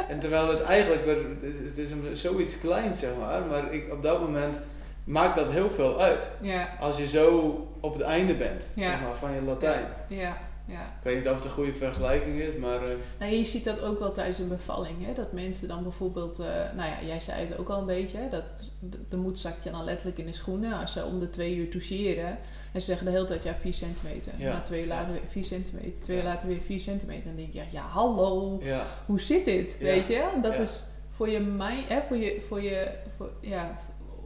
[0.09, 1.05] En terwijl het eigenlijk,
[1.41, 3.41] het is, zoiets kleins, zeg maar.
[3.45, 4.59] Maar ik, op dat moment
[5.03, 6.31] maakt dat heel veel uit.
[6.41, 8.89] Ja, Als je zo op het einde bent, Ja.
[8.89, 9.85] zeg maar, van je Latijn.
[10.07, 10.81] ja, ja.
[10.85, 12.83] Ik weet niet of het een goede vergelijking is, maar...
[12.83, 15.05] eh, Nou, je ziet dat ook wel tijdens een bevalling.
[15.05, 15.13] Hè?
[15.13, 16.45] Dat mensen dan bijvoorbeeld, eh,
[16.75, 18.17] nou ja, jij zei het ook al een beetje.
[18.17, 18.29] Hè?
[18.29, 20.73] Dat, de, de moed zakt je dan letterlijk in de schoenen.
[20.79, 22.27] Als ze om de twee uur toucheren.
[22.73, 24.31] En ze zeggen de hele tijd, ja, 4 centimeter.
[24.37, 24.53] Ja.
[24.53, 26.03] Na twee uur later weer 4 centimeter.
[26.03, 27.23] Twee uur later weer 4 centimeter.
[27.25, 28.61] Dan denk je, ja, ja hallo.
[29.05, 29.77] hoe zit dit?
[29.79, 30.23] Weet je?
[30.41, 33.77] Dat is voor je mind, hè, voor je, voor je, voor, ja,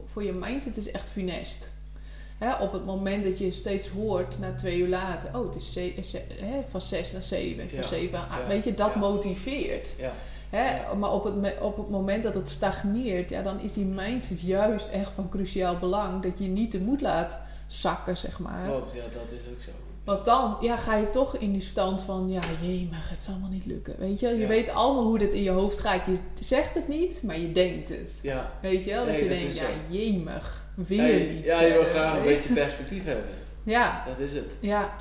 [0.04, 1.72] voor je mindset is echt funest.
[2.38, 5.72] Hè, op het moment dat je steeds hoort na twee uur later, oh, het is
[5.72, 7.84] ze- ze- hè, van zes naar zeven, van Ja.
[7.84, 8.40] zeven naar acht.
[8.40, 8.46] Ja.
[8.46, 8.98] Weet je, dat Ja.
[9.00, 9.94] motiveert.
[9.98, 10.12] ja,
[10.50, 10.94] Hè?
[10.96, 14.88] Maar op het, op het moment dat het stagneert, ja, dan is die mindset juist
[14.88, 16.22] echt van cruciaal belang.
[16.22, 18.64] Dat je niet de moed laat zakken, zeg maar.
[18.64, 18.92] klopt.
[18.92, 19.70] Ja, dat is ook zo.
[20.04, 23.48] Want dan ja, ga je toch in die stand van, ja, jemig, het zal wel
[23.50, 23.94] niet lukken.
[23.98, 24.46] Weet je, je Ja.
[24.46, 26.06] weet allemaal hoe dit in je hoofd gaat.
[26.06, 28.18] Je zegt het niet, maar je denkt het.
[28.22, 31.44] Ja, Weet je wel, dat Nee, je dat denkt, ja, jemig, weer ja, je- niet.
[31.44, 33.24] ja, je wil graag een beetje perspectief hebben.
[33.62, 34.52] Ja, Dat is het.
[34.60, 34.94] ja.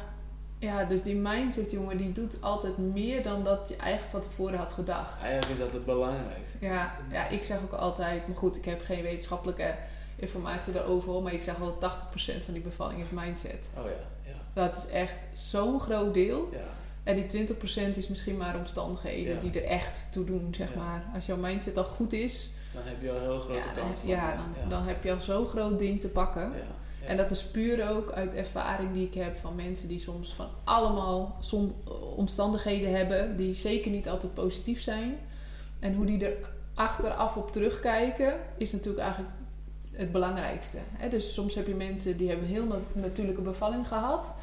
[0.59, 4.57] Ja, dus die mindset, jongen, die doet altijd meer dan dat je eigenlijk van tevoren
[4.57, 5.21] had gedacht.
[5.21, 6.57] Eigenlijk is dat het belangrijkste.
[6.59, 9.75] Ja, ja, ik zeg ook altijd, maar goed, ik heb geen wetenschappelijke
[10.15, 13.69] informatie daarover, hoor, maar ik zeg altijd 80% van die bevalling is mindset.
[13.77, 16.49] Oh ja, ja, Dat is echt zo'n groot deel.
[16.51, 16.59] ja.
[17.03, 19.39] En die 20% is misschien maar omstandigheden Ja.
[19.39, 20.79] die er echt toe doen, zeg Ja.
[20.79, 21.03] maar.
[21.13, 23.97] Als jouw mindset al goed is, Dan heb je al heel grote ja, kans.
[24.03, 26.41] ja, dan, dan heb je al zo'n groot ding te pakken.
[26.41, 27.07] Ja.
[27.07, 30.47] En dat is puur ook uit ervaring die ik heb van mensen die soms van
[30.63, 31.37] allemaal
[32.15, 35.17] omstandigheden hebben die zeker niet altijd positief zijn.
[35.79, 39.33] En hoe die er achteraf op terugkijken is natuurlijk eigenlijk
[39.91, 40.77] het belangrijkste.
[40.91, 41.09] Hè?
[41.09, 44.33] Dus soms heb je mensen die hebben een heel na- natuurlijke bevalling gehad.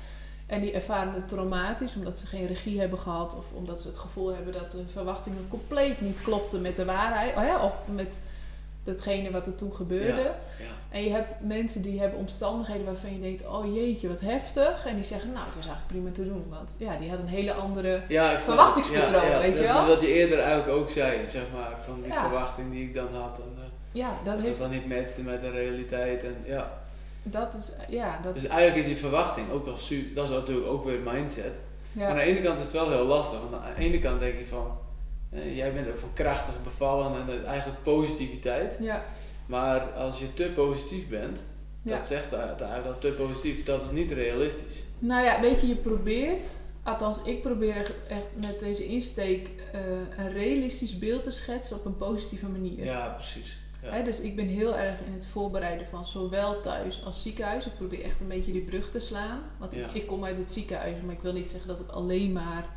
[0.52, 3.36] En die ervaren het traumatisch omdat ze geen regie hebben gehad.
[3.36, 7.36] Of omdat ze het gevoel hebben dat de verwachtingen compleet niet klopten met de waarheid.
[7.36, 8.20] Oh ja, of met
[8.82, 10.22] datgene wat er toen gebeurde.
[10.22, 10.64] Ja.
[10.88, 14.86] En je hebt mensen die hebben omstandigheden waarvan je denkt, oh jeetje, wat heftig.
[14.86, 16.44] En die zeggen, nou, het was eigenlijk prima te doen.
[16.48, 18.02] Want ja, die hadden een hele andere...
[18.08, 19.82] Ja, Verwachtingspatroon, weet je dat wel?
[19.82, 23.14] is wat je eerder eigenlijk ook zei, zeg maar, van die verwachting die ik dan
[23.14, 23.38] had.
[23.38, 24.60] En, eh, Ja, dat dat heeft...
[24.60, 26.24] dan niet matchte met de realiteit.
[26.24, 26.81] En, ja.
[27.22, 27.72] Dat is...
[27.88, 28.48] Ja, dat Dus is...
[28.48, 31.60] eigenlijk is die verwachting ook al su dat is natuurlijk ook weer mindset.
[31.92, 34.20] Maar aan de ene kant is het wel heel lastig, want aan de ene kant
[34.20, 34.78] denk je van,
[35.30, 38.76] eh, jij bent ook van krachtig bevallen en eh, eigenlijk positiviteit.
[38.80, 39.04] ja,
[39.46, 41.42] Maar als je te positief bent,
[41.82, 41.96] ja.
[41.96, 44.82] dat zegt eigenlijk al te positief, dat is niet realistisch.
[44.98, 46.54] Nou ja, weet je, je probeert...
[46.84, 49.80] Althans, ik probeer echt, echt met deze insteek eh,
[50.24, 52.84] een realistisch beeld te schetsen op een positieve manier.
[52.84, 53.58] Ja, precies.
[54.04, 57.66] Dus ik ben heel erg in het voorbereiden van zowel thuis als ziekenhuis.
[57.66, 59.40] Ik probeer echt een beetje die brug te slaan.
[59.58, 62.32] Want ik, ik kom uit het ziekenhuis, maar ik wil niet zeggen dat ik alleen
[62.32, 62.68] maar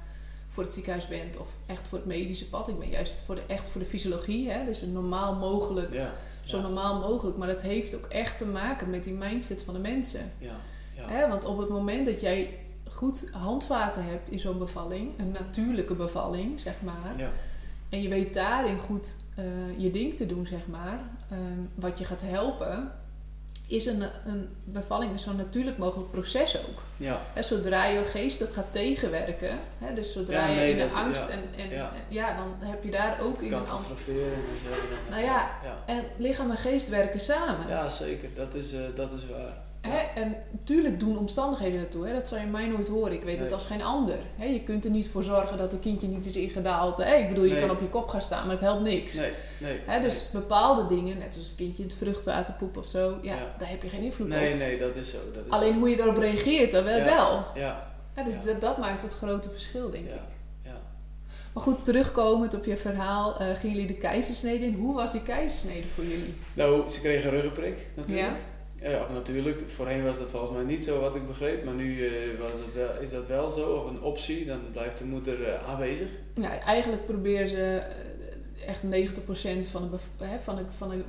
[0.48, 2.68] voor het ziekenhuis ben of echt voor het medische pad.
[2.68, 4.50] Ik ben juist voor de, echt voor de fysiologie.
[4.50, 4.66] Hè?
[4.66, 6.10] Dus een normaal mogelijk, Ja,
[6.44, 7.38] zo ja, normaal mogelijk.
[7.38, 10.32] Maar dat heeft ook echt te maken met die mindset van de mensen.
[10.40, 10.56] ja.
[10.96, 11.28] Hè?
[11.28, 12.60] Want op het moment dat jij
[12.92, 17.14] goed handvaten hebt in zo'n bevalling, een natuurlijke bevalling, zeg maar.
[17.18, 17.30] Ja.
[17.90, 19.44] En je weet daarin goed eh,
[19.78, 21.00] je ding te doen, zeg maar.
[21.30, 21.40] ehm,
[21.76, 22.92] wat je gaat helpen,
[23.68, 26.82] is een, een bevalling een zo natuurlijk mogelijk proces ook.
[26.98, 27.18] Ja.
[27.34, 30.94] Hè, zodra je geest ook gaat tegenwerken, hè, dus zodra Ja, je in de dat-
[30.94, 31.92] angst ja, en, en ja.
[32.08, 32.36] ja.
[32.36, 33.92] dan heb je daar ook in een ander...
[35.10, 35.84] Nou ja, ja.
[35.86, 37.68] en lichaam en geest werken samen.
[37.68, 38.30] Ja, zeker.
[38.36, 39.64] Dat is, eh, dat is waar.
[39.90, 40.22] Hè?
[40.22, 42.06] En natuurlijk doen omstandigheden naartoe.
[42.08, 42.14] Hè?
[42.14, 43.12] Dat zal je mij nooit horen.
[43.14, 43.54] Ik weet het Nee.
[43.54, 44.18] als geen ander.
[44.36, 44.46] Hè?
[44.46, 46.98] Je kunt er niet voor zorgen dat een kindje niet is ingedaald.
[46.98, 47.16] Hè?
[47.16, 47.62] Ik bedoel, je Nee.
[47.62, 49.14] kan op je kop gaan staan, maar het helpt niks.
[49.14, 49.32] Nee,
[49.62, 49.80] nee.
[49.86, 50.02] Hè?
[50.02, 53.54] Dus bepaalde dingen, net zoals een kindje in het vruchtwater poept of zo, ja, Ja.
[53.58, 54.60] daar heb je geen invloed nee, op.
[54.60, 55.18] nee, dat is zo.
[55.34, 55.80] Dat is Alleen zo.
[55.80, 56.98] hoe je daarop reageert, dan wel.
[56.98, 57.04] Ja.
[57.06, 57.46] wel.
[57.56, 57.94] Ja?
[58.24, 60.12] Dus dat, dat maakt het grote verschil, denk ik.
[60.64, 60.74] ja.
[61.54, 64.74] Maar goed, terugkomend op je verhaal, eh, gingen jullie de keizersnede in.
[64.74, 66.34] Hoe was die keizersnede voor jullie?
[66.54, 68.28] Nou, ze kregen een ruggenprik natuurlijk.
[68.82, 69.02] Ja.
[69.02, 72.40] Of natuurlijk, voorheen was dat volgens mij niet zo wat ik begreep, maar nu eh,
[72.40, 75.70] was het wel, is dat wel zo, of een optie, dan blijft de moeder eh,
[75.70, 76.08] aanwezig.
[76.34, 81.04] Ja, eigenlijk proberen ze eh, echt 90% van de, hè, van de, van de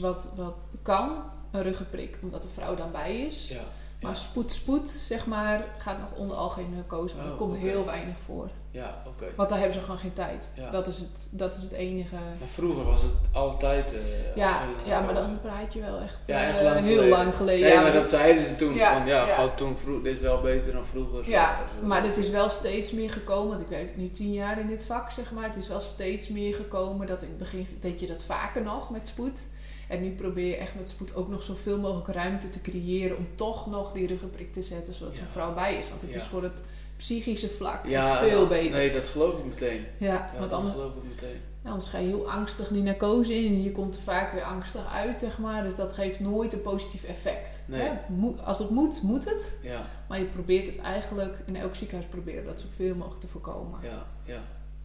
[0.00, 3.48] wat, wat kan, een ruggenprik, omdat de vrouw dan bij is.
[3.48, 3.64] Ja,
[4.00, 8.14] Maar spoed, spoed, zeg maar, gaat nog onder algemene want Oh, dat komt heel weinig
[8.18, 8.48] voor.
[8.70, 9.24] ja oké.
[9.36, 10.50] Want daar hebben ze gewoon geen tijd.
[10.54, 10.70] Ja.
[10.70, 12.14] Dat, is het, dat is het enige.
[12.14, 13.92] Maar vroeger was het altijd...
[13.94, 17.08] eh, Ja, ja, maar dan praat je wel echt, Ja, echt eh, heel geleden.
[17.08, 17.60] lang geleden.
[17.66, 19.48] Nee, ja, maar dat zeiden ze toen, Ja, van ja, ja.
[19.54, 21.28] toen vroeg, dit is wel beter dan vroeger.
[21.30, 24.58] Ja, Zo- maar het is wel steeds meer gekomen, want ik werk nu tien jaar
[24.60, 25.44] in dit vak, zeg maar.
[25.44, 28.90] Het is wel steeds meer gekomen dat in het begin deed je dat vaker nog
[28.90, 29.46] met spoed.
[29.88, 33.26] En nu probeer je echt met spoed ook nog zoveel mogelijk ruimte te creëren om
[33.34, 35.30] toch nog die ruggenprik te zetten, zodat zo'n Ja.
[35.30, 35.88] vrouw bij is.
[35.88, 36.62] Want het is voor het
[36.96, 38.76] psychische vlak echt veel beter.
[38.78, 39.84] Nee, dat geloof ik meteen.
[39.98, 41.36] Ja, want dat anders, geloof ik meteen.
[41.64, 44.42] ja, anders ga je heel angstig die narcose in en je komt er vaak weer
[44.42, 45.62] angstig uit, zeg maar.
[45.62, 47.64] Dus dat geeft nooit een positief effect.
[47.66, 47.80] Nee.
[47.80, 47.90] Hè?
[48.08, 49.58] Moet- als het moet, moet het.
[49.62, 53.80] Ja, Maar je probeert het eigenlijk, in elk ziekenhuis proberen dat zoveel mogelijk te voorkomen.
[53.82, 54.38] ja, ja.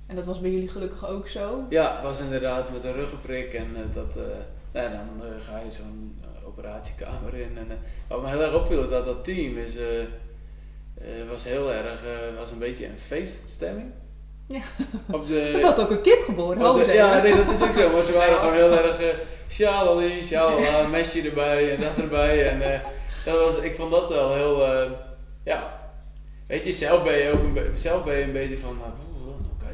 [0.07, 1.63] En dat was bij jullie gelukkig ook zo.
[1.69, 4.23] Ja, was inderdaad met een ruggenprik en eh, dat, eh,
[4.73, 7.57] ja, dan eh, ga je zo'n eh, operatiekamer in.
[7.57, 7.75] En, eh,
[8.07, 9.75] wat me heel erg opviel is dat dat team is,
[11.29, 12.03] was heel erg,
[12.37, 13.91] was een beetje een feeststemming.
[14.47, 14.61] Ja.
[15.11, 17.73] Op de, Er had ook een kind geboren, ho de- ja, nee, dat is ook
[17.73, 19.07] zo, maar ze waren Ja, gewoon heel erg uh,
[19.49, 22.47] shalali, shalala, mesje erbij en dat erbij.
[22.47, 22.81] En
[23.25, 24.67] dat was, ik vond dat wel heel,
[25.43, 25.79] ja,
[26.47, 29.27] weet je, zelf ben je ook een, zelf ben je een beetje van, nou, oeh,
[29.27, 29.71] nou,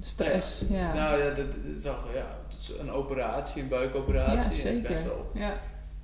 [0.00, 0.94] Stress, ja.
[0.94, 4.36] nou ja, dat, dat zag, ja, het is een operatie, een buikoperatie.
[4.38, 4.90] Ja, en zeker.
[4.90, 5.60] Best wel Ja.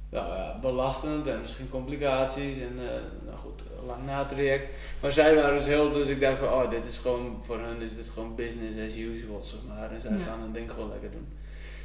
[0.08, 4.68] nou, ja, belastend en misschien complicaties en eh, nou goed, lang natraject.
[5.00, 7.80] Maar zij waren dus heel, dus ik dacht van, oh, dit is gewoon, voor hun
[7.80, 9.90] is dit gewoon business as usual, zeg maar.
[9.92, 10.18] En zij Ja.
[10.24, 11.26] gaan hun ding gewoon lekker doen.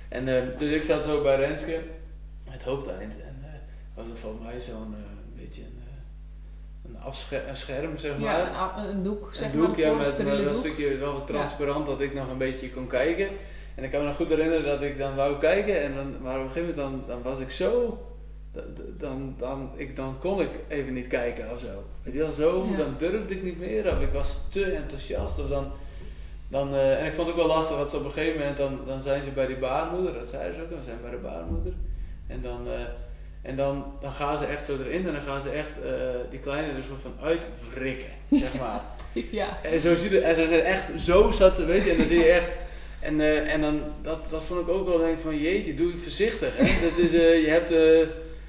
[0.10, 1.80] En eh, dus ik zat zo bij Renske,
[2.50, 3.48] het hoofdeind, en eh
[3.94, 4.96] was er volgens mij zo'n
[7.00, 8.22] eh, een, afscher- een scherm, zeg maar.
[8.22, 11.28] Ja, een, een doek, zeg een maar, doek, de ja, met, een stukje wel wat
[11.28, 13.28] transparant dat ik nog een beetje kon kijken.
[13.76, 16.36] En ik kan me nog goed herinneren dat ik dan wou kijken, en dan, maar
[16.40, 17.98] op een gegeven moment dan, dan was ik zo,
[18.98, 21.84] dan, dan, ik, dan kon ik even niet kijken of zo.
[22.04, 22.78] Weet je wel, zo, Ja.
[22.78, 25.40] dan durfde ik niet meer, of ik was te enthousiast.
[25.40, 25.72] Of dan,
[26.48, 28.58] dan, eh, en ik vond het ook wel lastig dat ze op een gegeven moment,
[28.58, 31.18] dan, dan zijn ze bij die baarmoeder, dat zei ze ook, dan zijn bij de
[31.18, 31.74] baarmoeder.
[32.28, 32.80] En dan, eh,
[33.42, 35.92] en dan, dan gaan ze echt zo erin en dan gaan ze echt eh,
[36.30, 38.82] die kleine er soort van uitwrikken, zeg maar.
[39.32, 41.98] Ja, En zo zie je, en ze zit echt, zo zat ze, weet je, en
[41.98, 42.48] dan zie je echt,
[43.00, 45.92] en, eh, en dan, dat, dat vond ik ook wel, denk ik van, jeetje, doe
[45.92, 46.88] het voorzichtig, hè.
[46.90, 47.70] Dat is, eh, je hebt,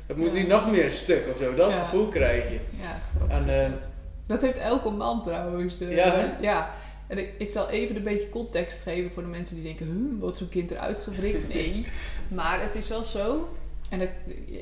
[0.07, 0.33] het moet Ja.
[0.33, 1.79] niet nog meer stuk of zo, dat Ja.
[1.85, 2.59] gevoel krijg je.
[2.81, 3.89] ja grappig En, dat.
[4.27, 5.79] Dat heeft elke man trouwens.
[5.79, 6.71] Ja, ja.
[7.07, 10.21] En ik, ik zal even een beetje context geven voor de mensen die denken, huh,
[10.21, 11.49] wat zo'n kind eruit gewrikt.
[11.55, 11.87] Nee,
[12.29, 13.49] maar het is wel zo.
[13.91, 14.01] En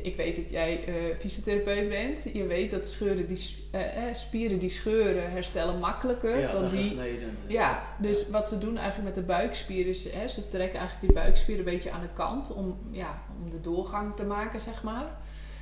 [0.03, 2.27] ik weet dat jij eh, fysiotherapeut bent.
[2.33, 6.79] Je weet dat scheuren die, eh, eh, spieren die scheuren herstellen makkelijker Ja, dan die
[6.79, 7.39] gesneden.
[7.47, 11.23] Ja, dus wat ze doen eigenlijk met de buikspieren is, hè, ze trekken eigenlijk die
[11.23, 15.17] buikspieren een beetje aan de kant om, ja, om de doorgang te maken, zeg maar.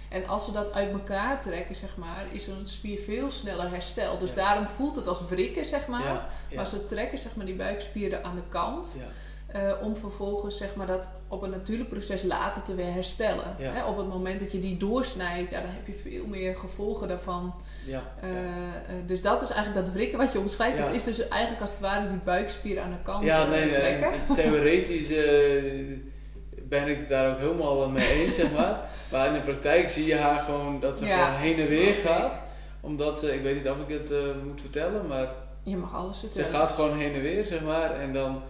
[0.08, 4.20] En als ze dat uit elkaar trekken, zeg maar, is zo'n spier veel sneller hersteld.
[4.20, 4.36] Dus Ja.
[4.36, 6.04] daarom voelt het als wrikken, zeg maar.
[6.04, 8.96] Ja, Maar ze trekken zeg maar, die buikspieren aan de kant.
[9.56, 13.56] Eh, om vervolgens zeg maar, dat op een natuurlijk proces later te weer herstellen.
[13.58, 13.70] Ja.
[13.72, 17.08] Hè, op het moment dat je die doorsnijdt, ja, dan heb je veel meer gevolgen
[17.08, 17.54] daarvan.
[17.86, 18.36] ja, Eh, ja.
[18.88, 20.78] eh, dus dat is eigenlijk dat wrikken wat je omschrijft.
[20.78, 23.74] Het is dus eigenlijk als het ware die buikspier aan de kant Ja, nee, nee,
[23.74, 24.12] trekken.
[24.12, 25.08] en theoretisch
[26.62, 28.80] ben ik het daar ook helemaal mee eens, zeg maar.
[29.12, 32.40] Maar in de praktijk zie je haar gewoon dat ze gewoon heen en weer gaat.
[32.80, 34.12] Omdat ze, ik weet niet of ik het
[34.44, 35.28] moet vertellen, maar
[35.62, 36.50] Je mag alles ze vertellen.
[36.50, 38.00] gaat gewoon heen en weer, zeg maar.
[38.00, 38.42] En dan,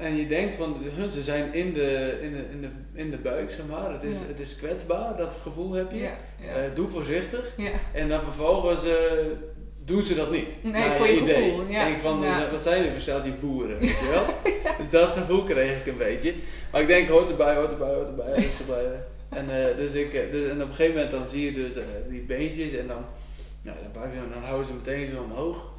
[0.00, 3.16] En je denkt van, hun, ze zijn in de, in de, in de, in de
[3.16, 3.92] buik, zeg maar.
[3.92, 4.24] Het is, Ja.
[4.26, 5.98] het is kwetsbaar, dat gevoel heb je.
[5.98, 6.52] Ja, ja.
[6.52, 7.52] Eh, doe voorzichtig.
[7.56, 7.70] ja.
[7.92, 8.94] En dan vervolgens eh,
[9.84, 10.52] doen ze dat niet.
[10.62, 11.50] Nee, voor je idee.
[11.50, 11.84] gevoel, ja.
[11.84, 12.50] denk van, Ja.
[12.50, 14.52] wat zijn er versteld die boeren, weet je wel?
[14.78, 16.34] Dus dat gevoel kreeg ik een beetje.
[16.72, 18.84] Maar ik denk, hoort erbij, hoort erbij, hoort erbij, hoort erbij.
[19.28, 21.76] En, eh, dus ik, eh, dus, en op een gegeven moment dan zie je dus
[21.76, 23.04] eh, die beentjes en dan,
[23.62, 25.76] nou, dan, pakken ze, dan houden ze meteen zo omhoog.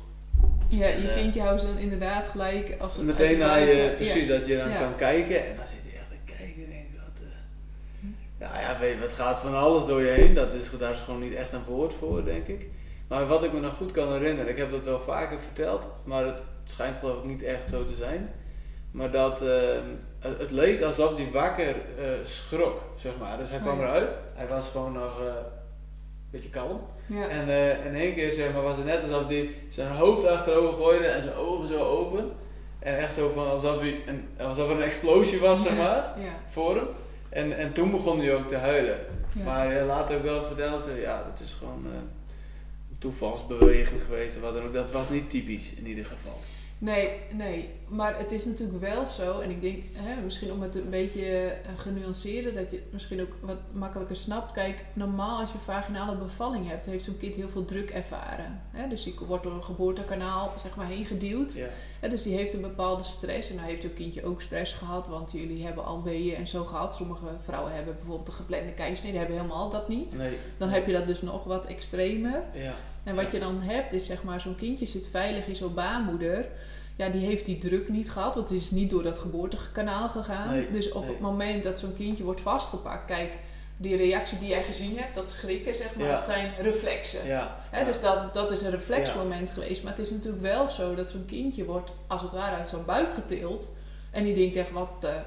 [0.69, 3.67] Ja, je En, eh, kindje houdt ze dan inderdaad gelijk als ze Meteen naar buik,
[3.67, 6.63] je, eh, precies, dat je dan kan kijken en dan zit je echt te kijken
[6.63, 8.09] en denk wat, eh,
[8.39, 10.99] ja, ja, weet je, wat gaat van alles door je heen, dat is, daar is
[10.99, 12.67] gewoon niet echt een woord voor, denk ik.
[13.07, 16.25] Maar wat ik me nog goed kan herinneren, ik heb dat wel vaker verteld, maar
[16.25, 18.29] het schijnt geloof ik niet echt zo te zijn.
[18.91, 19.39] Maar dat
[20.19, 21.75] het, leek alsof hij wakker
[22.23, 23.37] schrok, zeg maar.
[23.37, 23.83] Dus hij Oh, kwam ja.
[23.85, 25.21] eruit, hij was gewoon nog
[26.31, 26.81] beetje kalm.
[27.05, 27.27] Ja.
[27.27, 30.83] En eh, in één keer zeg maar, was het net alsof hij zijn hoofd achterover
[30.83, 32.31] gooide en zijn ogen zo open.
[32.79, 36.43] En echt zo van alsof, hij een, alsof er een explosie was, zeg maar, Ja,
[36.47, 36.87] voor hem.
[37.29, 38.97] En, en toen begon hij ook te huilen.
[39.33, 39.43] ja.
[39.43, 41.91] Maar later ook wel verteld ze, ja, dat is gewoon eh,
[42.91, 44.39] een toevalsbeweging geweest.
[44.39, 44.73] Wat dan ook.
[44.73, 46.37] Dat was niet typisch in ieder geval.
[46.77, 47.69] Nee, nee.
[47.89, 49.39] Maar het is natuurlijk wel zo.
[49.39, 53.21] En ik denk, hè, misschien om het een beetje eh, genuanceerder, dat je het misschien
[53.21, 54.51] ook wat makkelijker snapt.
[54.51, 58.61] Kijk, normaal als je vaginale bevalling hebt, heeft zo'n kind heel veel druk ervaren.
[58.71, 58.87] Hè?
[58.87, 61.53] Dus die wordt door een geboortekanaal zeg maar heen geduwd.
[61.53, 61.67] Ja,
[61.99, 63.49] Hè, dus die heeft een bepaalde stress.
[63.49, 66.65] En dan heeft jouw kindje ook stress gehad, want jullie hebben al weeën en zo
[66.65, 66.95] gehad.
[66.95, 70.17] Sommige vrouwen hebben bijvoorbeeld een geplande keizersnee, die hebben helemaal dat niet.
[70.17, 70.37] nee.
[70.57, 72.41] Dan heb je dat dus nog wat extremer.
[72.53, 75.73] Ja, En wat je dan hebt is zeg maar, zo'n kindje zit veilig in zo'n
[75.73, 76.45] baarmoeder.
[76.99, 80.49] Ja, die heeft die druk niet gehad, want het is niet door dat geboortekanaal gegaan.
[80.53, 81.11] Nee, dus op nee.
[81.11, 83.37] het moment dat zo'n kindje wordt vastgepakt, kijk,
[83.77, 86.11] die reactie die jij gezien hebt, dat schrikken zeg maar, Ja.
[86.13, 87.25] dat zijn reflexen.
[87.25, 87.57] ja.
[87.85, 89.83] Dus dat, dat is een reflexmoment geweest.
[89.83, 92.85] Maar het is natuurlijk wel zo dat zo'n kindje wordt als het ware uit zo'n
[92.85, 93.69] buik getild.
[94.11, 95.19] En die denkt echt, wat de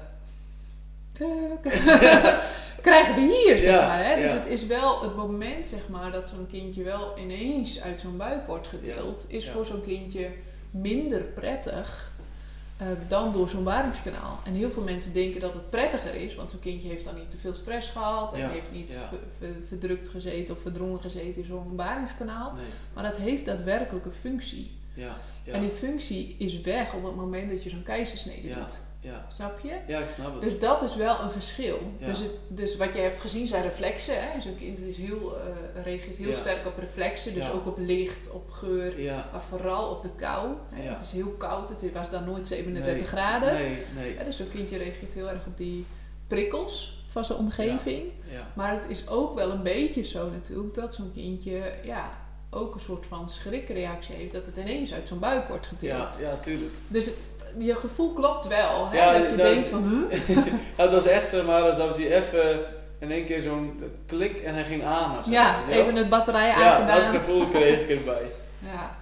[2.81, 4.05] krijgen we hier, zeg maar.
[4.05, 4.19] Hè?
[4.21, 8.17] Dus het is wel het moment, zeg maar, dat zo'n kindje wel ineens uit zo'n
[8.17, 9.25] buik wordt getild.
[9.27, 10.29] Is voor zo'n kindje
[10.73, 12.11] minder prettig
[12.77, 14.39] eh, dan door zo'n baringskanaal.
[14.43, 17.29] En heel veel mensen denken dat het prettiger is, want zo'n kindje heeft dan niet
[17.29, 19.49] te veel stress gehad en Ja, heeft niet ja.
[19.67, 22.53] verdrukt gezeten of verdrongen gezeten in zo'n baringskanaal.
[22.53, 24.71] Nee, Maar dat heeft daadwerkelijk een functie.
[24.93, 25.53] ja, ja.
[25.53, 28.59] En die functie is weg op het moment dat je zo'n keizersnede Ja.
[28.59, 28.81] doet.
[29.03, 29.25] Ja.
[29.27, 29.73] Snap je?
[29.87, 30.41] ja, ik snap het.
[30.41, 31.79] Dus dat is wel een verschil.
[31.99, 32.05] Ja.
[32.05, 34.31] Dus, het, dus wat je hebt gezien zijn reflexen.
[34.31, 34.39] Hè?
[34.41, 36.35] Zo'n kind is heel, eh, reageert heel Ja.
[36.35, 37.33] sterk op reflexen.
[37.33, 37.51] Dus Ja.
[37.51, 38.93] ook op licht, op geur.
[39.31, 40.53] Maar vooral op de kou.
[40.69, 40.89] Hè?
[40.89, 41.69] Het is heel koud.
[41.69, 43.53] Het was dan nooit 37 Nee, graden.
[43.53, 44.17] Nee, nee.
[44.17, 44.23] Hè?
[44.23, 45.85] Dus zo'n kindje reageert heel erg op die
[46.27, 48.11] prikkels van zijn omgeving.
[48.55, 52.79] Maar het is ook wel een beetje zo natuurlijk dat zo'n kindje ja, ook een
[52.79, 54.31] soort van schrikreactie heeft.
[54.31, 56.15] Dat het ineens uit zo'n buik wordt getild.
[56.19, 56.71] Ja, ja, tuurlijk.
[56.87, 57.11] Dus
[57.57, 58.89] je gevoel klopt wel.
[58.89, 58.97] Hè?
[58.97, 60.35] Ja, dat je dat denkt van, huh?
[60.77, 62.59] Ja, het was echt zeg maar alsof hij even
[62.99, 65.31] in één keer zo'n klik en hij ging aan of zo.
[65.31, 67.11] Ja, even het batterij Ja, aangedaan.
[67.13, 68.21] dat gevoel kreeg ik erbij.
[68.73, 68.95] Ja.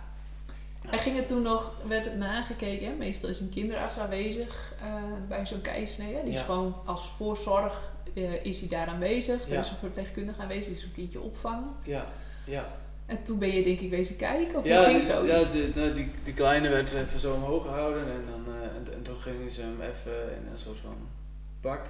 [0.89, 2.93] En ging het toen nog, werd het nagekeken, hè?
[2.93, 4.93] meestal is een kinderarts aanwezig eh,
[5.27, 6.23] bij zo'n keizersnede.
[6.23, 6.45] Die is Ja.
[6.45, 9.45] gewoon als voorzorg eh, is hij daar aanwezig.
[9.45, 9.59] Er Ja.
[9.59, 11.85] is een verpleegkundige aanwezig die zo'n kindje opvangt.
[11.85, 12.05] Ja,
[12.45, 12.63] ja.
[13.11, 15.53] En toen ben je denk ik wezen kijken, of ja, hoe ging zoiets?
[15.53, 18.93] ja die, nou, die, die kleine werd even zo omhoog gehouden en, dan, eh, en,
[18.93, 20.95] en toen gingen ze hem even in een soort van
[21.61, 21.81] bak,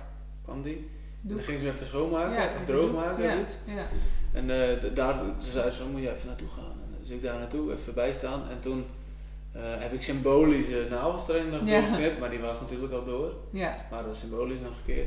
[0.43, 0.89] kwam die.
[1.23, 3.55] En dan gingen ze hem even schoonmaken, Ja, of droog maken ja, of iets.
[3.65, 3.87] ja.
[4.31, 6.71] En eh, daar zei ze, "Dan moet je even naartoe gaan.
[6.83, 8.49] En dus ik daar naartoe, even bijstaan.
[8.49, 8.85] En toen
[9.51, 11.79] eh, heb ik symbolische navelstreng nog Ja.
[11.79, 13.33] doorgeknipt, maar die was natuurlijk al door.
[13.51, 13.85] ja.
[13.91, 15.05] Maar dat is symbolisch nog een keer.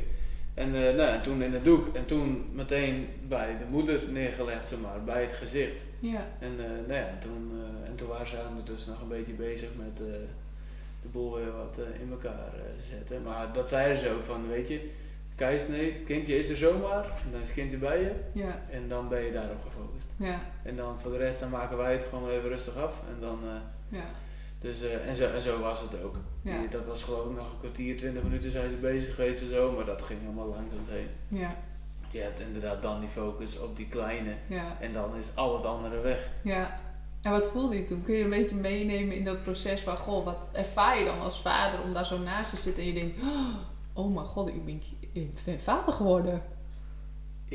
[0.55, 4.79] En, eh, nou, toen in het doek en toen meteen bij de moeder neergelegd, zeg
[4.79, 5.83] maar, bij het gezicht.
[5.99, 6.27] ja.
[6.39, 7.51] En, eh, nou ja, toen,
[7.83, 10.27] eh, en toen waren ze aan dus nog een beetje bezig met de
[11.11, 12.51] boel weer wat in elkaar
[12.89, 13.21] zetten.
[13.23, 14.89] Maar dat zeiden ze ook van, weet je,
[15.35, 18.87] keisnee, het kindje is er zomaar, en dan is het kindje bij je, Ja, en
[18.87, 20.07] dan ben je daarop gefocust.
[20.17, 23.01] ja, En dan voor de rest, dan maken wij het gewoon even rustig af.
[23.13, 23.39] En dan,
[23.89, 24.03] ja,
[24.59, 26.15] dus, eh, en, zo, en zo was het ook.
[26.41, 26.59] Ja.
[26.59, 29.49] Die, dat was geloof ik nog een kwartier, twintig minuten zijn ze bezig geweest en
[29.49, 31.07] zo, maar dat ging helemaal langzaam heen.
[31.27, 31.55] ja,
[32.11, 35.65] Je hebt inderdaad dan die focus op die kleine ja, en dan is al het
[35.65, 36.29] andere weg.
[36.43, 36.83] ja.
[37.21, 38.01] En wat voelde je toen?
[38.01, 41.41] Kun je een beetje meenemen in dat proces van, goh, wat ervaar je dan als
[41.41, 43.19] vader om daar zo naast te zitten en je denkt,
[43.93, 44.81] oh mijn god, ik ben,
[45.13, 46.41] ik ben vader geworden.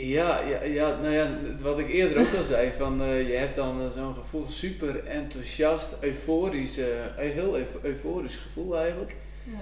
[0.09, 1.31] Ja, ja, ja, nou ja,
[1.63, 5.05] wat ik eerder ook al zei, van eh, je hebt dan eh, zo'n gevoel, super
[5.05, 9.15] enthousiast, euforisch, een heel euf- euforisch gevoel eigenlijk.
[9.45, 9.53] Ja,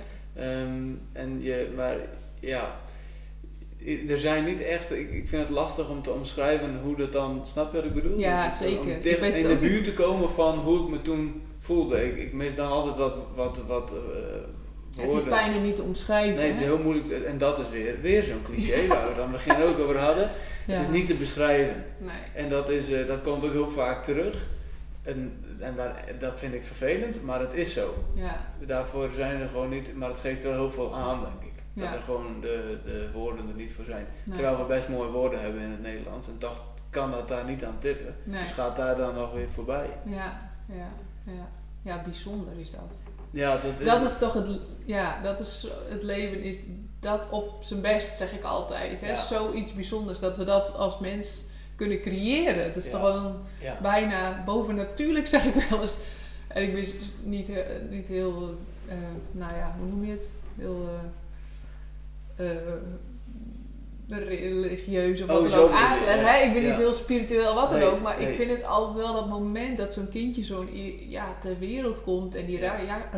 [0.43, 0.83] Ehm,
[1.13, 1.97] en je, maar
[2.41, 2.81] ja,
[4.09, 7.41] er zijn niet echt, ik, ik vind het lastig om te omschrijven hoe dat dan,
[7.45, 8.19] snap je wat ik bedoel?
[8.19, 8.79] Ja, Om- zeker.
[8.95, 12.05] Om dicht in de buurt te komen van hoe ik me toen voelde.
[12.07, 13.93] Ik, ik mis dan altijd wat, wat, wat,
[15.01, 16.37] Het is bijna niet te omschrijven.
[16.37, 17.09] Nee, het is heel moeilijk.
[17.09, 19.99] En dat is weer, weer zo'n cliché waar we het aan het begin ook over
[19.99, 20.31] hadden.
[20.67, 21.85] Het is niet te beschrijven.
[21.99, 22.11] Nee.
[22.35, 24.47] En dat, is, uh, dat komt ook heel vaak terug.
[25.03, 28.05] En, en daar, dat vind ik vervelend, maar het is zo.
[28.15, 28.41] Ja.
[28.67, 31.63] Daarvoor zijn er gewoon niet, maar het geeft wel heel veel aan, denk ik.
[31.75, 31.95] Dat Ja.
[31.95, 34.07] er gewoon de, de woorden er niet voor zijn.
[34.25, 34.37] Nee.
[34.39, 36.29] Terwijl we best mooie woorden hebben in het Nederlands.
[36.29, 36.61] En toch
[36.91, 38.15] kan dat daar niet aan tippen.
[38.25, 38.43] Nee.
[38.43, 39.89] Dus gaat daar dan nog weer voorbij.
[40.05, 40.89] Ja, ja,
[41.25, 41.49] ja.
[41.83, 43.03] Ja, bijzonder is dat.
[43.31, 46.59] Ja, dat is, Dat is toch het, ja, dat is het leven is
[47.01, 49.01] dat op zijn best, zeg ik altijd.
[49.01, 49.09] Hè?
[49.09, 49.15] Ja.
[49.15, 51.43] Zoiets bijzonders dat we dat als mens
[51.77, 52.65] kunnen creëren.
[52.65, 52.91] Het is Ja.
[52.91, 53.79] toch gewoon ja.
[53.83, 55.97] bijna bovennatuurlijk, zeg ik wel eens.
[56.49, 56.85] En ik ben
[57.23, 57.51] niet,
[57.91, 58.97] niet heel, eh,
[59.31, 60.29] nou ja, hoe noem je het?
[60.57, 60.89] Heel
[62.37, 62.57] eh, eh,
[64.09, 66.21] religieus of wat Oh, dan ook aangelegd.
[66.21, 66.37] ja.
[66.37, 68.03] Ik ben niet heel spiritueel, wat dan Nee, ook.
[68.03, 70.69] Maar ik vind het altijd wel dat moment dat zo'n kindje zo'n
[71.09, 72.35] ja, ter wereld komt.
[72.35, 72.61] En die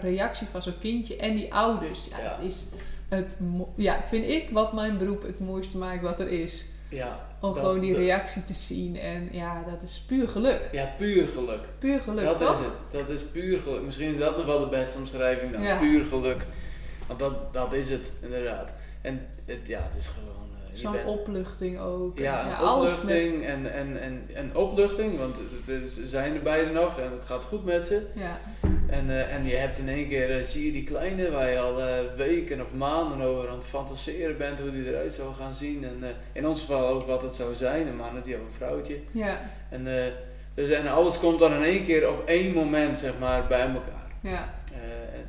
[0.00, 2.06] reactie van zo'n kindje en die ouders.
[2.10, 2.36] Ja, Ja.
[2.36, 2.66] dat is
[3.08, 3.36] het,
[3.74, 6.64] ja, vind ik wat mijn beroep het mooiste maakt wat er is.
[6.88, 8.98] ja, Om dat- gewoon die reactie te zien.
[8.98, 10.68] En ja, dat is puur geluk.
[10.72, 11.60] Ja, puur geluk.
[11.78, 12.60] Puur geluk, dat toch?
[12.60, 12.74] is het.
[12.90, 13.82] Dat is puur geluk.
[13.82, 15.78] Misschien is dat nog wel de beste omschrijving dan.
[15.78, 16.46] Puur geluk.
[17.06, 18.72] Want dat, dat is het, inderdaad.
[19.00, 20.39] En het, ja, het is gewoon...
[20.72, 22.16] Zo'n bent- opluchting ook.
[22.16, 22.70] En Ja, met...
[22.72, 27.12] opluchting en, en, en, en opluchting, want het is, ze zijn er beide nog en
[27.12, 28.06] het gaat goed met ze.
[28.14, 28.40] Ja,
[28.88, 31.58] En, eh, en je hebt in één keer, eh, zie je die kleine waar je
[31.58, 31.86] al eh,
[32.16, 35.84] weken of maanden over aan het fantaseren bent hoe die eruit zou gaan zien.
[35.84, 38.96] En in ons geval ook wat het zou zijn, een mannetje of een vrouwtje.
[39.12, 39.86] ja, En,
[40.54, 44.06] dus, en alles komt dan in één keer op één moment zeg maar, bij elkaar.
[44.20, 44.52] ja,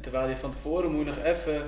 [0.02, 1.62] terwijl je van tevoren moet nog even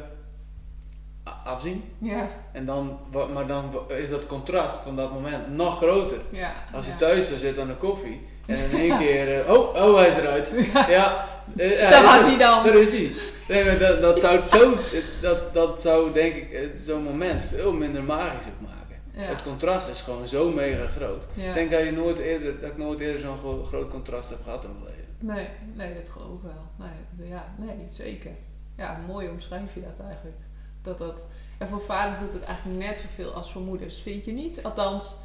[1.43, 1.83] afzien.
[1.97, 2.99] ja, En dan,
[3.33, 6.17] maar dan is dat contrast van dat moment nog groter.
[6.29, 6.53] ja.
[6.73, 6.97] Als je ja.
[6.97, 10.51] thuis zit aan de koffie en in één keer, eh, oh, oh, hij is eruit.
[10.73, 11.25] Ja,
[11.57, 12.63] eh, ja, is was hij dan.
[12.63, 13.11] Daar is hij.
[13.47, 14.75] Nee, dat, dat zou zo,
[15.21, 18.81] dat, dat zou denk ik eh, zo'n moment veel minder magisch ook maken.
[19.29, 21.27] Het contrast is gewoon zo mega groot.
[21.35, 24.39] Ik denk dat, je nooit eerder, dat ik nooit eerder zo'n gro- groot contrast heb
[24.43, 25.03] gehad in mijn leven.
[25.19, 26.87] Nee, nee, dat geloof ik wel.
[26.87, 28.31] Nee, ja, nee, zeker.
[28.77, 30.37] Ja, mooi omschrijf je dat eigenlijk.
[30.83, 31.27] Dat dat...
[31.57, 34.63] En voor vaders doet het eigenlijk net zoveel als voor moeders, vind je niet?
[34.63, 35.15] Althans,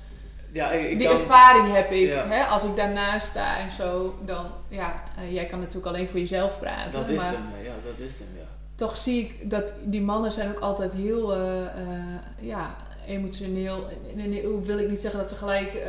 [0.52, 2.08] Ja, ik, ik die kan, ervaring heb ik.
[2.08, 2.26] Ja.
[2.28, 2.44] Hè?
[2.44, 4.46] Als ik daarnaast sta en zo, dan...
[4.68, 7.00] Ja, eh, jij kan natuurlijk alleen voor jezelf praten.
[7.00, 8.46] dat is maar hem, ja, dat is hem, ja.
[8.74, 11.34] toch zie ik dat die mannen zijn ook altijd heel...
[11.34, 12.04] eh, eh,
[12.40, 12.76] ja,
[13.06, 13.88] emotioneel.
[14.16, 15.82] En, en, wil ik niet zeggen dat ze gelijk...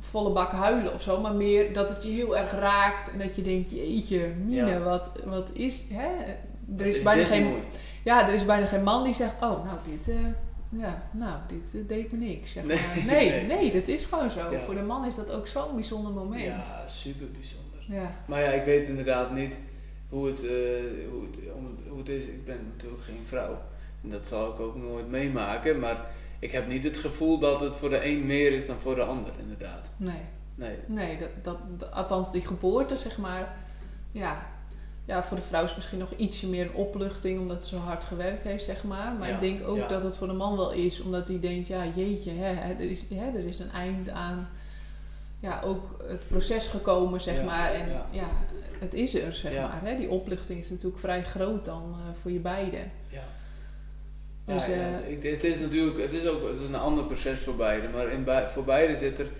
[0.00, 3.36] volle bak huilen of zo, maar meer dat het je heel erg raakt en dat
[3.36, 4.78] je denkt, jeetje, Mine, Ja.
[4.78, 6.08] wat, wat is, hè?
[6.78, 7.62] Er Wat is, bijna geen, mooi.
[8.04, 10.16] Ja, er is bijna geen man die zegt, oh, nou, dit, eh,
[10.68, 13.04] ja, nou, dit eh, deed me niks, zeg Nee, maar.
[13.14, 13.44] Nee, nee.
[13.46, 14.50] nee, dat is gewoon zo.
[14.52, 14.60] Ja.
[14.60, 16.42] Voor de man is dat ook zo'n bijzonder moment.
[16.44, 17.62] Ja, super bijzonder.
[17.88, 19.56] Ja, Maar ja, ik weet inderdaad niet
[20.08, 20.50] hoe het, eh,
[21.10, 21.36] hoe, het,
[21.88, 22.24] hoe het is.
[22.24, 23.58] Ik ben natuurlijk geen vrouw.
[24.02, 25.78] En dat zal ik ook nooit meemaken.
[25.78, 26.06] Maar
[26.38, 29.02] ik heb niet het gevoel dat het voor de een meer is dan voor de
[29.02, 29.86] ander, inderdaad.
[29.96, 30.20] nee,
[30.54, 30.76] Nee.
[30.86, 33.56] nee, dat, dat- althans die geboorte, zeg maar,
[34.12, 34.46] ja.
[35.06, 37.80] Ja, voor de vrouw is het misschien nog ietsje meer een opluchting, omdat ze zo
[37.80, 39.14] hard gewerkt heeft, zeg maar.
[39.18, 39.86] Maar Ja, ik denk ook ja.
[39.86, 43.04] dat het voor de man wel is, omdat hij denkt, ja, jeetje, hè, er, is,
[43.14, 44.48] hè, er is een eind aan
[45.44, 47.72] ja, ook het proces gekomen, zeg Ja, maar.
[47.72, 48.28] En ja.
[48.78, 49.80] het is er, zeg maar.
[49.82, 49.96] Hè.
[49.96, 52.92] Die opluchting is natuurlijk vrij groot dan eh, voor je beiden.
[53.08, 53.22] Ja.
[54.44, 54.78] Dus, eh,
[55.22, 57.88] het is natuurlijk het is ook het is een ander proces voor beide.
[57.88, 59.30] Maar in voor beide zit er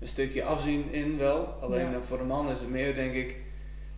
[0.00, 1.44] een stukje afzien in wel.
[1.60, 3.36] Alleen voor een man is het meer, denk ik,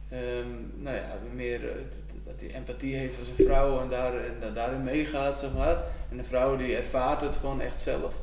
[0.08, 0.48] ehm,
[0.82, 4.34] nou ja, meer eh, dat- dat hij empathie heeft voor zijn vrouw en, daar, en
[4.40, 5.76] da- daarin meegaat, zeg maar.
[6.10, 8.14] En de vrouw die ervaart het gewoon echt zelf.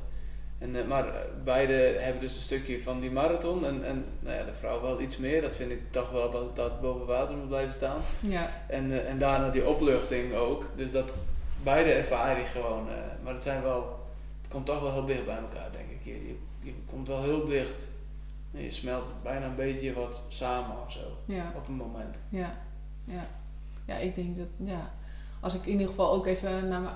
[0.58, 1.14] En, eh, maar eh,
[1.44, 3.66] beide hebben dus een stukje van die marathon.
[3.66, 5.42] En, en nou ja, de vrouw wel iets meer.
[5.42, 7.98] Dat vind ik toch wel dat dat boven water moet blijven staan.
[8.20, 10.66] ja, En, en daarna die opluchting ook.
[10.76, 11.10] Dus dat
[11.64, 12.88] beide ervaar je gewoon.
[13.24, 14.00] maar het zijn wel,
[14.42, 16.04] het komt toch wel heel dicht bij elkaar, denk ik.
[16.04, 17.88] Je, je, je komt wel heel dicht.
[18.54, 21.18] En je smelt bijna een beetje wat samen of zo.
[21.26, 22.18] ja, Op een moment.
[22.30, 22.58] ja,
[23.06, 23.28] ja.
[23.86, 24.94] Ja, ik denk dat, ja.
[25.40, 26.96] Als ik in ieder geval ook even naar mijn...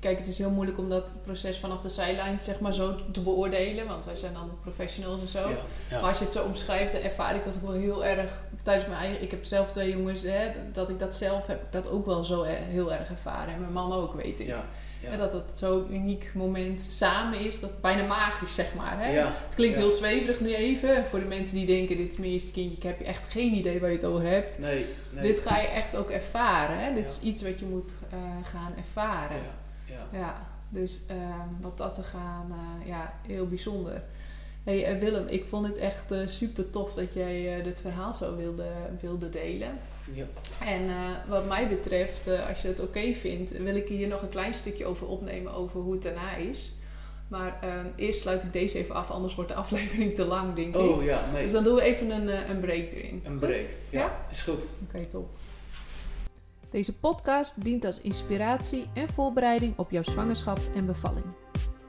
[0.00, 3.20] Kijk, het is heel moeilijk om dat proces vanaf de zijlijn, zeg maar, zo te
[3.20, 3.86] beoordelen.
[3.86, 5.48] Want wij zijn dan professionals en zo.
[5.48, 5.56] Ja,
[5.90, 6.00] ja.
[6.00, 8.86] Maar als je het zo omschrijft, dan ervaar ik dat ook wel heel erg tijdens
[8.88, 9.22] mijn eigen.
[9.22, 12.24] Ik heb zelf twee jongens, hè, dat ik dat zelf heb, ik dat ook wel
[12.24, 13.54] zo eh, heel erg ervaren.
[13.54, 14.46] En mijn man ook, weet ik.
[14.46, 14.64] ja,
[15.02, 15.08] ja.
[15.08, 19.04] En dat het zo'n uniek moment samen is, dat bijna magisch, zeg maar.
[19.04, 19.10] Hè?
[19.20, 21.06] Het klinkt heel zweverig nu even.
[21.06, 23.80] Voor de mensen die denken, dit is mijn eerste kindje, ik heb echt geen idee
[23.80, 24.58] waar je het over hebt.
[24.58, 25.22] Nee, nee.
[25.22, 26.78] Dit ga je echt ook ervaren.
[26.78, 26.94] Hè?
[26.94, 29.40] Dit is iets wat je moet eh, gaan ervaren.
[29.90, 30.46] Ja, ja.
[30.68, 33.92] Dus ehm, wat dat te gaan, eh, ja, heel bijzonder.
[34.64, 38.12] Hé, Hey eh, Willem, ik vond het echt eh, super tof dat jij dit verhaal
[38.12, 38.66] zo wilde,
[39.00, 39.78] wilde delen.
[40.12, 40.24] Ja.
[40.64, 40.88] En
[41.28, 44.86] wat mij betreft, als je het oké vindt, wil ik hier nog een klein stukje
[44.86, 46.72] over opnemen over hoe het daarna is.
[47.30, 50.74] Maar eh, eerst sluit ik deze even af, anders wordt de aflevering te lang, denk
[50.74, 50.80] ik.
[50.80, 51.42] Oh ja, nee.
[51.42, 53.22] Dus dan doen we even een, een break erin.
[53.24, 53.40] Een Goed?
[53.40, 53.68] break.
[53.90, 54.26] Ja, Ja?
[54.30, 54.60] is goed.
[54.82, 55.28] Oké, top.
[56.70, 61.24] Deze podcast dient als inspiratie en voorbereiding op jouw zwangerschap en bevalling.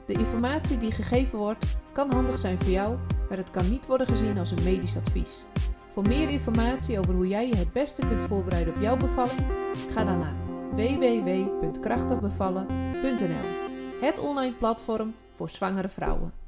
[0.06, 2.98] De informatie die gegeven wordt kan handig zijn voor jou,
[3.30, 5.44] maar het kan niet worden gezien als een medisch advies.
[5.90, 9.42] Voor meer informatie over hoe jij je het beste kunt voorbereiden op jouw bevalling,
[9.90, 10.36] ga dan naar
[10.76, 13.70] www.krachtigbevallen.nl,
[14.02, 16.41] het online platform voor zwangere vrouwen.